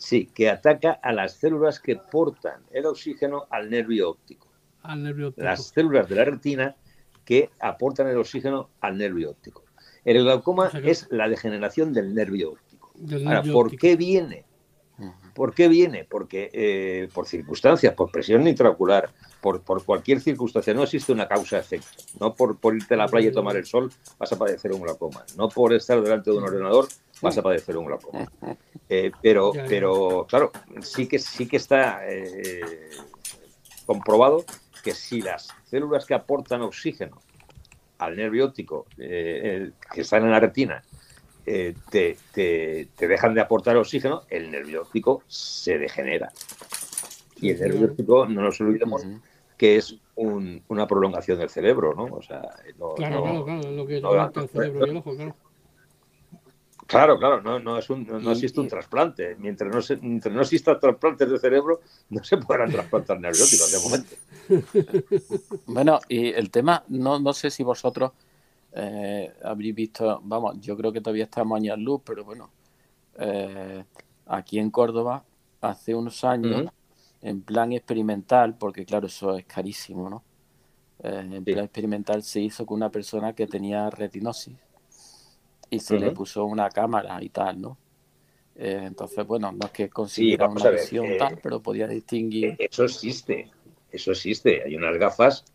Sí, 0.04 0.26
que 0.34 0.50
ataca 0.50 0.92
a 0.92 1.14
las 1.14 1.36
células 1.36 1.80
que 1.80 1.96
portan 1.96 2.64
el 2.72 2.86
oxígeno 2.86 3.46
al 3.50 3.70
nervio 3.70 4.10
óptico. 4.10 4.50
Al 4.82 5.02
nervio 5.02 5.30
óptico. 5.30 5.46
Las 5.46 5.68
células 5.70 6.10
de 6.10 6.16
la 6.16 6.26
retina 6.26 6.76
que 7.24 7.50
aportan 7.60 8.08
el 8.08 8.18
oxígeno 8.18 8.70
al 8.82 8.98
nervio 8.98 9.32
óptico. 9.32 9.64
El 10.04 10.22
glaucoma 10.24 10.70
es 10.84 11.08
la 11.10 11.30
degeneración 11.30 11.94
del 11.94 12.14
nervio 12.14 12.52
óptico. 12.52 12.92
Ahora, 13.26 13.44
¿por 13.44 13.78
qué 13.78 13.96
viene? 13.96 14.44
¿Por 15.34 15.54
qué 15.54 15.68
viene? 15.68 16.06
Porque 16.06 16.50
eh, 16.54 17.10
por 17.14 17.28
circunstancias, 17.28 17.94
por 17.96 18.12
presión 18.12 18.48
intraocular, 18.48 19.10
por, 19.42 19.62
por, 19.62 19.84
cualquier 19.84 20.22
circunstancia, 20.22 20.74
no 20.74 20.84
existe 20.84 21.12
una 21.12 21.28
causa-efecto. 21.28 22.04
No 22.20 22.36
por, 22.36 22.58
por, 22.58 22.76
irte 22.76 22.94
a 22.94 22.98
la 22.98 23.08
playa 23.08 23.30
y 23.30 23.32
tomar 23.32 23.56
el 23.58 23.66
sol 23.66 23.92
vas 24.18 24.32
a 24.32 24.38
padecer 24.38 24.72
un 24.72 24.82
glaucoma. 24.82 25.26
No 25.38 25.50
por 25.50 25.74
estar 25.74 26.02
delante 26.02 26.32
de 26.32 26.38
un 26.38 26.44
ordenador 26.44 26.88
vas 27.22 27.38
a 27.38 27.42
padecer 27.42 27.78
un 27.78 27.86
glaucoma. 27.86 28.30
Eh, 28.90 29.12
pero, 29.22 29.52
pero, 29.68 30.26
claro, 30.30 30.52
sí 30.82 31.08
que, 31.08 31.18
sí 31.18 31.48
que 31.48 31.58
está 31.58 32.02
eh, 32.08 32.62
comprobado 33.86 34.46
que 34.84 34.94
si 34.94 35.22
las 35.22 35.48
células 35.66 36.06
que 36.06 36.14
aportan 36.14 36.62
oxígeno 36.62 37.18
al 37.98 38.16
nervio 38.18 38.46
óptico 38.46 38.86
que 38.98 39.72
están 39.96 40.24
en 40.24 40.32
la 40.32 40.40
retina 40.40 40.84
te, 41.44 41.76
te, 42.34 42.88
te, 42.96 43.08
dejan 43.08 43.34
de 43.34 43.42
aportar 43.42 43.76
oxígeno, 43.78 44.24
el 44.30 44.52
nervio 44.52 44.84
óptico 44.84 45.24
se 45.28 45.78
degenera. 45.78 46.32
Y 47.38 47.52
el 47.52 47.60
nervio 47.60 47.88
óptico, 47.88 48.26
no 48.26 48.42
nos 48.42 48.60
olvidemos, 48.62 49.06
que 49.58 49.78
es 49.78 49.98
una 50.16 50.88
prolongación 50.88 51.40
del 51.40 51.50
cerebro, 51.50 51.94
¿no? 51.96 52.06
O 52.06 52.22
sea, 52.22 52.42
claro, 52.96 53.24
claro, 53.24 53.46
claro, 53.46 53.72
lo 53.72 53.86
que 53.86 53.98
es 53.98 54.04
el 54.04 54.50
cerebro 54.50 54.88
y 54.88 54.90
el 54.90 54.98
ojo, 54.98 55.16
claro. 55.16 55.36
Claro, 56.86 57.18
claro, 57.18 57.42
no, 57.42 57.60
no, 57.60 57.78
es 57.78 57.90
un, 57.90 58.06
no, 58.06 58.32
existe 58.32 58.60
un 58.60 58.68
trasplante. 58.68 59.36
Mientras 59.40 59.74
no, 59.74 59.82
se, 59.82 59.98
mientras 59.98 60.34
no 60.34 60.42
existan 60.42 60.80
trasplantes 60.80 61.30
de 61.30 61.40
cerebro, 61.40 61.82
no 62.10 62.24
se 62.24 62.38
podrán 62.38 62.72
trasplantar 62.72 63.20
nervióticos 63.20 63.72
de 63.72 63.80
momento. 63.80 64.16
Bueno, 65.66 66.00
y 66.08 66.28
el 66.34 66.52
tema, 66.52 66.84
no, 66.90 67.20
no 67.20 67.34
sé 67.34 67.50
si 67.50 67.64
vosotros 67.64 68.12
eh, 68.76 69.34
habréis 69.44 69.76
visto, 69.76 70.22
vamos, 70.24 70.60
yo 70.60 70.76
creo 70.76 70.92
que 70.92 71.02
todavía 71.02 71.26
estamos 71.26 71.58
años 71.58 71.78
luz, 71.78 72.02
pero 72.04 72.24
bueno, 72.24 72.50
eh, 73.20 73.84
aquí 74.26 74.60
en 74.60 74.72
Córdoba, 74.72 75.24
hace 75.62 75.94
unos 75.94 76.24
años, 76.24 76.72
en 77.22 77.42
plan 77.42 77.72
experimental, 77.72 78.56
porque 78.58 78.86
claro, 78.86 79.08
eso 79.08 79.38
es 79.38 79.46
carísimo, 79.46 80.10
¿no? 80.10 80.24
Eh, 81.04 81.30
en 81.34 81.44
plan 81.44 81.66
experimental 81.66 82.24
se 82.24 82.42
hizo 82.42 82.66
con 82.66 82.78
una 82.78 82.90
persona 82.90 83.34
que 83.34 83.48
tenía 83.48 83.90
retinosis 83.90 84.56
y 85.70 85.80
se 85.80 86.00
le 86.00 86.12
puso 86.12 86.46
una 86.46 86.70
cámara 86.70 87.22
y 87.22 87.30
tal, 87.30 87.62
¿no? 87.62 87.78
Eh, 88.56 88.84
entonces, 88.86 89.26
bueno, 89.26 89.52
no 89.52 89.66
es 89.66 89.72
que 89.72 89.90
consiguiera 89.90 90.48
una 90.48 90.70
visión 90.70 91.08
tal, 91.18 91.40
pero 91.42 91.62
podía 91.62 91.88
distinguir. 91.88 92.56
Eso 92.60 92.84
existe, 92.84 93.50
eso 93.92 94.12
existe. 94.12 94.64
Hay 94.64 94.76
unas 94.76 94.98
gafas 94.98 95.46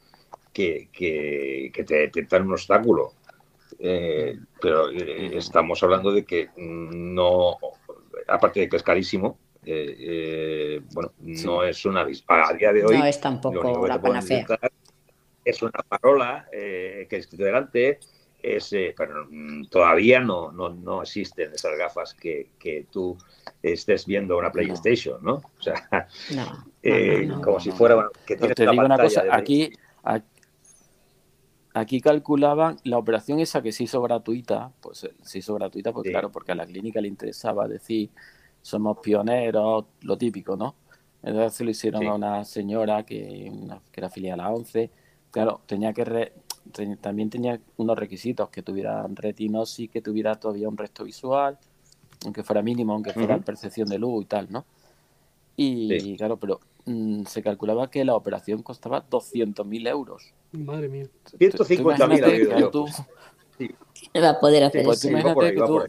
que, 0.53 0.89
que, 0.93 1.71
que 1.73 1.85
te 1.85 1.95
detectan 1.97 2.47
un 2.47 2.53
obstáculo. 2.53 3.13
pero 3.79 4.91
estamos 4.91 5.83
hablando 5.83 6.13
de 6.13 6.25
que 6.25 6.49
no, 6.57 7.57
aparte 8.27 8.61
de 8.61 8.69
que 8.69 8.77
es 8.77 8.83
carísimo, 8.83 9.39
eh, 9.71 10.81
bueno, 10.93 11.13
no 11.21 11.63
es 11.63 11.85
una 11.85 12.01
a 12.01 12.53
día 12.55 12.73
de 12.73 12.85
hoy. 12.85 12.99
No 12.99 13.05
es 13.05 13.21
tampoco 13.21 13.87
la 13.87 14.01
panacea. 14.01 14.47
Es 15.45 15.63
una 15.63 15.83
parola 15.89 16.49
eh, 16.53 17.07
que 17.09 17.17
es 17.17 17.31
delante, 17.31 17.99
es, 18.43 18.73
eh, 18.73 18.95
pero 18.97 19.27
mm, 19.31 19.67
todavía 19.67 20.21
no, 20.21 20.53
no, 20.53 20.69
no, 20.69 21.03
existen 21.03 21.53
esas 21.53 21.77
gafas 21.77 22.15
que, 22.15 22.51
que, 22.59 22.87
tú 22.91 23.17
estés 23.63 24.07
viendo 24.07 24.39
una 24.39 24.53
PlayStation, 24.53 25.23
¿no? 25.23 25.35
O 25.35 25.63
sea, 25.63 26.09
como 27.43 27.61
si 27.61 27.71
fuera 27.73 28.09
que 28.27 28.37
te 28.37 28.71
digo 28.71 28.85
una 28.85 28.99
cosa, 28.99 29.25
aquí, 29.31 29.73
aquí 30.03 30.27
calculaban 32.03 32.79
la 32.85 32.99
operación 32.99 33.41
esa 33.41 33.63
que 33.63 33.73
se 33.73 33.85
hizo 33.85 34.03
gratuita, 34.03 34.73
pues 34.81 35.09
se 35.23 35.39
hizo 35.39 35.55
gratuita, 35.55 35.93
pues 35.93 36.11
claro, 36.11 36.31
porque 36.31 36.53
a 36.53 36.55
la 36.55 36.67
clínica 36.67 37.01
le 37.01 37.09
interesaba 37.09 37.69
decir 37.69 38.11
somos 38.63 38.99
pioneros, 38.99 39.85
lo 40.03 40.19
típico, 40.19 40.57
¿no? 40.57 40.75
Entonces 41.23 41.55
se 41.55 41.65
lo 41.65 41.71
hicieron 41.71 42.07
a 42.07 42.15
una 42.15 42.45
señora 42.45 43.05
que, 43.05 43.51
que 43.91 44.01
era 44.01 44.09
filial 44.09 44.41
a 44.41 44.45
la 44.45 44.51
11. 44.51 44.91
Claro, 45.31 45.61
tenía 45.67 45.93
que 45.93 46.33
también 47.01 47.31
tenía 47.31 47.61
unos 47.79 47.99
requisitos, 47.99 48.51
que 48.51 48.63
tuviera 48.63 49.07
retinosis, 49.09 49.91
que 49.91 50.03
tuviera 50.03 50.35
todavía 50.35 50.69
un 50.69 50.77
resto 50.77 51.05
visual, 51.05 51.59
aunque 52.25 52.43
fuera 52.43 52.63
mínimo, 52.63 52.93
aunque 52.93 53.13
fuera 53.13 53.39
percepción 53.39 53.89
de 53.89 53.99
luz 53.99 54.25
y 54.25 54.27
tal, 54.27 54.49
¿no? 54.51 54.65
Y 55.57 56.17
claro, 56.17 56.37
pero 56.37 56.61
mm, 56.85 57.25
se 57.25 57.43
calculaba 57.43 57.91
que 57.91 58.05
la 58.05 58.15
operación 58.15 58.63
costaba 58.63 59.09
200.000 59.09 59.89
euros. 59.89 60.35
Madre 60.53 60.89
mía. 60.89 61.07
150.000 61.39 62.61
euros. 62.61 62.91
Sí. 63.59 63.71
Va 64.17 64.31
a 64.31 64.41
poder 64.41 64.65
hacer 64.65 64.85
pues, 64.85 64.99
eso. 64.99 65.11
Imagínate 65.11 65.55
que 65.55 65.61
tú, 65.61 65.85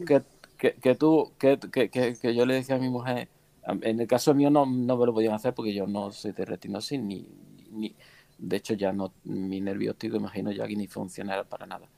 que, 0.56 0.74
que, 0.74 0.94
tú, 0.94 1.32
que, 1.38 1.90
que, 1.90 2.34
yo 2.34 2.44
le 2.44 2.54
decía 2.54 2.76
a 2.76 2.78
mi 2.78 2.88
mujer, 2.88 3.28
en 3.64 4.00
el 4.00 4.06
caso 4.06 4.34
mío 4.34 4.50
no, 4.50 4.66
no 4.66 4.96
me 4.96 5.06
lo 5.06 5.14
podían 5.14 5.34
hacer 5.34 5.54
porque 5.54 5.72
yo 5.72 5.86
no 5.86 6.10
soy 6.10 6.32
de 6.32 6.44
retinosis 6.44 7.00
ni, 7.00 7.26
ni 7.70 7.94
de 8.38 8.56
hecho 8.56 8.74
ya 8.74 8.92
no, 8.92 9.12
mi 9.24 9.60
nervio 9.60 9.92
óptico 9.92 10.16
imagino 10.16 10.50
ya 10.50 10.66
que 10.66 10.76
ni 10.76 10.86
funcionara 10.86 11.44
para 11.44 11.66
nada. 11.66 11.88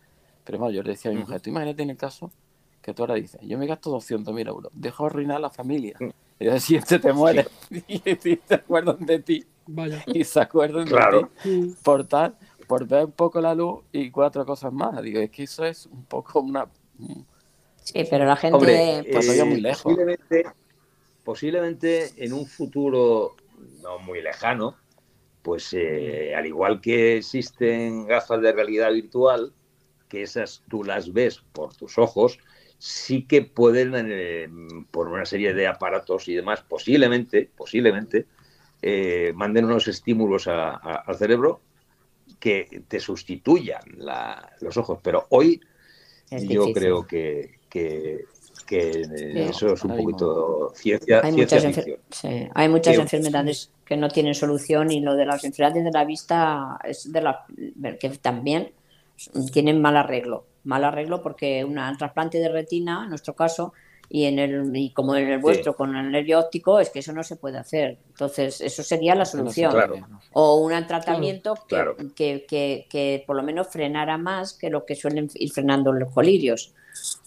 Pero 0.44 0.58
bueno, 0.58 0.74
yo 0.74 0.82
le 0.82 0.90
decía 0.90 1.10
a 1.10 1.14
mi 1.14 1.20
mujer, 1.20 1.40
tú 1.40 1.50
imagínate 1.50 1.82
en 1.82 1.90
el 1.90 1.96
caso 1.96 2.30
que 2.80 2.92
tú 2.92 3.02
ahora 3.04 3.14
dices, 3.14 3.40
yo 3.42 3.56
me 3.58 3.66
gasto 3.66 3.90
200 3.90 4.34
mil 4.34 4.48
euros, 4.48 4.72
dejo 4.74 5.06
arruinar 5.06 5.36
a 5.36 5.40
la 5.40 5.50
familia. 5.50 5.96
Mm. 6.00 6.10
Y 6.40 6.46
el 6.48 6.60
siguiente 6.60 6.98
te 6.98 7.12
muere 7.12 7.46
y, 7.86 8.00
se 8.46 8.54
acuerdan 8.54 9.06
de 9.06 9.20
ti. 9.20 9.46
Vaya. 9.66 10.02
Y 10.08 10.24
se 10.24 10.40
acuerdan 10.40 10.86
de 10.86 11.28
ti 11.42 11.74
por 11.84 12.04
tal, 12.04 12.34
por 12.72 12.88
ver 12.88 13.04
un 13.04 13.12
poco 13.12 13.38
la 13.38 13.54
luz 13.54 13.84
y 13.92 14.10
cuatro 14.10 14.46
cosas 14.46 14.72
más. 14.72 15.02
Digo, 15.02 15.20
es 15.20 15.28
que 15.28 15.42
eso 15.42 15.62
es 15.66 15.84
un 15.84 16.06
poco 16.06 16.40
una... 16.40 16.66
Sí, 17.76 18.06
pero 18.08 18.24
la 18.24 18.34
gente... 18.34 18.56
Hombre, 18.56 19.06
pues 19.12 19.28
eh, 19.28 19.44
muy 19.44 19.60
lejos. 19.60 19.82
Posiblemente, 19.82 20.44
posiblemente 21.22 22.10
en 22.16 22.32
un 22.32 22.46
futuro 22.46 23.36
no 23.82 23.98
muy 23.98 24.22
lejano, 24.22 24.74
pues 25.42 25.74
eh, 25.74 26.34
al 26.34 26.46
igual 26.46 26.80
que 26.80 27.18
existen 27.18 28.06
gafas 28.06 28.40
de 28.40 28.52
realidad 28.52 28.90
virtual, 28.90 29.52
que 30.08 30.22
esas 30.22 30.62
tú 30.70 30.82
las 30.82 31.12
ves 31.12 31.42
por 31.52 31.76
tus 31.76 31.98
ojos, 31.98 32.38
sí 32.78 33.26
que 33.26 33.42
pueden, 33.42 33.92
eh, 33.96 34.48
por 34.90 35.08
una 35.08 35.26
serie 35.26 35.52
de 35.52 35.66
aparatos 35.66 36.26
y 36.26 36.34
demás, 36.36 36.62
posiblemente, 36.66 37.50
posiblemente, 37.54 38.28
eh, 38.80 39.34
manden 39.34 39.66
unos 39.66 39.88
estímulos 39.88 40.48
al 40.48 41.16
cerebro 41.18 41.60
que 42.42 42.82
te 42.88 42.98
sustituyan 42.98 43.82
los 44.60 44.76
ojos. 44.76 44.98
Pero 45.00 45.26
hoy 45.30 45.60
yo 46.28 46.72
creo 46.72 47.06
que, 47.06 47.60
eso 48.68 49.74
es 49.74 49.84
un 49.84 49.96
poquito 49.96 50.72
ciencia. 50.74 51.20
Hay 51.22 51.30
muchas, 51.30 51.64
hay 52.52 52.68
muchas 52.68 52.96
enfermedades 52.96 53.70
que 53.84 53.96
no 53.96 54.08
tienen 54.08 54.34
solución 54.34 54.90
y 54.90 55.00
lo 55.00 55.14
de 55.14 55.24
las 55.24 55.44
enfermedades 55.44 55.84
de 55.84 55.92
la 55.92 56.04
vista 56.04 56.80
es 56.82 57.12
de 57.12 57.22
la 57.22 57.46
que 58.00 58.08
también 58.20 58.72
tienen 59.52 59.80
mal 59.80 59.96
arreglo. 59.96 60.44
Mal 60.64 60.82
arreglo 60.82 61.22
porque 61.22 61.64
un 61.64 61.76
trasplante 61.96 62.38
de 62.38 62.48
retina, 62.48 63.02
en 63.04 63.10
nuestro 63.10 63.36
caso, 63.36 63.72
y 64.14 64.26
en 64.26 64.38
el 64.38 64.76
y 64.76 64.90
como 64.90 65.16
en 65.16 65.26
el 65.26 65.38
vuestro 65.38 65.74
con 65.74 65.96
el 65.96 66.10
nervio 66.10 66.38
óptico 66.38 66.78
es 66.78 66.90
que 66.90 66.98
eso 66.98 67.14
no 67.14 67.22
se 67.22 67.36
puede 67.36 67.56
hacer. 67.56 67.96
Entonces 68.08 68.60
eso 68.60 68.82
sería 68.82 69.14
la 69.14 69.24
solución. 69.24 69.74
o 70.34 70.56
un 70.56 70.86
tratamiento 70.86 71.54
que, 71.66 72.44
que, 72.46 72.86
que, 72.90 73.24
por 73.26 73.36
lo 73.36 73.42
menos 73.42 73.68
frenara 73.68 74.18
más 74.18 74.52
que 74.52 74.68
lo 74.68 74.84
que 74.84 74.96
suelen 74.96 75.30
ir 75.32 75.50
frenando 75.50 75.94
los 75.94 76.12
colirios. 76.12 76.74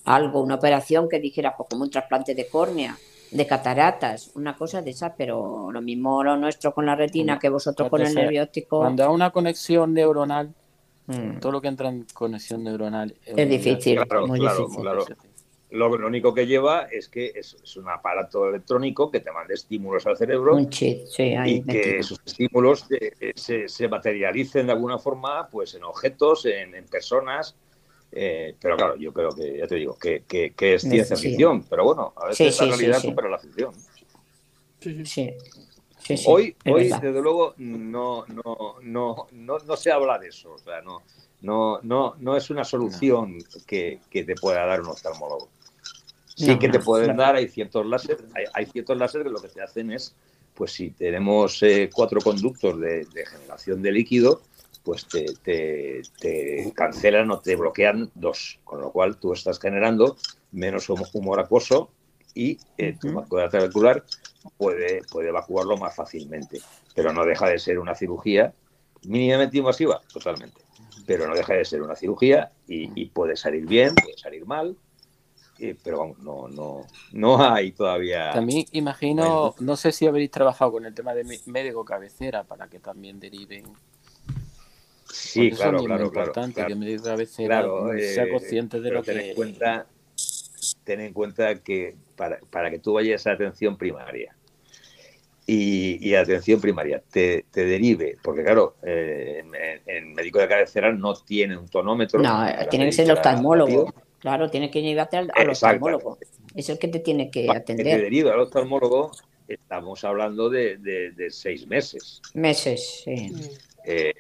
Algo 0.04 0.42
una 0.42 0.56
operación 0.56 1.10
que 1.10 1.20
dijera 1.20 1.58
pues, 1.58 1.70
como 1.72 1.86
un 1.86 1.90
trasplante 1.90 2.36
de 2.36 2.48
córnea 2.48 2.96
de 3.32 3.48
cataratas 3.48 4.30
una 4.36 4.56
cosa 4.56 4.84
de 4.84 4.92
esa 4.92 5.16
pero 5.16 5.72
lo 5.72 5.82
mismo 5.82 6.24
lo 6.24 6.38
nuestro 6.38 6.76
con 6.76 6.86
la 6.86 6.96
retina 6.96 7.40
que 7.40 7.50
vosotros 7.50 7.90
con 7.90 8.02
el 8.02 8.14
nervio 8.14 8.44
óptico 8.44 8.78
cuando 8.78 9.04
hay 9.04 9.10
una 9.10 9.32
conexión 9.32 9.96
neuronal 9.96 10.54
Mm. 11.08 11.40
Todo 11.40 11.52
lo 11.52 11.62
que 11.62 11.68
entra 11.68 11.90
en 11.90 12.06
conexión 12.14 12.64
neuronal 12.64 13.16
es, 13.26 13.50
difícil, 13.50 14.00
muy 14.28 14.40
difícil. 14.40 14.86
Lo, 15.72 15.90
único 15.90 16.34
que 16.34 16.46
lleva 16.46 16.84
es 16.92 17.10
que 17.10 17.34
es, 17.36 17.56
un 17.76 17.90
aparato 17.90 18.48
electrónico 18.48 19.10
que 19.10 19.20
te 19.20 19.32
manda 19.32 19.54
estímulos 19.54 20.06
al 20.06 20.16
cerebro 20.16 20.56
un 20.56 20.70
chip, 20.70 21.06
sí, 21.08 21.34
y 21.46 21.64
que 21.64 22.00
esos 22.00 22.22
estímulos 22.24 22.88
se, 23.36 23.68
se, 23.68 23.88
materialicen 23.88 24.68
de 24.68 24.74
alguna 24.74 25.00
forma 25.00 25.48
pues 25.50 25.74
en 25.74 25.84
objetos, 25.84 26.46
en, 26.46 26.86
personas. 26.86 27.56
Eh, 28.12 28.56
pero 28.62 28.78
claro, 28.78 28.96
yo 28.96 29.12
creo 29.12 29.32
que, 29.32 29.58
ya 29.58 29.68
te 29.68 29.76
digo, 29.76 29.98
que, 29.98 30.24
que, 30.24 30.74
es 30.76 30.84
ciencia 30.84 31.18
ficción, 31.18 31.64
pero 31.68 31.84
bueno, 31.84 32.14
a 32.16 32.28
veces 32.28 32.58
la 32.62 32.68
realidad 32.68 33.00
supera 33.00 33.28
la 33.28 33.40
ficción. 33.40 33.74
sí. 35.04 35.34
hoy, 36.28 36.56
hoy 36.66 36.90
desde 36.90 37.22
luego, 37.22 37.56
no, 37.58 38.24
no, 38.28 38.76
no, 38.82 39.28
no, 39.32 39.58
no 39.58 39.76
se 39.76 39.92
habla 39.92 40.20
de 40.20 40.28
eso. 40.28 40.54
O 40.54 40.58
sea, 40.60 40.82
no, 40.82 41.02
no, 41.42 41.80
no, 41.84 42.16
no 42.20 42.36
es 42.36 42.50
una 42.50 42.64
solución 42.64 43.38
que, 43.68 44.00
que 44.10 44.24
te 44.24 44.36
pueda 44.36 44.66
dar 44.66 44.82
un 44.82 44.88
oftalmólogo. 44.88 45.50
Sí 46.36 46.60
que 46.60 46.68
te 46.68 46.80
pueden 46.80 47.16
dar, 47.16 47.36
hay 47.36 47.48
ciertos 47.48 47.86
láser, 47.86 48.18
hay, 48.54 48.66
ciertos 48.66 48.98
láser 48.98 49.24
que 49.24 49.30
lo 49.30 49.42
que 49.42 49.48
te 49.48 49.62
hacen 49.62 49.92
es, 49.92 50.16
pues 50.54 50.74
si 50.74 50.92
tenemos 50.92 51.64
eh, 51.64 51.90
cuatro 51.94 52.20
conductos 52.20 52.78
de, 52.80 53.08
generación 53.26 53.82
de 53.82 53.92
líquido, 53.94 54.42
pues 54.84 55.08
te, 55.08 55.26
te, 55.44 56.74
cancelan 56.74 57.32
o 57.32 57.40
te 57.40 57.56
bloquean 57.56 58.12
dos, 58.16 58.60
con 58.66 58.82
lo 58.82 58.92
cual 58.92 59.18
tú 59.18 59.32
estás 59.32 59.60
generando 59.60 60.18
menos 60.52 60.90
humor 60.90 61.40
acuoso 61.40 61.90
y 62.34 62.58
eh, 62.78 62.98
tu 63.00 63.14
vascularidad 63.14 63.52
cerebral 63.52 64.04
puede, 64.58 65.04
puede 65.10 65.30
evacuarlo 65.30 65.78
más 65.78 65.96
fácilmente. 65.96 66.60
Pero 66.94 67.14
no 67.14 67.26
deja 67.26 67.48
de 67.48 67.60
ser 67.60 67.80
una 67.80 67.96
cirugía 67.96 68.54
mínimamente 69.04 69.58
invasiva, 69.58 70.02
totalmente. 70.12 70.65
Pero 71.06 71.28
no 71.28 71.36
deja 71.36 71.54
de 71.54 71.66
ser 71.66 71.82
una 71.82 71.96
cirugía 71.96 72.52
y, 72.68 73.06
puede 73.08 73.36
salir 73.36 73.66
bien, 73.66 73.94
puede 73.96 74.18
salir 74.18 74.46
mal, 74.46 74.76
pero 75.84 76.00
vamos, 76.00 76.20
no, 76.20 76.48
no, 76.48 76.86
no 77.14 77.44
hay 77.44 77.72
todavía. 77.72 78.32
También 78.34 78.66
imagino, 78.72 79.56
no 79.60 79.76
sé 79.76 79.92
si 79.92 80.08
habréis 80.08 80.32
trabajado 80.32 80.74
con 80.74 80.86
el 80.86 80.94
tema 80.94 81.14
de 81.14 81.40
médico 81.46 81.86
cabecera 81.86 82.44
para 82.44 82.68
que 82.68 82.80
también 82.80 83.20
deriven. 83.20 83.66
Sí, 85.12 85.52
claro, 85.52 85.84
claro, 85.84 86.06
importante 86.06 86.56
claro, 86.56 86.70
que 86.70 86.76
médico 86.76 87.04
cabecera 87.04 87.62
sea 88.00 88.24
eh, 88.26 88.30
consciente 88.32 88.82
de 88.82 88.92
lo 88.92 89.04
ten 89.04 89.20
que. 89.20 89.30
En 89.30 89.36
cuenta, 89.36 89.86
ten 90.84 91.00
en 91.02 91.14
cuenta 91.14 91.56
que 91.60 91.96
para, 92.18 92.40
para 92.50 92.70
que 92.70 92.80
tú 92.80 92.94
vayas 92.94 93.26
a 93.28 93.32
atención 93.32 93.78
primaria 93.78 94.36
y, 95.48 96.10
y 96.10 96.16
atención 96.16 96.60
primaria 96.60 97.02
te, 97.12 97.46
te, 97.52 97.66
derive, 97.66 98.18
porque 98.24 98.44
claro, 98.44 98.78
eh, 98.84 99.44
en, 99.86 100.14
médico 100.14 100.40
de 100.40 100.48
cabecera 100.48 100.92
no 100.92 101.14
tiene 101.14 101.56
un 101.58 101.68
tonómetro. 101.68 102.20
No, 102.20 102.46
tiene 102.70 102.86
que 102.86 102.92
ser 102.92 103.06
el 103.06 103.12
oftalmólogo. 103.12 103.94
Claro, 104.20 104.50
tiene 104.50 104.72
que 104.72 104.82
llevarte 104.82 105.18
al, 105.18 105.32
al 105.36 105.50
oftalmólogo. 105.50 106.18
Es 106.56 106.70
el 106.70 106.80
que 106.80 106.88
te 106.88 107.00
tiene 107.00 107.30
que 107.30 107.48
atender. 107.50 107.86
Que 107.86 107.96
te 107.96 108.02
deriva 108.02 108.34
al 108.34 108.40
oftalmólogo, 108.40 109.12
estamos 109.48 110.04
hablando 110.04 110.50
de, 110.50 110.78
de, 110.78 111.30
seis 111.30 111.68
meses. 111.68 112.22
Meses, 112.34 113.04
sí. 113.04 113.32
Eh, 113.86 114.14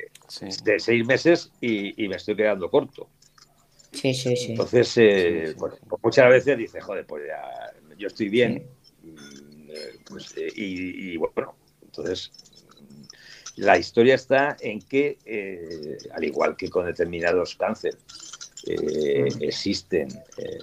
de 0.63 0.79
seis 0.79 1.05
meses 1.07 1.51
y, 1.59 2.03
y, 2.03 2.07
me 2.07 2.17
estoy 2.17 2.35
quedando 2.35 2.69
corto. 2.69 3.09
Sí, 3.91 4.13
sí, 4.13 4.35
sí. 4.35 4.51
Entonces, 4.51 4.95
eh, 4.97 5.55
Bueno, 5.57 5.75
pues 5.89 6.03
muchas 6.03 6.29
veces 6.29 6.57
dice, 6.57 6.81
joder, 6.81 7.05
pues 7.07 7.23
ya 7.27 7.73
yo 7.97 8.07
estoy 8.07 8.29
bien. 8.29 8.67
Mm, 9.75 9.77
eh, 9.77 9.99
pues, 10.05 10.37
eh, 10.37 10.51
y, 10.55 11.17
bueno, 11.17 11.55
entonces 11.81 12.31
la 13.57 13.77
historia 13.77 14.15
está 14.15 14.57
en 14.59 14.79
que, 14.81 15.17
eh, 15.25 15.97
al 16.13 16.23
igual 16.23 16.55
que 16.55 16.69
con 16.69 16.85
determinados 16.85 17.55
cánceres, 17.55 17.97
existen 19.41 20.07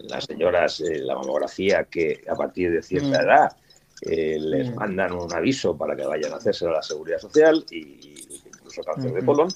las 0.08 0.24
señoras, 0.24 0.80
la 0.80 1.14
mamografía, 1.14 1.84
que 1.84 2.24
a 2.28 2.34
partir 2.34 2.72
de 2.72 2.82
cierta 2.82 3.20
mm. 3.20 3.24
edad 3.24 3.56
les 4.04 4.70
mm. 4.70 4.74
mandan 4.74 5.12
un 5.12 5.32
aviso 5.32 5.76
para 5.76 5.94
que 5.94 6.04
vayan 6.04 6.32
a 6.32 6.36
hacerse 6.36 6.66
a 6.66 6.70
la 6.70 6.82
seguridad 6.82 7.18
social 7.18 7.64
y 7.70 8.40
incluso 8.44 8.82
cáncer 8.82 9.12
de 9.12 9.24
colon, 9.24 9.48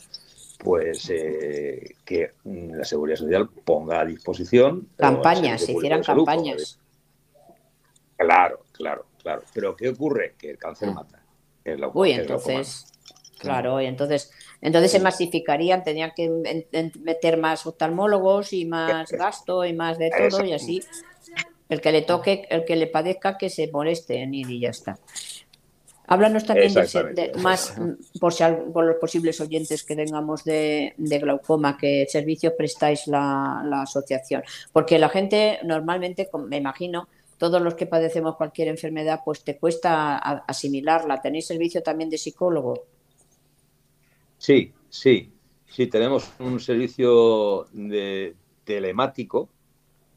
pues 0.59 1.09
que 2.05 2.31
la 2.45 2.85
seguridad 2.85 3.17
social 3.17 3.51
ponga 3.65 4.01
a 4.01 4.05
disposición 4.05 4.91
campañas, 4.97 5.63
se 5.63 5.73
hicieran 5.73 6.05
campañas. 6.05 6.79
Claro, 8.17 8.61
claro, 8.73 9.07
claro. 9.27 9.43
Pero 9.53 9.77
¿qué 9.77 9.89
ocurre? 9.89 10.35
Que 10.39 10.51
el 10.51 10.59
cáncer 10.59 10.91
mm. 10.91 10.95
mata. 10.95 11.23
Uy, 11.95 12.13
entonces, 12.13 12.87
claro, 13.41 13.81
y 13.81 13.87
entonces, 13.87 14.31
entonces 14.61 14.93
se 14.93 15.01
masificarían, 15.01 15.83
tenían 15.83 16.13
que 16.15 16.31
meter 17.01 17.37
más 17.37 17.67
oftalmólogos 17.67 18.53
y 18.53 18.65
más 18.67 19.11
gasto 19.11 19.65
y 19.65 19.73
más 19.73 19.99
de 19.99 20.13
todo 20.17 20.45
y 20.45 20.53
así. 20.53 20.81
El 21.69 21.81
que 21.81 21.91
le 21.91 22.03
toque, 22.03 22.47
el 22.51 22.65
que 22.65 22.77
le 22.77 22.87
padezca, 22.87 23.37
que 23.37 23.51
se 23.51 23.69
moleste 23.69 24.23
en 24.23 24.33
ir 24.33 24.49
y 24.49 24.61
ya 24.61 24.71
está. 24.71 24.97
Háblanos 26.07 26.47
también 26.47 26.73
de, 26.73 27.33
más 27.43 27.75
por, 28.21 28.33
si, 28.33 28.45
por 28.73 28.85
los 28.85 28.95
posibles 29.01 29.41
oyentes 29.41 29.83
que 29.83 29.97
tengamos 29.97 30.45
de, 30.45 30.95
glaucoma, 30.97 31.77
qué 31.77 32.07
servicios 32.09 32.53
prestáis 32.57 33.09
la, 33.09 33.65
la, 33.65 33.83
asociación. 33.83 34.45
Porque 34.73 35.01
la 35.01 35.09
gente 35.09 35.59
normalmente, 35.65 36.31
me 36.47 36.59
imagino, 36.59 37.09
todos 37.39 37.61
los 37.61 37.75
que 37.75 37.87
padecemos 37.87 38.37
cualquier 38.37 38.69
enfermedad, 38.69 39.21
pues 39.25 39.45
te 39.45 39.59
cuesta 39.59 40.17
asimilarla. 40.17 41.21
¿Tenéis 41.21 41.47
servicio 41.47 41.83
también 41.83 42.11
de 42.11 42.19
psicólogo? 42.19 42.85
Sí, 44.39 44.73
sí, 44.89 45.33
sí, 45.67 45.87
tenemos 45.87 46.31
un 46.39 46.61
servicio 46.61 47.67
de 47.73 48.35
telemático, 48.65 49.49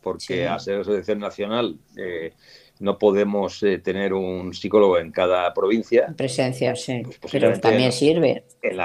porque 0.01 0.47
a 0.47 0.57
ser 0.59 0.79
asociación 0.79 1.19
nacional 1.19 1.77
eh, 1.97 2.33
no 2.79 2.97
podemos 2.97 3.61
eh, 3.63 3.79
tener 3.79 4.13
un 4.13 4.53
psicólogo 4.53 4.97
en 4.97 5.11
cada 5.11 5.53
provincia. 5.53 6.13
Presencia, 6.15 6.75
sí, 6.75 7.01
pues 7.03 7.31
pero 7.31 7.59
también 7.59 7.91
sirve. 7.91 8.45
En, 8.61 8.79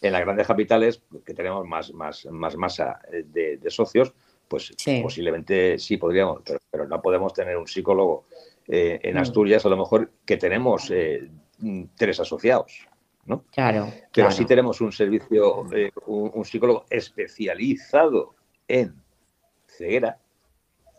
en 0.00 0.12
las 0.12 0.20
grandes 0.20 0.46
capitales, 0.46 1.02
que 1.24 1.34
tenemos 1.34 1.66
más, 1.66 1.92
más, 1.92 2.26
más 2.30 2.56
masa 2.56 3.00
eh, 3.12 3.24
de, 3.26 3.58
de 3.58 3.70
socios, 3.70 4.14
pues 4.48 4.74
posiblemente 5.02 5.78
sí 5.78 5.96
podríamos, 5.96 6.42
pero, 6.70 6.86
no 6.86 7.00
podemos 7.02 7.32
tener 7.32 7.56
un 7.56 7.66
psicólogo 7.66 8.24
eh, 8.66 8.98
en 9.02 9.14
mm. 9.16 9.18
Asturias, 9.18 9.66
a 9.66 9.68
lo 9.68 9.76
mejor 9.76 10.10
que 10.24 10.36
tenemos 10.36 10.90
eh, 10.90 11.28
tres 11.96 12.20
asociados. 12.20 12.88
¿no? 13.26 13.44
Claro. 13.52 13.92
Pero 14.12 14.30
sí 14.30 14.46
tenemos 14.46 14.80
un 14.80 14.90
servicio, 14.90 15.66
eh, 15.72 15.90
un, 16.06 16.44
psicólogo 16.44 16.86
especializado 16.88 18.34
en 18.66 18.94
ceguera. 19.66 20.18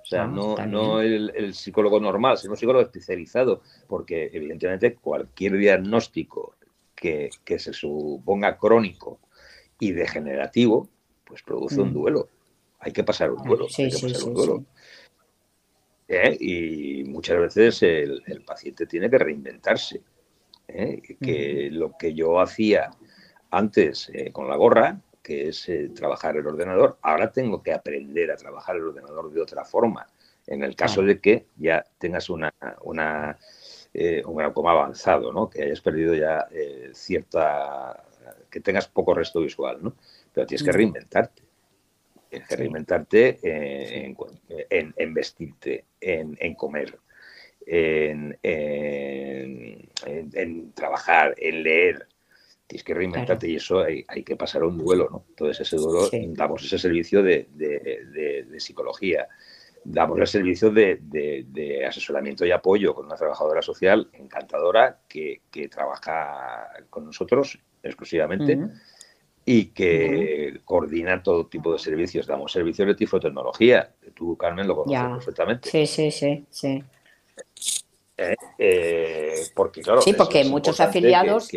O 0.04 0.06
sea, 0.06 0.24
ah, 0.24 0.28
no, 0.28 0.56
no 0.68 1.02
el, 1.02 1.54
psicólogo 1.54 2.00
normal, 2.00 2.38
sino 2.38 2.54
un 2.54 2.58
psicólogo 2.58 2.86
especializado, 2.86 3.62
porque 3.88 4.30
evidentemente 4.32 4.96
cualquier 4.96 5.58
diagnóstico 5.58 6.56
que, 6.96 7.32
se 7.58 7.74
suponga 7.74 8.58
crónico 8.58 9.20
y 9.80 9.92
degenerativo, 9.92 10.88
pues 11.26 11.42
produce 11.42 11.82
un 11.82 11.90
mm. 11.90 11.94
duelo. 11.94 12.30
Hay 12.80 12.92
que 12.92 13.04
pasar 13.04 13.32
un 13.32 13.44
duelo. 13.44 13.68
hay 13.78 13.90
que 13.90 14.00
pasar 14.00 14.28
un 14.28 14.34
duelo. 14.34 14.66
¿Eh? 16.08 16.38
Y 16.40 17.04
muchas 17.04 17.38
veces 17.38 17.84
el, 17.84 18.44
paciente 18.46 18.88
tiene 18.88 19.10
que 19.10 19.20
reinventarse. 19.20 20.02
¿eh? 20.68 21.02
Que 21.22 21.70
lo 21.72 21.96
que 21.98 22.16
yo 22.16 22.40
hacía 22.40 22.90
antes 23.52 24.10
eh, 24.14 24.32
con 24.32 24.48
la 24.48 24.56
gorra, 24.56 25.00
que 25.22 25.50
es 25.50 25.70
trabajar 25.94 26.38
el 26.38 26.48
ordenador, 26.48 26.98
ahora 27.04 27.32
tengo 27.32 27.62
que 27.62 27.74
aprender 27.74 28.32
a 28.32 28.38
trabajar 28.38 28.78
el 28.78 28.86
ordenador 28.86 29.32
de 29.32 29.42
otra 29.42 29.64
forma. 29.66 30.08
En 30.48 30.64
el 30.64 30.76
caso 30.76 31.04
de 31.04 31.20
que 31.20 31.46
ya 31.58 31.86
tengas 32.00 32.30
una, 32.30 32.52
una 32.82 33.38
un 34.26 34.36
glaucoma 34.36 34.72
avanzado, 34.72 35.32
¿no? 35.32 35.48
que 35.48 35.64
hayas 35.64 35.82
perdido 35.82 36.16
ya 36.16 36.48
cierta, 36.94 38.04
que 38.50 38.60
tengas 38.62 38.88
poco 38.88 39.14
resto 39.14 39.42
visual, 39.42 39.78
¿no? 39.82 39.94
pero 40.34 40.48
tienes 40.48 40.64
que 40.64 40.72
reinventarte. 40.72 41.49
Tienes 42.30 42.48
que 42.48 42.56
reinventarte 42.56 43.40
en, 43.42 44.16
en, 44.96 45.14
vestirte, 45.14 45.86
en, 46.00 46.54
comer, 46.54 47.00
en, 47.66 48.38
trabajar, 50.74 51.34
en 51.38 51.64
leer. 51.64 52.08
Tienes 52.68 52.84
que 52.84 52.94
reinventarte 52.94 53.50
y 53.50 53.56
eso 53.56 53.80
hay, 53.80 54.24
que 54.24 54.36
pasar 54.36 54.64
un 54.64 54.78
duelo, 54.78 55.10
¿no? 55.10 55.26
Entonces 55.30 55.62
ese 55.62 55.78
duelo 55.78 56.08
damos 56.36 56.64
ese 56.64 56.78
servicio 56.78 57.24
de, 57.24 57.48
psicología, 58.60 59.28
damos 59.84 60.20
el 60.20 60.28
servicio 60.28 60.70
de, 60.70 61.84
asesoramiento 61.88 62.46
y 62.46 62.52
apoyo 62.52 62.94
con 62.94 63.08
una 63.08 63.16
trabajadora 63.16 63.64
social 63.64 64.08
encantadora 64.14 65.00
que, 65.08 65.42
trabaja 65.72 66.70
con 66.92 67.06
nosotros 67.06 67.60
exclusivamente 67.82 68.60
y 69.52 69.66
que 69.72 70.62
coordina 70.64 71.24
todo 71.24 71.48
tipo 71.48 71.74
de 71.74 71.80
servicios. 71.80 72.28
Damos 72.28 72.52
servicios 72.52 72.88
de 72.88 72.94
tifotecnología. 72.94 73.96
Tú, 74.14 74.38
Carmen, 74.38 74.68
lo 74.68 74.76
conoces 74.76 75.16
perfectamente. 75.16 75.68
Sí, 75.72 75.88
sí, 75.88 76.12
sí, 76.12 76.46
sí. 76.52 76.84
Eh, 78.16 78.36
eh, 78.60 79.34
porque, 79.56 79.82
claro, 79.82 80.04
sí, 80.04 80.14
porque 80.14 80.44
muchos 80.44 80.80
afiliados 80.80 81.50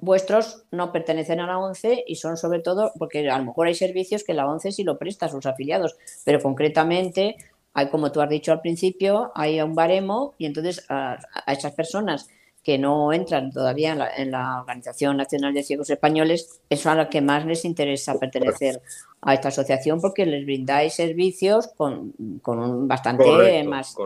vuestros 0.00 0.62
no 0.70 0.92
pertenecen 0.92 1.40
a 1.40 1.48
la 1.48 1.58
ONCE 1.58 2.04
y 2.06 2.14
son 2.14 2.36
sobre 2.36 2.60
todo, 2.60 2.92
porque 2.96 3.28
a 3.28 3.38
lo 3.38 3.46
mejor 3.46 3.66
hay 3.66 3.74
servicios 3.74 4.22
que 4.22 4.32
la 4.32 4.46
ONCE 4.46 4.70
sí 4.70 4.84
lo 4.84 4.96
presta 4.96 5.26
a 5.26 5.30
sus 5.30 5.44
afiliados, 5.44 5.96
pero 6.24 6.40
concretamente 6.40 7.34
hay, 7.74 7.88
como 7.88 8.12
tú 8.12 8.20
has 8.20 8.28
dicho 8.28 8.52
al 8.52 8.60
principio, 8.60 9.32
hay 9.34 9.60
un 9.60 9.74
baremo 9.74 10.34
y 10.38 10.46
entonces 10.46 10.86
a 10.88 11.18
esas 11.48 11.72
personas 11.72 12.28
que 12.62 12.78
no 12.78 13.12
entran 13.12 13.50
todavía 13.50 14.12
en 14.16 14.30
la, 14.30 14.60
Organización 14.60 15.16
Nacional 15.16 15.54
de 15.54 15.62
Ciegos 15.62 15.88
Españoles, 15.90 16.60
es 16.68 16.86
a 16.86 16.94
lo 16.94 17.08
que 17.08 17.20
más 17.20 17.46
les 17.46 17.64
interesa 17.64 18.18
pertenecer 18.18 18.82
a 19.22 19.34
esta 19.34 19.48
asociación 19.48 20.00
porque 20.00 20.26
les 20.26 20.44
brindáis 20.44 20.94
servicios 20.94 21.68
con, 21.68 22.12
con 22.42 22.58
un 22.58 22.86
bastante 22.86 23.64
más, 23.64 23.96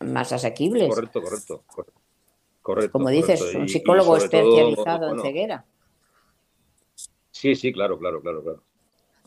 más 0.00 0.32
asequibles. 0.32 0.88
Correcto, 0.88 1.22
correcto. 1.22 1.64
correcto 2.62 2.92
Como 2.92 3.10
dices, 3.10 3.54
un 3.54 3.68
psicólogo 3.68 4.16
especializado 4.16 5.10
en 5.14 5.20
ceguera. 5.20 5.64
Sí, 7.30 7.54
sí, 7.54 7.72
claro, 7.72 7.98
claro, 7.98 8.22
claro, 8.22 8.42
claro. 8.42 8.62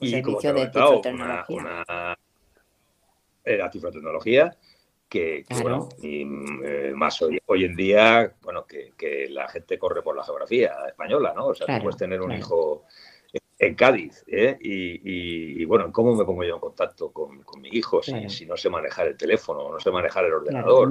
Un 0.02 0.10
servicio 0.10 0.54
de 0.54 0.68
tifotecnología. 0.68 1.46
Una, 1.50 2.18
la 3.46 3.70
tifotecnología 3.70 4.58
que, 5.10 5.46
bueno, 5.62 5.90
y, 6.02 6.24
eh, 6.64 6.94
más 6.96 7.22
hoy, 7.22 7.40
hoy, 7.46 7.66
en 7.66 7.76
día, 7.76 8.34
bueno, 8.42 8.66
que, 8.66 8.94
que, 8.98 9.30
la 9.30 9.48
gente 9.48 9.78
corre 9.78 10.02
por 10.02 10.16
la 10.16 10.24
geografía 10.24 10.74
española, 10.88 11.34
¿no? 11.36 11.48
O 11.48 11.56
sea, 11.56 11.68
tú 11.68 11.84
puedes 11.84 11.98
tener 11.98 12.22
un 12.22 12.32
hijo 12.32 12.84
en 13.58 13.76
Cádiz, 13.76 14.24
¿eh? 14.28 14.58
y, 14.60 15.62
y, 15.62 15.66
bueno, 15.66 15.92
¿cómo 15.92 16.14
me 16.16 16.26
pongo 16.26 16.44
yo 16.44 16.56
en 16.56 16.60
contacto 16.60 17.12
con, 17.12 17.42
con 17.44 17.62
mi 17.62 17.70
hijo 17.70 18.04
si, 18.04 18.30
si, 18.30 18.46
no 18.46 18.58
sé 18.58 18.70
manejar 18.70 19.08
el 19.08 19.18
teléfono, 19.18 19.62
o 19.62 19.74
no 19.74 19.80
sé 19.80 19.92
manejar 19.92 20.26
el 20.26 20.34
ordenador, 20.34 20.90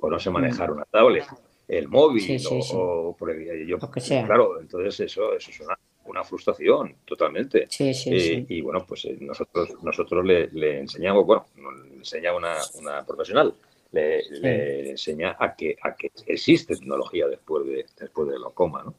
o 0.00 0.10
no 0.10 0.18
sé 0.18 0.30
manejar 0.30 0.70
una 0.70 0.84
tablet, 0.84 1.26
el 1.68 1.88
móvil, 1.88 2.40
o, 2.72 3.14
por 3.18 3.30
el, 3.30 3.66
yo, 3.66 3.78
claro, 3.78 4.60
entonces 4.60 5.00
eso, 5.00 5.34
eso 5.34 5.50
es 5.50 5.60
una, 5.60 5.78
una 6.06 6.24
frustración 6.24 6.96
totalmente. 7.04 7.68
Eh, 7.78 8.46
y 8.48 8.60
bueno, 8.60 8.84
pues 8.86 9.04
eh, 9.06 9.16
nosotros, 9.20 9.82
nosotros 9.82 10.24
le, 10.24 10.48
le 10.48 10.80
enseñamos, 10.80 11.26
bueno, 11.26 11.46
le 11.56 11.96
enseña 11.96 12.34
una, 12.34 12.56
una 12.74 13.04
profesional, 13.04 13.54
le, 13.92 14.90
enseña 14.90 15.36
a 15.38 15.54
que, 15.54 15.76
a 15.82 15.94
que 15.94 16.10
existe 16.26 16.76
tecnología 16.76 17.26
después 17.26 17.66
de, 17.66 17.86
después 17.98 18.28
de 18.28 18.34
glaucoma, 18.36 18.82
¿no? 18.84 18.94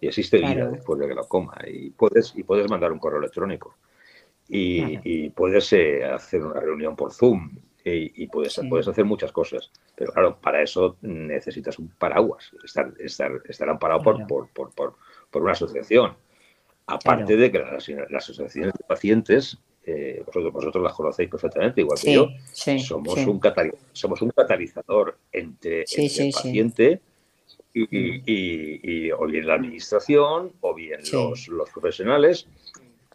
Y 0.00 0.08
existe 0.08 0.38
vida 0.38 0.70
después 0.70 0.98
de 0.98 1.08
glaucoma. 1.08 1.54
Y 1.66 1.90
puedes, 1.90 2.32
y 2.34 2.42
puedes 2.42 2.68
mandar 2.70 2.90
un 2.90 2.98
correo 2.98 3.18
electrónico. 3.18 3.76
Y, 4.48 4.98
y 5.04 5.30
puedes 5.30 5.72
eh, 5.74 6.04
hacer 6.04 6.42
una 6.42 6.58
reunión 6.58 6.96
por 6.96 7.12
Zoom. 7.12 7.50
Y, 7.82 8.26
puedes, 8.26 8.60
puedes 8.68 8.86
hacer 8.88 9.04
muchas 9.04 9.32
cosas. 9.32 9.70
Pero 9.96 10.12
claro, 10.12 10.38
para 10.40 10.62
eso 10.62 10.96
necesitas 11.02 11.78
un 11.78 11.88
paraguas, 11.88 12.50
estar, 12.62 12.92
estar, 12.98 13.32
estar 13.48 13.68
amparado 13.68 14.02
por, 14.02 14.26
por, 14.26 14.48
por, 14.50 14.94
por, 15.30 15.42
una 15.42 15.52
asociación. 15.52 16.14
Aparte 16.90 17.36
de 17.36 17.50
que 17.50 17.58
las, 17.58 18.28
asociaciones 18.28 18.74
de 18.74 18.84
pacientes, 18.86 19.58
eh, 19.84 20.22
vosotros, 20.26 20.82
las 20.82 20.92
conocéis 20.92 21.30
perfectamente, 21.30 21.80
igual 21.80 21.98
que 22.00 22.12
yo, 22.12 22.28
somos, 22.52 23.16
Un 23.18 23.40
somos 23.92 24.22
un 24.22 24.30
catalizador 24.30 25.18
entre, 25.32 25.84
el 25.84 26.32
paciente 26.32 27.00
y, 27.72 29.10
o 29.12 29.26
bien 29.26 29.46
la 29.46 29.54
administración 29.54 30.52
o 30.60 30.74
bien 30.74 31.00
los, 31.12 31.48
los 31.48 31.70
profesionales. 31.70 32.46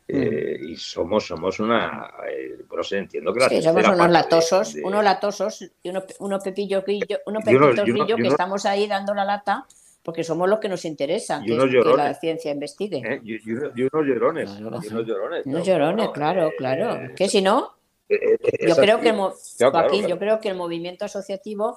Eh, 0.08 0.60
mm. 0.62 0.70
y 0.70 0.76
somos 0.76 1.26
somos 1.26 1.60
una 1.60 2.12
eh, 2.30 2.60
bueno 2.70 2.84
entiendo 2.92 3.34
que 3.34 3.50
sí, 3.50 3.60
somos 3.60 3.88
unos 3.88 4.12
latosos 4.12 4.76
unos 4.84 5.04
latosos 5.04 5.66
y 5.82 5.90
unos, 5.90 6.04
unos 6.20 6.44
pepillos 6.44 6.84
unos 7.26 7.44
pepitos 7.44 8.16
que 8.16 8.28
estamos 8.28 8.68
ahí 8.68 8.88
dando 8.88 9.16
la 9.16 9.26
lata 9.26 9.66
porque 10.06 10.24
somos 10.24 10.48
los 10.48 10.60
que 10.60 10.70
nos 10.70 10.86
interesa 10.86 11.42
que, 11.44 11.56
la 11.56 12.14
ciencia 12.14 12.52
investigue. 12.52 13.02
¿Eh? 13.04 13.22
Y, 13.24 13.52
unos 13.52 14.06
llorones. 14.06 14.52
y 14.60 14.64
unos 14.64 14.86
llorones. 14.86 15.46
Unos 15.48 15.66
llorones, 15.66 16.10
claro, 16.10 16.52
claro. 16.56 16.94
Eh, 16.94 17.14
que 17.16 17.28
si 17.28 17.42
no, 17.42 17.72
eh, 18.08 18.38
yo 18.68 18.76
creo 18.76 19.00
que 19.02 19.10
el, 19.10 20.08
yo 20.08 20.20
creo 20.20 20.40
que 20.40 20.50
el 20.50 20.56
movimiento 20.56 21.06
asociativo 21.06 21.76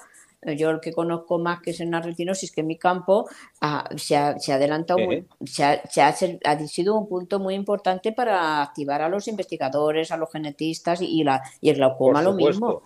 yo 0.57 0.71
el 0.71 0.79
que 0.79 0.93
conozco 0.93 1.39
más 1.39 1.61
que 1.63 1.71
es 1.71 1.81
en 1.81 1.91
la 1.91 2.01
retinosis, 2.01 2.53
que 2.53 2.61
en 2.61 2.69
mi 2.69 2.77
campo 2.77 3.29
ah, 3.61 3.89
se, 3.97 4.17
ha, 4.17 4.39
se, 4.39 4.53
ha, 4.53 4.55
adelantado, 4.55 5.01
se, 5.45 5.65
ha, 5.65 5.83
ha, 6.45 6.59
sido 6.69 6.97
un 6.97 7.09
punto 7.09 7.41
muy 7.41 7.55
importante 7.55 8.13
para 8.13 8.63
activar 8.63 9.03
a 9.03 9.09
los 9.09 9.27
investigadores, 9.27 10.13
a 10.13 10.17
los 10.17 10.31
genetistas 10.31 11.01
y, 11.03 11.25
la, 11.25 11.43
y 11.61 11.71
el 11.71 11.77
glaucoma 11.77 12.23
lo 12.23 12.35
mismo. 12.35 12.83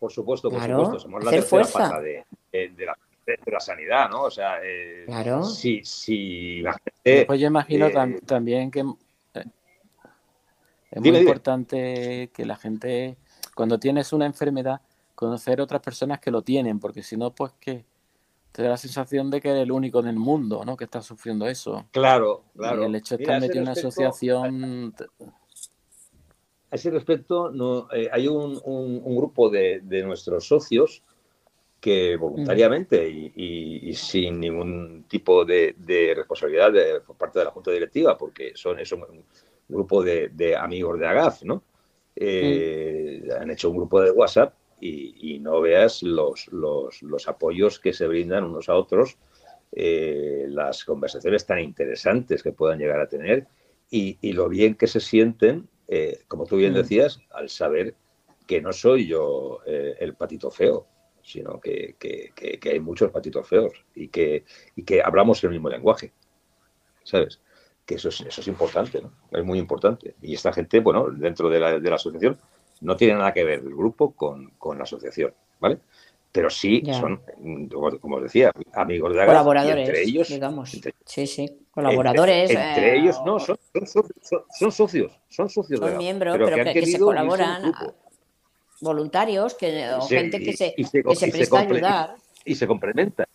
Por 0.00 0.10
supuesto, 0.10 0.50
por 0.50 0.60
supuesto. 0.60 0.98
Somos 0.98 1.24
la 1.24 1.30
tercera 1.30 1.64
fuerza. 1.64 2.00
de, 2.00 2.24
de, 2.52 2.84
la 2.84 2.96
de, 3.26 3.38
la 3.52 3.60
sanidad, 3.60 4.08
¿no? 4.08 4.22
O 4.22 4.30
sea, 4.30 4.58
eh, 4.62 5.04
claro. 5.06 5.44
si, 5.44 5.84
si 5.84 6.60
la 6.60 6.72
gente... 6.72 7.26
Pues 7.26 7.40
yo 7.40 7.48
imagino 7.48 7.86
eh, 7.86 8.20
también 8.24 8.70
que 8.70 8.80
eh, 9.34 9.44
es 10.90 11.00
muy 11.00 11.16
importante 11.16 12.30
que 12.32 12.46
la 12.46 12.56
gente, 12.56 13.16
cuando 13.54 13.78
tienes 13.78 14.12
una 14.12 14.26
enfermedad, 14.26 14.80
conocer 15.14 15.60
otras 15.60 15.82
personas 15.82 16.20
que 16.20 16.30
lo 16.30 16.42
tienen, 16.42 16.78
porque 16.78 17.02
si 17.02 17.16
no, 17.16 17.34
pues 17.34 17.52
que 17.58 17.84
te 18.52 18.62
da 18.62 18.70
la 18.70 18.76
sensación 18.76 19.30
de 19.30 19.40
que 19.40 19.50
eres 19.50 19.64
el 19.64 19.72
único 19.72 20.00
en 20.00 20.06
el 20.06 20.16
mundo, 20.16 20.64
¿no? 20.64 20.76
Que 20.76 20.84
está 20.84 21.02
sufriendo 21.02 21.46
eso. 21.46 21.84
Claro, 21.90 22.44
claro. 22.56 22.82
Y 22.82 22.84
el 22.86 22.94
hecho 22.94 23.16
de 23.16 23.24
estar 23.24 23.40
metido 23.40 23.58
en 23.58 23.62
una 23.62 23.72
asociación... 23.72 24.94
A 26.68 26.74
ese 26.74 26.90
respecto, 26.90 27.50
no, 27.50 27.86
hay 28.10 28.26
un, 28.26 28.60
un, 28.64 29.16
grupo 29.16 29.48
de, 29.48 29.80
de, 29.84 30.02
nuestros 30.02 30.48
socios 30.48 31.04
que 31.86 32.16
voluntariamente 32.16 33.08
y, 33.08 33.94
sin 33.94 34.40
ningún 34.40 35.04
tipo 35.06 35.44
de, 35.44 35.72
responsabilidad 36.16 36.72
por 37.06 37.16
parte 37.16 37.38
de 37.38 37.44
la 37.44 37.52
Junta 37.52 37.70
Directiva, 37.70 38.18
porque 38.18 38.50
son, 38.56 38.80
es 38.80 38.90
un 38.90 39.04
grupo 39.68 40.02
de, 40.02 40.56
amigos 40.58 40.98
de 40.98 41.06
AGAF, 41.06 41.44
¿no? 41.44 41.62
Eh, 42.16 43.22
han 43.40 43.52
hecho 43.52 43.70
un 43.70 43.76
grupo 43.76 44.00
de 44.00 44.10
WhatsApp 44.10 44.54
y, 44.80 45.38
no 45.38 45.60
veas 45.60 46.02
los, 46.02 46.48
los, 46.50 47.28
apoyos 47.28 47.78
que 47.78 47.92
se 47.92 48.08
brindan 48.08 48.42
unos 48.42 48.68
a 48.68 48.74
otros, 48.74 49.16
eh, 49.70 50.46
las 50.48 50.84
conversaciones 50.84 51.46
tan 51.46 51.60
interesantes 51.60 52.42
que 52.42 52.50
puedan 52.50 52.80
llegar 52.80 52.98
a 52.98 53.08
tener 53.08 53.46
y, 53.88 54.32
lo 54.32 54.48
bien 54.48 54.74
que 54.74 54.88
se 54.88 54.98
sienten 54.98 55.68
eh, 55.86 56.18
como 56.26 56.46
tú 56.46 56.56
bien 56.56 56.74
decías, 56.74 57.20
al 57.30 57.48
saber 57.48 57.94
que 58.48 58.60
no 58.60 58.72
soy 58.72 59.06
yo 59.06 59.60
eh, 59.66 59.94
el 60.00 60.14
patito 60.14 60.50
feo, 60.50 60.88
sino 61.26 61.60
que, 61.60 61.96
hay 62.70 62.80
muchos 62.80 63.10
patitos 63.10 63.48
feos 63.48 63.72
y 63.96 64.08
que, 64.08 64.44
que 64.86 65.02
hablamos 65.02 65.42
el 65.42 65.50
mismo 65.50 65.68
lenguaje, 65.68 66.12
¿sabes? 67.02 67.40
Que 67.84 67.96
eso 67.96 68.10
es, 68.10 68.20
eso 68.20 68.40
es 68.40 68.46
importante, 68.46 69.02
¿no? 69.02 69.12
Es 69.32 69.44
muy 69.44 69.58
importante. 69.58 70.14
Y 70.22 70.34
esta 70.34 70.52
gente, 70.52 70.78
bueno, 70.78 71.08
dentro 71.10 71.48
de 71.48 71.58
la, 71.58 71.80
de 71.80 71.90
la 71.90 71.96
asociación, 71.96 72.38
no 72.80 72.96
tiene 72.96 73.14
nada 73.14 73.32
que 73.32 73.42
ver 73.42 73.58
el 73.58 73.74
grupo 73.74 74.12
con, 74.12 74.50
con 74.50 74.78
la 74.78 74.84
asociación, 74.84 75.34
¿vale? 75.58 75.80
pero 76.36 76.50
sí 76.50 76.82
son, 76.92 77.22
como 77.98 78.16
os 78.16 78.22
decía, 78.24 78.52
amigos 78.74 79.14
de 79.14 79.24
Colaboradores, 79.24 79.88
entre 79.88 80.02
ellos, 80.02 80.28
digamos. 80.28 80.78
sí, 81.06 81.26
sí, 81.26 81.66
colaboradores. 81.70 82.50
Entre, 82.50 82.90
eh, 82.90 82.98
ellos, 82.98 83.22
no, 83.24 83.40
son, 83.40 83.56
son, 83.86 84.70
socios, 84.70 85.18
son 85.30 85.48
socios. 85.48 85.80
Son 85.80 85.96
miembros, 85.96 86.36
pero, 86.36 86.72
que, 86.74 86.84
se 86.84 86.98
colaboran, 86.98 87.72
voluntarios, 88.80 89.54
que, 89.54 89.88
o 89.90 90.02
gente 90.02 90.40
que 90.40 90.56
se, 90.56 90.74
que 90.74 90.84
se 91.16 91.28
presta 91.28 91.58
a 91.58 91.62
ayudar. 91.62 92.16
Y 92.44 92.54
se 92.54 92.66
complementan 92.66 93.26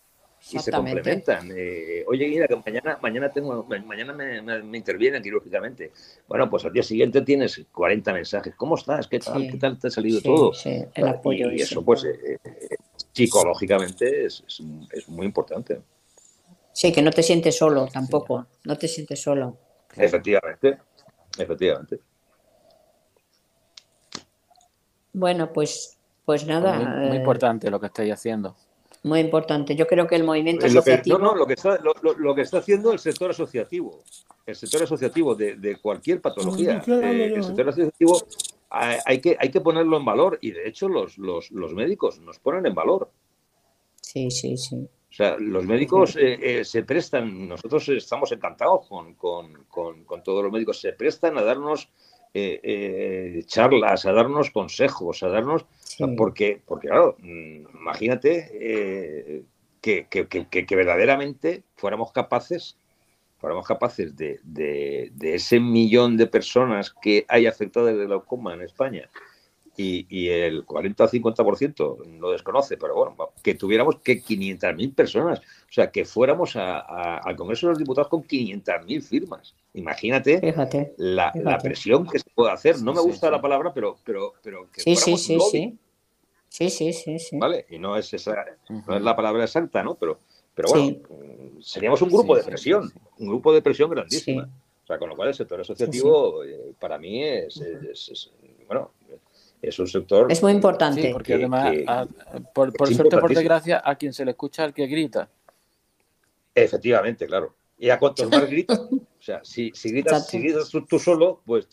y 0.50 0.60
se 0.60 0.72
complementan. 0.72 1.52
Eh, 1.56 2.04
oye, 2.08 2.28
mira, 2.28 2.48
que 2.48 2.56
mañana, 2.56 2.98
mañana 3.02 3.32
tengo, 3.32 3.66
mañana 3.86 4.14
me, 4.14 4.42
me, 4.42 4.78
intervienen 4.78 5.22
quirúrgicamente. 5.22 5.92
Bueno, 6.28 6.50
pues 6.50 6.66
al 6.66 6.74
día 6.74 6.84
siguiente 6.84 7.22
tienes 7.22 7.64
40 7.72 8.14
mensajes. 8.14 8.56
¿Cómo 8.56 8.76
estás? 8.76 9.08
¿Qué 9.08 9.20
tal? 9.20 9.50
¿Qué 9.50 9.58
tal 9.58 9.78
te 9.78 9.88
ha 9.88 9.92
salido 9.92 10.22
todo? 10.22 10.54
Sí, 10.54 10.84
el 10.94 11.08
apoyo. 11.08 11.52
Y, 11.52 11.62
eso, 11.62 11.84
pues, 11.84 12.06
eh, 12.06 12.38
psicológicamente 13.14 14.26
es, 14.26 14.44
es, 14.48 15.10
muy 15.10 15.26
importante. 15.26 15.82
Sí, 16.74 16.92
que 16.92 17.02
no 17.02 17.12
te 17.12 17.22
sientes 17.22 17.58
solo 17.58 17.88
tampoco. 17.88 18.48
No 18.66 18.78
te 18.78 18.88
sientes 18.88 19.22
solo. 19.22 19.58
Efectivamente, 19.96 20.80
efectivamente. 21.38 22.00
Bueno, 25.14 25.52
pues, 25.52 25.98
pues 26.26 26.46
nada. 26.46 26.78
muy 26.78 27.16
eh, 27.16 27.20
importante 27.20 27.70
lo 27.70 27.80
que 27.80 27.88
estáis 27.88 28.14
haciendo. 28.14 28.56
Muy 29.04 29.20
importante. 29.20 29.76
Yo 29.76 29.88
creo 29.88 30.08
que 30.08 30.16
el 30.16 30.24
movimiento 30.24 30.66
asociativo. 30.66 31.18
no, 31.18 31.32
no, 31.32 31.36
lo 31.36 31.48
que, 31.48 31.54
está, 31.54 31.80
lo, 31.80 32.36
que 32.36 32.42
está 32.42 32.60
haciendo 32.60 32.92
el 32.92 33.00
sector 33.00 33.32
asociativo, 33.32 34.04
el 34.46 34.56
sector 34.56 34.84
asociativo 34.84 35.34
de, 35.36 35.78
cualquier 35.82 36.22
patología, 36.22 36.84
eh, 36.86 37.34
el 37.36 37.44
sector 37.44 37.70
asociativo 37.70 38.22
hay, 38.70 39.20
que, 39.20 39.36
hay 39.40 39.50
que 39.50 39.60
ponerlo 39.60 39.98
en 39.98 40.06
valor 40.06 40.38
y 40.42 40.52
de 40.52 40.68
hecho 40.68 40.88
los, 40.88 41.18
los, 41.18 41.52
médicos 41.74 42.20
nos 42.20 42.40
ponen 42.40 42.66
en 42.68 42.76
valor. 42.76 43.10
Sí, 44.02 44.30
sí, 44.30 44.56
sí. 44.56 44.76
O 44.78 45.14
sea, 45.14 45.36
los 45.38 45.66
médicos 45.66 46.16
eh, 46.16 46.60
eh, 46.60 46.64
se 46.64 46.84
prestan, 46.84 47.50
nosotros 47.50 47.90
estamos 47.90 48.32
encantados 48.32 48.88
con, 48.88 49.16
con, 49.16 49.66
con 49.68 50.24
todos 50.24 50.44
los 50.44 50.54
médicos, 50.54 50.80
se 50.80 50.94
prestan 50.94 51.38
a 51.38 51.42
darnos 51.42 51.90
eh, 52.34 52.60
eh, 52.64 53.44
charlas, 53.46 54.06
a 54.06 54.14
darnos 54.14 54.52
consejos, 54.52 55.24
a 55.24 55.30
darnos... 55.30 55.66
Porque, 56.18 56.60
porque, 56.66 56.88
claro, 56.88 57.16
imagínate 57.22 58.50
eh, 58.54 59.44
que, 59.82 60.08
que, 60.08 60.76
verdaderamente 60.76 61.64
fuéramos 61.76 62.12
capaces, 62.12 62.78
fuéramos 63.38 63.68
capaces 63.68 64.16
de, 64.16 64.40
de, 64.44 65.12
de, 65.14 65.36
ese 65.36 65.60
millón 65.60 66.18
de 66.18 66.26
personas 66.26 66.92
que 67.02 67.26
hay 67.28 67.46
afectadas 67.46 67.96
de 67.96 68.06
glaucoma 68.06 68.56
en 68.56 68.62
España, 68.62 69.10
y, 69.82 70.30
el 70.30 70.64
40 70.66 71.04
o 71.04 71.10
50% 71.10 72.20
lo 72.20 72.32
desconoce, 72.32 72.78
pero 72.78 72.96
bueno, 72.96 73.16
que 73.42 73.56
tuviéramos 73.56 73.98
que 73.98 74.22
500.000 74.22 74.96
personas, 74.96 75.40
o 75.40 75.72
sea, 75.72 75.92
que 75.92 76.06
fuéramos 76.06 76.56
al 76.56 77.36
Congreso 77.36 77.68
de 77.68 77.72
los 77.72 77.80
Diputados 77.80 78.10
con 78.10 78.24
500.000 78.24 79.02
firmas. 79.02 79.56
Imagínate 79.74 80.54
la, 80.98 81.32
presión 81.62 82.08
que 82.08 82.20
se 82.20 82.30
puede 82.34 82.52
hacer. 82.52 82.82
No 82.82 82.94
me 82.94 83.02
gusta 83.02 83.32
la 83.32 83.42
palabra, 83.42 83.74
pero, 83.74 83.98
pero, 84.04 84.34
pero 84.44 84.70
que 84.72 84.82
sí, 84.82 84.96
sí, 84.96 85.18
sí, 85.18 85.40
sí. 85.52 85.78
Sí, 86.50 86.70
sí, 86.70 86.92
sí, 86.92 87.38
¿Vale? 87.38 87.66
Y 87.70 87.80
no 87.80 87.96
es 87.96 88.14
esa, 88.14 88.36
no 88.68 88.98
es 88.98 89.02
la 89.02 89.16
palabra 89.16 89.46
exacta, 89.46 89.82
¿no? 89.84 89.96
Pero, 89.96 90.20
pero 90.54 90.68
bueno, 90.70 90.98
seríamos 91.62 92.02
un 92.02 92.10
grupo 92.10 92.36
de 92.36 92.44
presión, 92.44 92.92
un 93.20 93.28
grupo 93.30 93.54
de 93.54 93.62
presión 93.62 93.90
grandísima. 93.90 94.50
O 94.84 94.88
sea, 94.88 94.98
con 94.98 95.08
lo 95.08 95.16
cual 95.16 95.30
el 95.30 95.34
sector 95.34 95.62
asociativo 95.62 96.44
eh, 96.44 96.74
para 96.78 96.98
mí 96.98 97.24
es, 97.24 97.62
es 97.62 98.32
un 99.80 99.88
sector. 99.88 100.32
Es 100.32 100.42
muy 100.42 100.52
importante. 100.52 101.02
Sí, 101.02 101.10
porque 101.12 101.36
además, 101.36 101.76
por, 102.54 102.72
suerte, 102.94 103.18
por 103.18 103.34
desgracia, 103.34 103.82
a 103.84 103.96
quien 103.96 104.14
se 104.14 104.26
le 104.26 104.32
escucha 104.32 104.64
al 104.64 104.74
que 104.74 104.88
grita. 104.88 105.30
Efectivamente, 106.54 107.28
claro. 107.28 107.56
Y 107.78 107.90
a 107.90 107.98
cuantos 107.98 108.30
más 108.30 108.48
gritas, 108.48 108.80
o 108.80 109.00
sea, 109.20 109.42
si, 109.44 109.72
si 109.74 109.92
gritas, 109.92 110.28
si 110.28 110.40
gritas 110.40 110.70
tú, 110.70 111.00
solo, 111.00 111.42
pues 111.46 111.68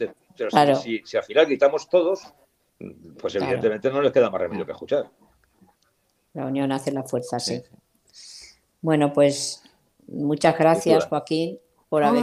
si, 0.82 1.02
si, 1.04 1.16
al 1.16 1.22
final 1.24 1.46
gritamos 1.46 1.88
todos, 1.88 2.32
pues 3.20 3.34
evidentemente 3.34 3.90
no 3.90 4.00
les 4.00 4.12
queda 4.12 4.30
más 4.30 4.40
remedio 4.40 4.64
que 4.64 4.72
escuchar. 4.72 5.10
La 6.34 6.46
unión 6.46 6.70
hace 6.72 6.92
la 6.92 7.02
fuerza, 7.02 7.38
sí. 7.38 7.62
Bueno, 8.80 9.12
pues 9.12 9.62
muchas 10.06 10.56
gracias, 10.56 11.06
Joaquín, 11.06 11.58
por 11.88 12.04
haber. 12.04 12.22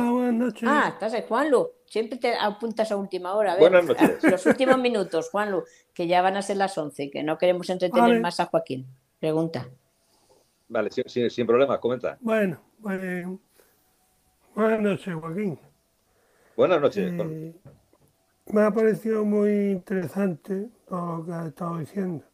Ah, 0.64 0.90
estás 0.94 1.14
ahí, 1.14 1.24
Juanlu. 1.28 1.72
Siempre 1.86 2.18
te 2.18 2.36
apuntas 2.36 2.92
a 2.92 2.98
última 2.98 3.34
hora. 3.36 3.54
A 3.54 3.56
ver, 3.56 3.62
Buenas 3.70 3.86
noches. 3.86 4.24
Los 4.32 4.46
últimos 4.46 4.78
minutos, 4.78 5.30
Juanlu, 5.30 5.64
que 5.94 6.08
ya 6.08 6.22
van 6.22 6.38
a 6.38 6.42
ser 6.42 6.58
las 6.58 6.78
11, 6.78 7.12
que 7.12 7.24
no 7.24 7.38
queremos 7.38 7.70
entretener 7.70 8.20
más 8.22 8.40
a 8.40 8.46
Joaquín. 8.46 8.86
Pregunta. 9.20 9.68
Vale, 10.68 10.90
sin, 10.92 11.30
sin, 11.30 11.46
problema, 11.46 11.80
comenta. 11.80 12.18
Bueno, 12.20 12.60
pues, 12.82 13.28
buenas 14.56 14.82
noches, 14.82 15.14
Joaquín. 15.14 15.60
Buenas 16.58 16.82
noches. 16.82 17.14
Eh, 17.14 17.54
me 18.48 18.62
ha 18.62 18.72
parecido 18.72 19.26
muy 19.26 19.72
interesante 19.72 20.70
todo 20.88 21.18
lo 21.18 21.26
que 21.26 21.32
has 21.34 21.48
estado 21.48 21.78
diciendo. 21.78 22.26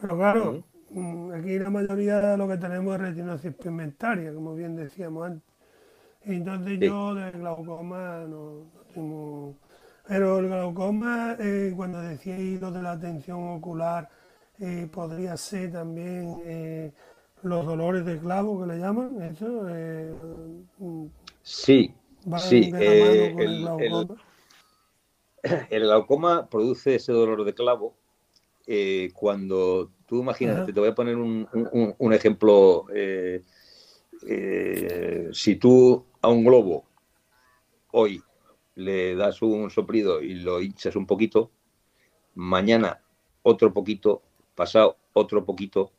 Pero 0.00 0.16
claro, 0.16 0.64
mm, 0.90 1.32
aquí 1.32 1.58
la 1.58 1.70
mayoría 1.70 2.18
de 2.18 2.36
lo 2.36 2.48
que 2.48 2.56
tenemos 2.56 2.94
es 2.94 3.00
retinosis 3.00 3.54
pigmentaria, 3.54 4.32
como 4.32 4.54
bien 4.54 4.76
decíamos 4.76 5.26
antes. 5.26 5.57
Entonces 6.24 6.78
yo 6.80 7.14
de 7.14 7.30
glaucoma 7.32 8.24
no, 8.28 8.66
tengo... 8.94 9.54
Pero 10.06 10.38
el 10.38 10.48
glaucoma, 10.48 11.36
eh, 11.38 11.72
cuando 11.76 12.00
decíais 12.00 12.58
lo 12.60 12.70
de 12.70 12.82
la 12.82 12.92
atención 12.92 13.46
ocular, 13.50 14.08
eh, 14.58 14.88
podría 14.90 15.36
ser 15.36 15.72
también 15.72 16.40
eh, 16.46 16.92
los 17.42 17.66
dolores 17.66 18.06
de 18.06 18.18
clavo 18.18 18.58
que 18.60 18.72
le 18.72 18.78
llaman, 18.78 19.22
eso. 19.22 19.66
Mm, 20.78 21.06
sí, 21.42 21.94
sí. 22.38 22.70
el, 22.74 23.58
glaucoma? 23.60 24.16
El, 25.70 25.82
glaucoma 25.82 26.48
produce 26.48 26.94
ese 26.94 27.12
dolor 27.12 27.44
de 27.44 27.54
clavo 27.54 27.94
cuando 29.14 29.90
tú 30.06 30.20
imagínate, 30.20 30.72
te 30.72 30.80
voy 30.80 30.88
a 30.88 30.94
poner 30.94 31.16
un, 31.16 31.46
un 31.98 32.12
ejemplo. 32.12 32.86
Si 35.32 35.56
tú 35.56 36.04
a 36.20 36.28
un 36.28 36.44
globo 36.44 36.84
hoy 37.92 38.22
le 38.74 39.16
das 39.16 39.42
un 39.42 39.70
soplido 39.70 40.22
y 40.22 40.34
lo 40.34 40.60
hinchas 40.60 40.96
un 40.96 41.06
poquito, 41.06 41.50
mañana 42.34 43.02
otro 43.42 43.72
poquito, 43.72 44.22
pasado 44.54 44.96
otro 45.12 45.44
poquito, 45.44 45.92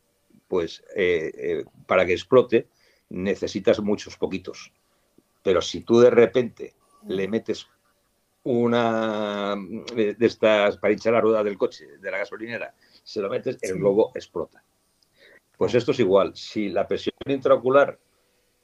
pues 0.48 0.84
eh, 0.96 1.32
eh, 1.36 1.66
para 1.86 2.06
que 2.06 2.14
explote 2.14 2.68
necesitas 3.10 3.80
muchos 3.82 4.18
poquitos. 4.18 4.72
Pero 5.44 5.62
si 5.62 5.82
tú 5.82 6.00
de 6.00 6.10
repente 6.10 6.74
le 7.08 7.28
metes 7.28 7.68
una 8.44 9.56
de 9.94 10.16
estas 10.20 10.78
para 10.78 10.94
hinchar 10.94 11.14
la 11.14 11.22
rueda 11.22 11.44
del 11.44 11.58
coche, 11.58 11.98
de 11.98 12.12
la 12.12 12.20
gasolinera, 12.20 12.74
se 13.04 13.22
lo 13.22 13.30
metes, 13.30 13.58
el 13.62 13.78
globo 13.78 14.12
explota. 14.16 14.64
Pues 15.58 15.76
esto 15.76 15.92
es 15.92 16.00
igual. 16.00 16.36
Si 16.36 16.70
la 16.70 16.88
presión 16.88 17.14
intraocular 17.28 18.00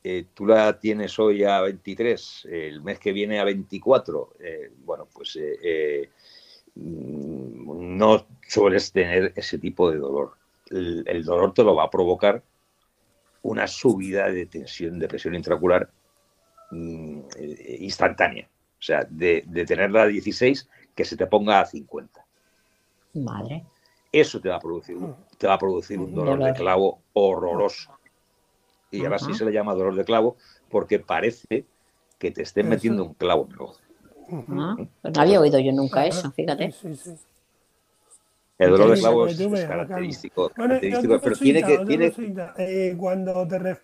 eh, 0.08 0.28
tú 0.36 0.46
la 0.46 0.78
tienes 0.78 1.18
hoy 1.18 1.44
a 1.44 1.62
23, 1.62 2.48
el 2.52 2.84
mes 2.84 3.00
que 3.00 3.12
viene 3.12 3.40
a 3.40 3.44
24, 3.44 4.34
eh, 4.40 4.72
bueno, 4.84 5.08
pues 5.12 5.36
eh, 5.42 6.12
mm, 6.76 7.98
no 7.98 8.28
sueles 8.48 8.92
tener 8.92 9.34
ese 9.36 9.58
tipo 9.58 9.90
de 9.90 9.98
dolor. 9.98 10.34
El, 10.70 11.26
dolor 11.26 11.56
te 11.56 11.64
lo 11.64 11.74
va 11.74 11.86
a 11.86 11.90
provocar 11.90 12.44
una 13.42 13.66
subida 13.66 14.30
de 14.30 14.46
tensión, 14.46 15.00
de 15.00 15.08
presión 15.08 15.34
intraocular 15.34 15.90
mm, 16.70 17.22
instantánea. 17.80 18.48
O 18.78 18.84
sea, 18.84 19.08
de, 19.10 19.42
tenerla 19.66 20.04
a 20.04 20.08
16, 20.08 20.70
que 20.94 21.04
se 21.04 21.18
te 21.18 21.26
ponga 21.26 21.62
a 21.62 21.66
50. 21.66 22.24
Madre. 23.16 23.64
Eso 24.12 24.40
te 24.40 24.50
va 24.50 24.58
a 24.58 24.60
producir, 24.60 24.98
te 25.40 25.48
va 25.48 25.56
a 25.56 25.60
producir 25.60 25.98
un 25.98 26.14
dolor 26.14 26.44
de 26.44 26.54
clavo 26.54 27.00
horroroso 27.14 27.90
y 28.96 29.06
ahora 29.06 29.20
sí 29.20 29.34
se 29.34 29.46
le 29.46 29.52
llama 29.52 29.74
dolor 29.74 29.96
de 29.96 30.06
clavo 30.06 30.38
porque 30.70 31.00
parece 31.00 31.66
que 32.18 32.32
te 32.32 32.44
estén 32.44 32.70
metiendo 32.70 33.04
un 33.04 33.14
clavo 33.14 33.48
en 33.48 33.54
el 33.54 33.62
ojo. 33.62 33.80
no 34.48 35.22
había 35.22 35.40
oído 35.40 35.60
yo 35.60 35.72
nunca 35.72 36.06
eso, 36.06 36.32
fíjate. 36.32 36.74
El 38.58 38.72
dolor 38.72 38.92
de 38.92 39.00
clavo 39.00 39.28
es, 39.28 39.38
característico, 39.68 40.52
pero 40.56 40.80
tiene 41.38 41.62
que... 41.64 41.78
Tiene... 41.80 42.14
Eh, 42.58 42.96
cuando, 42.98 43.46
te 43.48 43.78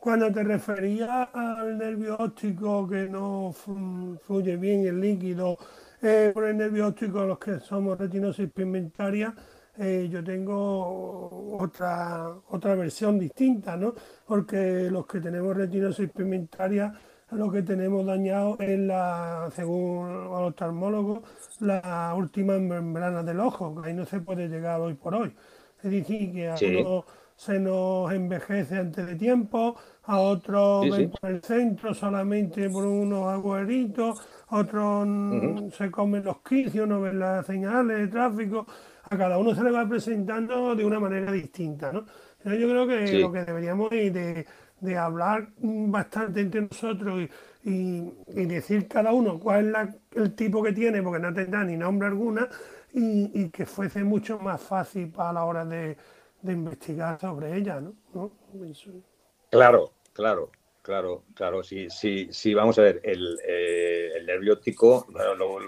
cuando 0.00 0.32
te 0.32 0.42
referías 0.42 1.28
al 1.34 1.76
nervio 1.76 2.16
óptico 2.16 2.88
que 2.88 3.08
no 3.08 3.52
fluye 3.52 4.56
bien 4.56 4.86
el 4.86 5.00
líquido, 5.00 5.58
eh, 6.02 6.30
por 6.32 6.44
el 6.44 6.56
nervio 6.56 6.88
óptico, 6.88 7.24
los 7.24 7.38
que 7.38 7.60
somos 7.60 7.98
retinosis 7.98 8.50
pigmentaria, 8.50 9.34
eh, 9.78 10.08
yo 10.10 10.24
tengo 10.24 11.56
otra, 11.58 12.34
otra 12.48 12.74
versión 12.74 13.18
distinta, 13.18 13.76
¿no? 13.76 13.94
Porque 14.26 14.88
los 14.90 15.06
que 15.06 15.20
tenemos 15.20 15.56
retinosis 15.56 16.10
pigmentaria, 16.10 16.92
lo 17.30 17.50
que 17.50 17.62
tenemos 17.62 18.06
dañado 18.06 18.56
es 18.60 18.78
la, 18.78 19.50
según 19.54 20.24
los 20.24 20.48
oftalmólogos, 20.48 21.20
la 21.60 22.14
última 22.16 22.58
membrana 22.58 23.22
del 23.22 23.40
ojo, 23.40 23.80
que 23.80 23.88
ahí 23.88 23.94
no 23.94 24.06
se 24.06 24.20
puede 24.20 24.48
llegar 24.48 24.80
hoy 24.80 24.94
por 24.94 25.14
hoy. 25.14 25.34
Es 25.82 25.90
decir, 25.90 26.32
que 26.32 26.48
a 26.48 26.56
uno 26.80 27.04
se 27.36 27.58
nos 27.58 28.10
envejece 28.12 28.78
antes 28.78 29.06
de 29.06 29.14
tiempo, 29.14 29.76
a 30.04 30.18
otros 30.18 30.88
ven 30.90 31.10
por 31.10 31.30
el 31.30 31.42
centro 31.42 31.92
solamente 31.92 32.70
por 32.70 32.86
unos 32.86 33.28
agujeritos, 33.28 34.20
otros 34.48 35.06
se 35.74 35.90
comen 35.90 36.24
los 36.24 36.40
quicios, 36.40 36.88
no 36.88 37.02
ven 37.02 37.18
las 37.18 37.44
señales 37.44 37.98
de 37.98 38.08
tráfico, 38.08 38.66
a 39.08 39.16
cada 39.16 39.38
uno 39.38 39.54
se 39.54 39.62
le 39.62 39.70
va 39.70 39.88
presentando 39.88 40.74
de 40.74 40.84
una 40.84 40.98
manera 40.98 41.30
distinta, 41.32 41.92
¿no? 41.92 42.04
yo 42.44 42.68
creo 42.68 42.86
que 42.86 43.18
lo 43.18 43.32
que 43.32 43.44
deberíamos 43.44 43.90
es 43.92 44.12
de, 44.12 44.46
de, 44.80 44.96
hablar 44.96 45.48
bastante 45.58 46.40
entre 46.40 46.62
nosotros 46.62 47.28
y, 47.64 48.46
decir 48.46 48.86
cada 48.86 49.12
uno 49.12 49.40
cuál 49.40 49.74
es 49.74 50.16
el 50.16 50.34
tipo 50.34 50.62
que 50.62 50.72
tiene, 50.72 51.02
porque 51.02 51.20
no 51.20 51.34
tendrá 51.34 51.64
ni 51.64 51.76
nombre 51.76 52.06
alguna, 52.08 52.48
y, 52.92 53.48
que 53.50 53.66
fuese 53.66 54.04
mucho 54.04 54.38
más 54.38 54.62
fácil 54.62 55.10
para 55.10 55.32
la 55.32 55.44
hora 55.44 55.64
de, 55.64 55.96
investigar 56.44 57.20
sobre 57.20 57.56
ella, 57.56 57.80
¿no? 57.80 57.94
Claro, 59.50 59.92
claro, 60.12 60.52
claro, 60.86 61.24
claro. 61.34 61.64
Sí, 61.64 61.90
sí, 61.90 62.28
sí, 62.30 62.54
vamos 62.54 62.78
a 62.78 62.82
ver, 62.82 63.00
el, 63.02 63.36
eh, 63.44 64.12
el 64.16 64.26
nervio 64.26 64.52
óptico, 64.52 65.06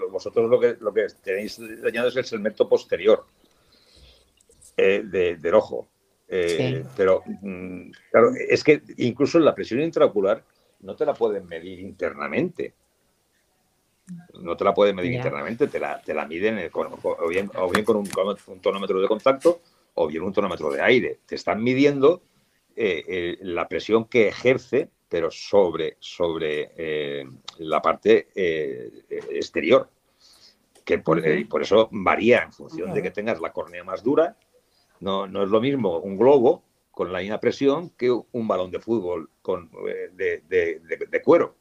vosotros 0.09 0.49
lo 0.49 0.57
que, 0.57 0.77
lo 0.79 0.93
que 0.93 1.07
tenéis 1.21 1.59
dañado 1.81 2.07
es 2.07 2.15
el 2.15 2.23
segmento 2.23 2.69
posterior 2.69 3.25
eh, 4.77 5.03
del 5.03 5.53
ojo. 5.53 5.89
Eh, 6.29 6.85
pero, 6.95 7.23
mm, 7.25 7.91
claro, 8.11 8.31
es 8.47 8.63
que 8.63 8.81
incluso 8.97 9.39
la 9.39 9.53
presión 9.53 9.81
intraocular 9.81 10.41
no 10.81 10.95
te 10.95 11.05
la 11.05 11.13
pueden 11.13 11.45
medir 11.47 11.79
internamente 11.79 12.73
no 14.41 14.57
te 14.57 14.63
la 14.63 14.73
pueden 14.73 14.95
medir 14.95 15.13
internamente, 15.13 15.67
te 15.67 15.79
la, 15.79 16.01
te 16.01 16.13
la 16.13 16.25
miden 16.25 16.69
o, 16.73 17.27
bien, 17.27 17.51
o 17.55 17.69
bien 17.69 17.85
con 17.85 17.97
un, 17.97 18.09
tonómetro 18.61 18.99
de 18.99 19.07
contacto 19.07 19.61
o 19.95 20.07
bien 20.07 20.23
un 20.23 20.33
tonómetro 20.33 20.71
de 20.71 20.81
aire. 20.81 21.19
Te 21.25 21.35
están 21.35 21.63
midiendo 21.63 22.21
eh, 22.75 23.03
eh, 23.07 23.37
la 23.41 23.67
presión 23.67 24.05
que 24.05 24.27
ejerce, 24.27 24.89
pero 25.09 25.31
sobre, 25.31 25.97
sobre 25.99 26.71
eh, 26.77 27.25
la 27.57 27.81
parte 27.81 28.29
exterior. 29.07 29.89
Que 30.85 30.99
por, 30.99 31.21
por, 31.47 31.61
eso 31.61 31.89
varía 31.91 32.43
en 32.43 32.53
función 32.53 32.93
de 32.93 33.01
que 33.01 33.11
tengas 33.11 33.39
la 33.41 33.51
córnea 33.51 33.83
más 33.83 34.03
dura. 34.03 34.37
No, 35.01 35.27
no 35.27 35.43
es 35.43 35.49
lo 35.49 35.61
mismo 35.61 35.99
un 35.99 36.17
globo 36.17 36.63
con 36.91 37.11
la 37.11 37.19
misma 37.19 37.39
presión 37.39 37.89
que 37.91 38.09
un 38.11 38.47
balón 38.47 38.71
de 38.71 38.79
fútbol 38.79 39.29
con, 39.41 39.69
de 40.15 41.21
cuero. 41.23 41.55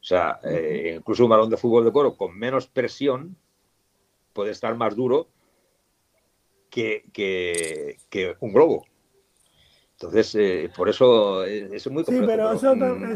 O 0.00 0.02
sea, 0.02 0.40
eh, 0.44 0.94
incluso 0.96 1.24
un 1.24 1.30
balón 1.30 1.50
de 1.50 1.58
fútbol 1.58 1.84
de 1.84 1.92
cuero 1.92 2.16
con 2.16 2.36
menos 2.36 2.66
presión 2.66 3.36
puede 4.32 4.52
estar 4.52 4.74
más 4.74 4.96
duro 4.96 5.28
que, 6.70 7.96
un 8.40 8.52
globo. 8.52 8.86
Entonces, 10.00 10.34
eh, 10.34 10.70
por 10.74 10.88
eso 10.88 11.44
es 11.44 11.86
muy 11.90 12.04
complejo. 12.04 12.24
Sí, 12.24 12.26
pero 12.26 12.52
eso, 12.52 12.74
mm. 12.74 13.14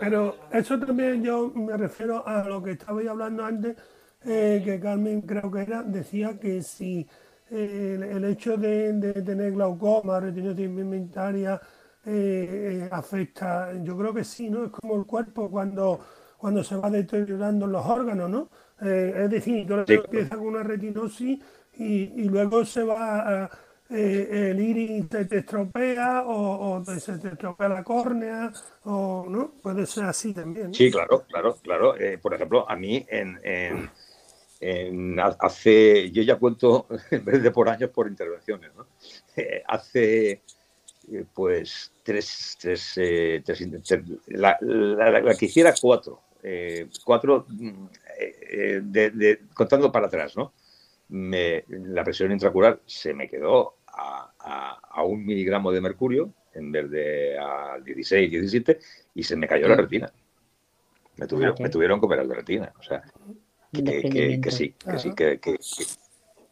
pero 0.00 0.36
eso 0.50 0.78
también 0.78 1.22
yo 1.22 1.52
me 1.54 1.76
refiero 1.76 2.26
a 2.26 2.42
lo 2.44 2.62
que 2.62 2.70
estabais 2.70 3.06
hablando 3.06 3.44
antes, 3.44 3.76
eh, 4.24 4.62
que 4.64 4.80
Carmen 4.80 5.20
creo 5.20 5.50
que 5.50 5.60
era, 5.60 5.82
decía 5.82 6.38
que 6.40 6.62
si 6.62 7.06
el, 7.50 8.24
hecho 8.24 8.56
de, 8.56 9.12
tener 9.24 9.52
glaucoma, 9.52 10.18
retinosis 10.18 10.68
pigmentaria, 10.68 11.60
eh, 12.04 12.88
afecta, 12.90 13.72
yo 13.82 13.96
creo 13.96 14.14
que 14.14 14.24
sí, 14.24 14.48
¿no? 14.48 14.64
Es 14.64 14.70
como 14.70 14.96
el 14.96 15.04
cuerpo 15.04 15.50
cuando, 15.50 16.00
cuando 16.38 16.64
se 16.64 16.76
va 16.76 16.88
deteriorando 16.88 17.66
los 17.66 17.84
órganos, 17.84 18.30
¿no? 18.30 18.48
Eh, 18.80 19.24
es 19.24 19.30
decir, 19.30 19.66
tú 19.66 19.74
empieza 19.86 20.36
con 20.36 20.46
una 20.46 20.62
retinosis 20.62 21.38
y, 21.78 22.28
luego 22.28 22.64
se 22.64 22.84
va 22.84 23.50
eh, 23.90 24.50
el 24.50 24.60
iris 24.60 25.08
te 25.08 25.38
estropea 25.38 26.24
o, 26.26 26.84
se 26.84 27.18
te 27.18 27.28
estropea 27.28 27.68
la 27.68 27.84
córnea 27.84 28.52
o 28.84 29.26
no 29.28 29.52
puede 29.62 29.86
ser 29.86 30.04
así 30.04 30.32
también 30.32 30.74
sí 30.74 30.90
claro 30.90 31.24
claro 31.28 31.56
claro 31.62 31.94
por 32.20 32.34
ejemplo 32.34 32.68
a 32.68 32.76
mí 32.76 33.06
en, 33.08 33.38
en, 34.60 35.20
hace 35.40 36.10
yo 36.10 36.22
ya 36.22 36.36
cuento 36.36 36.86
en 37.10 37.24
vez 37.24 37.42
de 37.42 37.50
por 37.50 37.68
años 37.68 37.90
por 37.90 38.08
intervenciones 38.08 38.70
¿no? 38.74 38.86
hace 39.66 40.42
pues 41.34 41.92
tres, 42.02 42.56
tres, 42.60 42.98
eh, 42.98 43.42
la, 44.28 44.58
que 45.38 45.46
hiciera 45.46 45.74
cuatro, 45.80 46.20
eh, 46.42 46.88
cuatro 47.04 47.46
mm, 47.48 47.86
eh, 48.18 48.80
de, 48.82 49.40
contando 49.54 49.92
para 49.92 50.06
atrás, 50.06 50.36
¿no? 50.36 50.52
Me, 51.08 51.64
la 51.68 52.02
presión 52.02 52.32
intracular 52.32 52.80
se 52.84 53.14
me 53.14 53.28
quedó 53.28 53.75
a, 53.96 54.78
a, 54.90 55.02
un 55.02 55.24
miligramo 55.24 55.72
de 55.72 55.80
mercurio 55.80 56.32
en 56.52 56.70
vez 56.72 56.90
de 56.90 57.38
a 57.38 57.78
16, 57.82 58.30
17 58.30 58.78
y 59.14 59.22
se 59.22 59.36
me 59.36 59.48
cayó 59.48 59.68
la 59.68 59.76
retina. 59.76 60.10
Me 61.16 61.26
tuvieron, 61.26 61.56
me 61.58 61.68
tuvieron 61.68 61.98
que 61.98 62.06
operar 62.06 62.26
la 62.26 62.34
retina. 62.34 62.72
O 62.78 62.82
sea, 62.82 63.02
que, 63.72 63.82
que, 64.40 64.50
sí, 64.50 64.72
que 64.72 64.98
sí, 64.98 65.14
que, 65.14 65.38
que, 65.40 65.56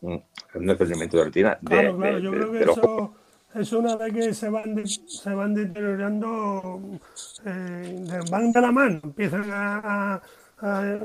un 0.01 0.67
desprendimiento 0.67 1.19
de 1.19 1.25
retina. 1.25 1.59
Claro, 1.65 1.97
claro, 1.97 2.19
yo 2.19 2.31
creo 2.31 2.53
que 2.53 2.61
eso 2.61 3.15
es 3.55 3.73
una 3.73 3.97
vez 3.97 4.13
que 4.13 4.35
se 4.35 4.49
van, 4.49 4.87
se 4.87 5.35
van 5.35 5.55
deteriorando, 5.55 6.81
eh, 7.47 8.21
van 8.31 8.53
de 8.53 8.61
la 8.61 8.73
mano, 8.73 9.01
empiezan 9.03 9.45
a, 9.51 10.21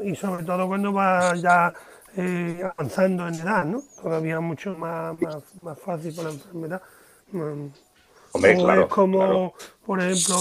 y 0.04 0.16
sobre 0.16 0.44
todo 0.44 0.68
cuando 0.68 0.94
va 0.94 1.36
ya 1.36 1.74
eh, 2.16 2.64
avanzando 2.64 3.28
en 3.28 3.36
edad, 3.36 3.66
¿no? 3.66 3.84
Todavía 4.02 4.40
mucho 4.40 4.76
más, 4.76 5.16
más, 5.62 5.80
fácil 5.80 6.16
con 6.16 6.26
la 6.26 6.32
enfermedad. 6.32 6.82
Mm. 7.32 7.68
Hombre, 8.32 8.56
claro, 8.56 8.84
es 8.84 8.88
como, 8.90 9.54
por 9.86 10.02
ejemplo, 10.02 10.38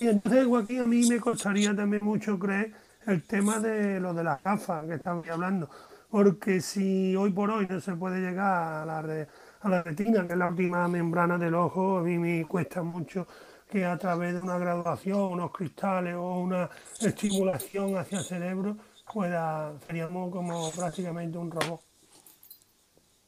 y 0.00 0.08
entonces 0.08 0.46
aquí 0.62 0.78
a 0.78 0.84
mí 0.84 1.06
me 1.08 1.20
costaría 1.20 1.74
también 1.76 2.04
mucho 2.04 2.38
creer 2.38 2.72
el 3.06 3.22
tema 3.22 3.60
de 3.60 4.00
lo 4.00 4.14
de 4.14 4.24
las 4.24 4.42
gafas 4.42 4.84
que 4.86 4.94
estamos 4.94 5.28
hablando, 5.28 5.68
porque 6.10 6.60
si 6.60 7.14
hoy 7.16 7.30
por 7.30 7.50
hoy 7.50 7.66
no 7.68 7.80
se 7.80 7.94
puede 7.94 8.20
llegar 8.20 8.88
a 8.88 9.02
la 9.02 9.26
a 9.62 9.68
la 9.68 9.82
retina, 9.82 10.26
que 10.26 10.32
es 10.32 10.38
la 10.38 10.48
última 10.48 10.88
membrana 10.88 11.38
del 11.38 11.54
ojo, 11.54 11.98
a 11.98 12.02
mí 12.02 12.18
me 12.18 12.44
cuesta 12.46 12.82
mucho 12.82 13.26
que 13.70 13.84
a 13.84 13.96
través 13.96 14.34
de 14.34 14.40
una 14.40 14.58
graduación, 14.58 15.20
unos 15.20 15.50
cristales 15.52 16.14
o 16.14 16.40
una 16.40 16.68
estimulación 17.00 17.96
hacia 17.96 18.18
el 18.18 18.24
cerebro, 18.24 18.76
pueda, 19.12 19.72
seríamos 19.86 20.32
como 20.32 20.70
prácticamente 20.72 21.38
un 21.38 21.50
robot. 21.50 21.80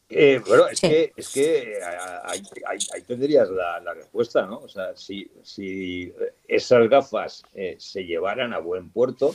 Eh, 0.09 0.41
bueno, 0.47 0.68
es 0.68 0.80
que, 0.80 1.12
es 1.16 1.32
que 1.32 1.78
ahí, 2.24 3.03
tendrías 3.07 3.49
la, 3.51 3.95
respuesta, 3.95 4.47
¿no? 4.47 4.59
O 4.59 4.68
sea, 4.68 4.95
si, 4.97 5.30
si 5.43 6.12
esas 6.47 6.89
gafas 6.89 7.43
eh, 7.55 7.76
se 7.78 8.05
llevaran 8.05 8.53
a 8.53 8.59
buen 8.59 8.91
puerto, 8.91 9.35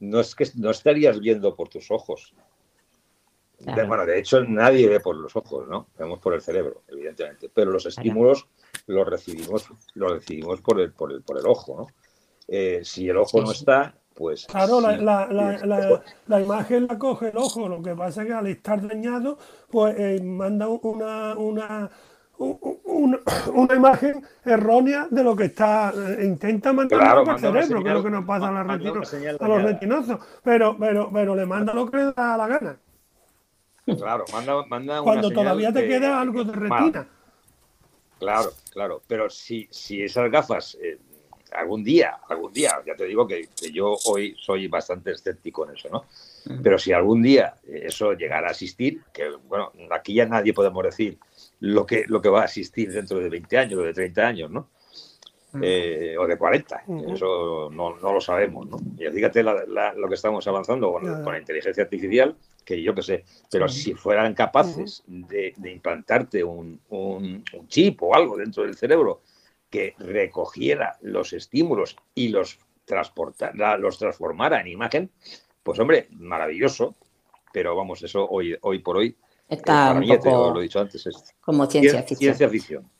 no 0.00 0.20
es 0.20 0.34
que 0.34 0.46
no 0.56 0.70
estarías 0.70 1.20
viendo 1.20 1.54
por 1.54 1.68
tus 1.68 1.90
ojos, 1.90 2.34
bueno, 3.64 4.06
de 4.06 4.18
hecho 4.18 4.42
nadie 4.42 4.88
ve 4.88 5.00
por 5.00 5.16
los 5.16 5.36
ojos, 5.36 5.68
¿no? 5.68 5.88
Vemos 5.98 6.18
por 6.18 6.34
el 6.34 6.40
cerebro, 6.40 6.82
evidentemente. 6.88 7.50
Pero 7.52 7.70
los 7.70 7.86
estímulos 7.86 8.46
los 8.86 9.06
recibimos, 9.06 9.68
los 9.94 10.12
recibimos 10.12 10.60
por 10.60 10.80
el, 10.80 10.92
por 10.92 11.12
el, 11.12 11.22
por 11.22 11.38
el 11.38 11.46
ojo, 11.46 11.76
¿no? 11.76 11.86
Eh, 12.48 12.80
si 12.82 13.08
el 13.08 13.16
ojo 13.16 13.42
no 13.42 13.52
está, 13.52 13.94
pues. 14.20 14.44
Claro, 14.44 14.82
la, 14.82 14.98
la, 14.98 16.02
la, 16.26 16.40
imagen 16.42 16.86
la 16.86 16.98
coge 16.98 17.30
el 17.30 17.38
ojo. 17.38 17.66
Lo 17.66 17.80
que 17.80 17.94
pasa 17.94 18.20
es 18.20 18.28
que 18.28 18.34
al 18.34 18.46
estar 18.48 18.86
dañado, 18.86 19.38
pues 19.70 19.98
eh, 19.98 20.20
manda 20.22 20.68
una, 20.68 21.34
una, 21.38 21.90
una, 22.38 23.74
imagen 23.74 24.22
errónea 24.44 25.08
de 25.10 25.24
lo 25.24 25.34
que 25.34 25.44
está. 25.44 25.94
Eh, 25.96 26.26
intenta 26.26 26.70
mandar 26.74 27.00
al 27.00 27.38
cerebro, 27.38 27.82
que 27.82 27.88
es 27.88 27.94
lo 27.94 28.02
que 28.04 28.10
nos 28.10 28.26
pasa 28.26 28.48
a, 28.48 28.60
a 28.60 29.48
los 29.48 29.62
retinosos. 29.62 30.18
Pero, 30.44 30.76
pero, 30.78 31.08
pero 31.10 31.34
le 31.34 31.46
manda 31.46 31.72
lo 31.72 31.90
que 31.90 31.96
le 31.96 32.12
da 32.12 32.36
la 32.36 32.46
gana. 32.46 32.78
Claro, 33.86 34.26
manda, 34.34 34.66
manda 34.66 35.00
Cuando 35.00 35.30
todavía 35.30 35.72
te 35.72 35.88
queda 35.88 36.20
algo 36.20 36.44
de 36.44 36.52
retina. 36.52 37.08
Claro, 38.18 38.50
claro. 38.70 39.00
Pero 39.06 39.30
si, 39.30 39.66
si 39.70 40.02
esas 40.02 40.30
gafas, 40.30 40.76
eh, 40.82 40.98
algún 41.52 41.82
día, 41.84 42.18
algún 42.28 42.52
día, 42.52 42.80
ya 42.86 42.94
te 42.94 43.04
digo 43.04 43.26
que, 43.26 43.48
yo 43.72 43.96
hoy 44.06 44.34
soy 44.38 44.68
bastante 44.68 45.12
escéptico 45.12 45.68
en 45.68 45.76
eso, 45.76 45.88
¿no? 45.90 46.04
Pero 46.62 46.78
si 46.78 46.92
algún 46.92 47.22
día 47.22 47.54
eso 47.66 48.12
llegara 48.14 48.48
a 48.48 48.52
asistir, 48.52 49.02
que 49.12 49.30
bueno, 49.48 49.72
aquí 49.90 50.14
ya 50.14 50.26
nadie 50.26 50.54
podemos 50.54 50.82
decir 50.84 51.18
lo 51.60 51.84
que, 51.84 52.04
lo 52.08 52.20
que 52.22 52.28
va 52.28 52.42
a 52.42 52.44
asistir 52.44 52.92
dentro 52.92 53.18
de 53.18 53.28
20 53.28 53.58
años 53.58 53.78
o 53.80 53.82
de 53.82 53.92
30 53.92 54.26
años, 54.26 54.50
¿no? 54.50 54.68
eh, 55.60 56.16
o 56.18 56.26
de 56.26 56.36
40. 56.36 56.84
Eso 57.12 57.70
no, 57.72 57.96
lo 57.96 58.20
sabemos, 58.20 58.68
¿no? 58.68 58.78
Y 58.98 59.10
fíjate 59.10 59.42
lo 59.42 60.08
que 60.08 60.14
estamos 60.14 60.46
avanzando 60.46 60.92
con, 60.92 61.24
la 61.24 61.38
inteligencia 61.38 61.82
artificial, 61.82 62.36
que 62.64 62.80
yo 62.82 62.94
qué 62.94 63.02
sé, 63.02 63.24
pero 63.50 63.68
si 63.68 63.94
fueran 63.94 64.34
capaces 64.34 65.02
de, 65.06 65.54
implantarte 65.64 66.44
un, 66.44 66.80
chip 67.68 68.02
o 68.02 68.14
algo 68.14 68.36
dentro 68.36 68.62
del 68.62 68.76
cerebro 68.76 69.22
que 69.70 69.94
recogiera 69.98 70.98
los 71.00 71.32
estímulos 71.32 71.96
y 72.14 72.28
los, 72.28 72.58
transportara, 72.84 73.78
los 73.78 73.98
transformara 73.98 74.60
en 74.60 74.68
imagen, 74.68 75.10
pues 75.62 75.78
hombre, 75.78 76.08
maravilloso. 76.10 76.96
Pero 77.52 77.74
vamos, 77.74 78.02
eso 78.02 78.28
hoy, 78.28 78.56
hoy 78.60 78.78
por 78.78 78.96
hoy 78.98 79.16
Está 79.50 79.92
un 79.92 80.06
poco 80.06 80.52
lo 80.54 80.60
he 80.60 80.62
dicho 80.62 80.78
antes, 80.78 81.04
es 81.06 81.34
como 81.40 81.66
ciencia 81.66 82.04
ficción. 82.04 82.18
Ciencia 82.18 82.48
ficción. 82.48 82.90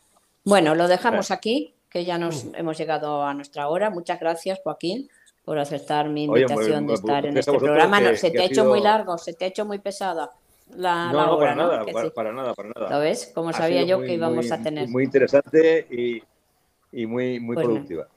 Bueno, 0.44 0.74
lo 0.74 0.88
dejamos 0.88 1.30
aquí, 1.30 1.74
que 1.88 2.04
ya 2.04 2.18
nos 2.18 2.46
hemos 2.54 2.76
llegado 2.76 3.22
a 3.22 3.32
nuestra 3.34 3.68
hora. 3.68 3.88
Muchas 3.88 4.18
gracias, 4.18 4.58
Joaquín, 4.64 5.08
por 5.44 5.60
aceptar 5.60 6.08
mi 6.08 6.24
invitación 6.24 6.88
de 6.88 6.94
estar 6.94 7.24
en 7.24 7.36
este 7.36 7.52
programa. 7.52 8.16
se 8.16 8.32
te 8.32 8.42
ha 8.42 8.44
hecho 8.46 8.64
muy 8.64 8.80
largo, 8.80 9.16
se 9.16 9.32
te 9.32 9.44
ha 9.44 9.48
hecho 9.48 9.64
muy 9.64 9.78
pesada 9.78 10.32
la, 10.76 11.12
no, 11.12 11.26
no, 11.26 11.38
para, 11.38 11.54
Nada, 11.54 11.84
para, 12.14 12.32
nada, 12.32 12.54
para 12.54 12.68
nada. 12.70 12.90
¿Lo 12.90 13.00
ves? 13.00 13.30
Como 13.34 13.52
sabía 13.52 13.82
yo 13.82 14.00
que 14.00 14.14
íbamos 14.14 14.50
a 14.52 14.62
tener. 14.62 14.88
Muy 14.88 15.04
interesante 15.04 15.86
y, 15.90 16.22
muy, 16.92 17.40
muy 17.40 17.54
pues 17.54 17.66
productiva. 17.66 18.08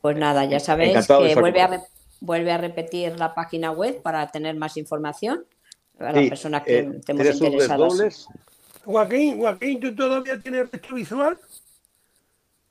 Pues 0.00 0.16
nada, 0.16 0.44
ya 0.44 0.60
sabéis 0.60 1.06
que 1.06 1.34
vuelve 1.34 1.62
a, 1.62 1.82
vuelve 2.20 2.52
a 2.52 2.58
repetir 2.58 3.18
la 3.18 3.34
página 3.34 3.70
web 3.70 4.02
para 4.02 4.30
tener 4.30 4.56
más 4.56 4.76
información 4.76 5.44
a 5.98 6.12
las 6.12 6.28
personas 6.28 6.62
que 6.62 6.78
eh, 6.78 6.90
estemos 6.98 7.26
interesadas. 7.26 8.28
Joaquín, 8.84 9.38
Joaquín, 9.38 9.80
¿tú 9.80 9.94
todavía 9.94 10.40
tienes 10.40 10.70
resto 10.70 10.94
visual? 10.94 11.38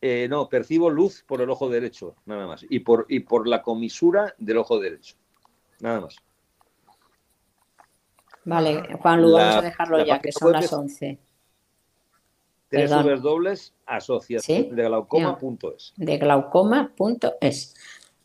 Eh, 0.02 0.28
no, 0.30 0.48
percibo 0.50 0.90
luz 0.90 1.24
por 1.28 1.42
el 1.42 1.50
ojo 1.50 1.70
derecho, 1.70 2.16
nada 2.26 2.48
más. 2.48 2.66
Y 2.70 2.80
por, 2.80 3.06
y 3.10 3.20
por 3.20 3.48
la 3.48 3.62
comisura 3.62 4.34
del 4.38 4.58
ojo 4.58 4.80
derecho. 4.80 5.16
Nada 5.80 6.02
más. 6.02 6.16
Vale, 8.46 8.98
Juan, 9.02 9.22
lo 9.22 9.34
vamos 9.34 9.56
a 9.56 9.62
dejarlo 9.62 10.04
ya, 10.04 10.20
que 10.20 10.32
son 10.32 10.54
las 10.54 10.72
11. 10.72 11.20
Dobles 13.22 13.74
asociación 13.86 14.76
de 14.76 14.84
glaucoma.es. 14.84 15.94
De 15.98 16.18
glaucoma.es. 16.18 17.76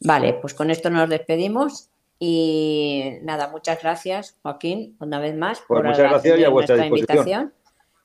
Vale, 0.00 0.34
pues 0.34 0.54
con 0.54 0.70
esto 0.70 0.90
nos 0.90 1.08
despedimos 1.08 1.88
y 2.18 3.18
nada, 3.22 3.48
muchas 3.48 3.82
gracias, 3.82 4.36
Joaquín, 4.42 4.96
una 5.00 5.18
vez 5.18 5.36
más, 5.36 5.58
pues 5.58 5.80
por 5.80 5.84
muchas 5.84 6.10
gracias 6.10 6.38
y 6.38 6.44
a 6.44 6.48
vuestra 6.48 6.86
invitación. 6.86 7.52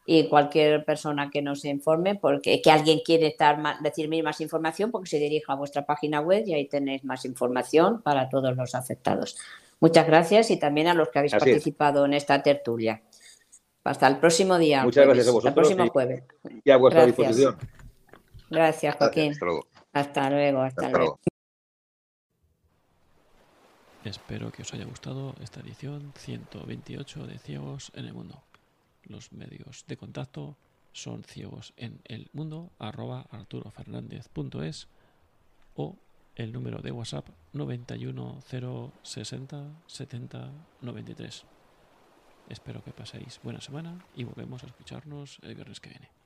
Y 0.06 0.28
cualquier 0.28 0.86
persona 0.86 1.30
que 1.30 1.44
nos 1.44 1.64
informe, 1.66 2.16
porque 2.16 2.64
que 2.64 2.72
alguien 2.72 3.00
quiere 3.06 3.28
estar 3.28 3.62
decirme 3.82 4.24
más 4.24 4.42
información, 4.42 4.90
porque 4.90 5.08
se 5.08 5.20
dirija 5.20 5.54
a 5.54 5.56
vuestra 5.56 5.86
página 5.86 6.20
web 6.20 6.46
y 6.48 6.54
ahí 6.54 6.66
tenéis 6.66 7.04
más 7.04 7.26
información 7.26 8.02
para 8.02 8.28
todos 8.28 8.58
los 8.58 8.74
afectados. 8.74 9.38
Muchas 9.80 10.08
gracias 10.08 10.50
y 10.50 10.58
también 10.58 10.88
a 10.88 10.96
los 10.96 11.10
que 11.10 11.20
habéis 11.20 11.36
participado 11.36 12.06
en 12.06 12.16
esta 12.16 12.42
tertulia. 12.42 13.04
Hasta 13.90 14.08
el 14.08 14.20
próximo 14.20 14.58
día. 14.60 14.84
Muchas 14.84 15.04
gracias 15.04 15.30
a 15.30 15.32
vosotros. 15.32 15.50
Hasta 15.50 15.62
el 15.62 15.66
próximo 15.66 15.90
jueves. 15.92 16.24
Y 16.64 16.70
a 16.70 16.78
vuestra 16.78 17.08
disposición. 17.08 17.58
Gracias, 18.52 18.96
Joaquín. 18.96 19.32
hasta 19.32 19.46
luego. 19.46 19.68
Hasta 19.94 20.30
luego. 20.30 20.62
Hasta, 20.62 20.90
luego. 20.92 21.20
Espero 24.04 24.52
que 24.52 24.62
os 24.62 24.72
haya 24.76 24.86
gustado 24.86 25.34
esta 25.42 25.62
edición 25.62 26.14
128 26.20 27.26
de 27.26 27.40
Ciegos 27.40 27.92
en 27.96 28.06
el 28.06 28.14
Mundo. 28.14 28.44
Los 29.06 29.32
medios 29.32 29.86
de 29.88 29.98
contacto 29.98 30.56
son 30.94 31.24
ciegos 31.24 31.74
en 31.76 32.00
el 32.06 32.30
mundo 32.32 32.70
arroba 32.78 33.26
arturofernandez.es 33.32 34.88
o 35.76 35.96
el 36.36 36.54
número 36.54 36.84
de 36.84 36.92
WhatsApp 36.92 37.28
91060 37.54 39.64
70 39.88 40.52
93. 40.82 41.46
Espero 42.50 42.84
que 42.84 42.92
paséis 42.92 43.40
buena 43.44 43.62
semana 43.62 44.04
y 44.16 44.24
volvemos 44.24 44.64
a 44.64 44.68
escucharnos 44.68 45.38
el 45.44 45.54
viernes 45.56 45.80
que 45.80 45.90
viene. 45.90 46.19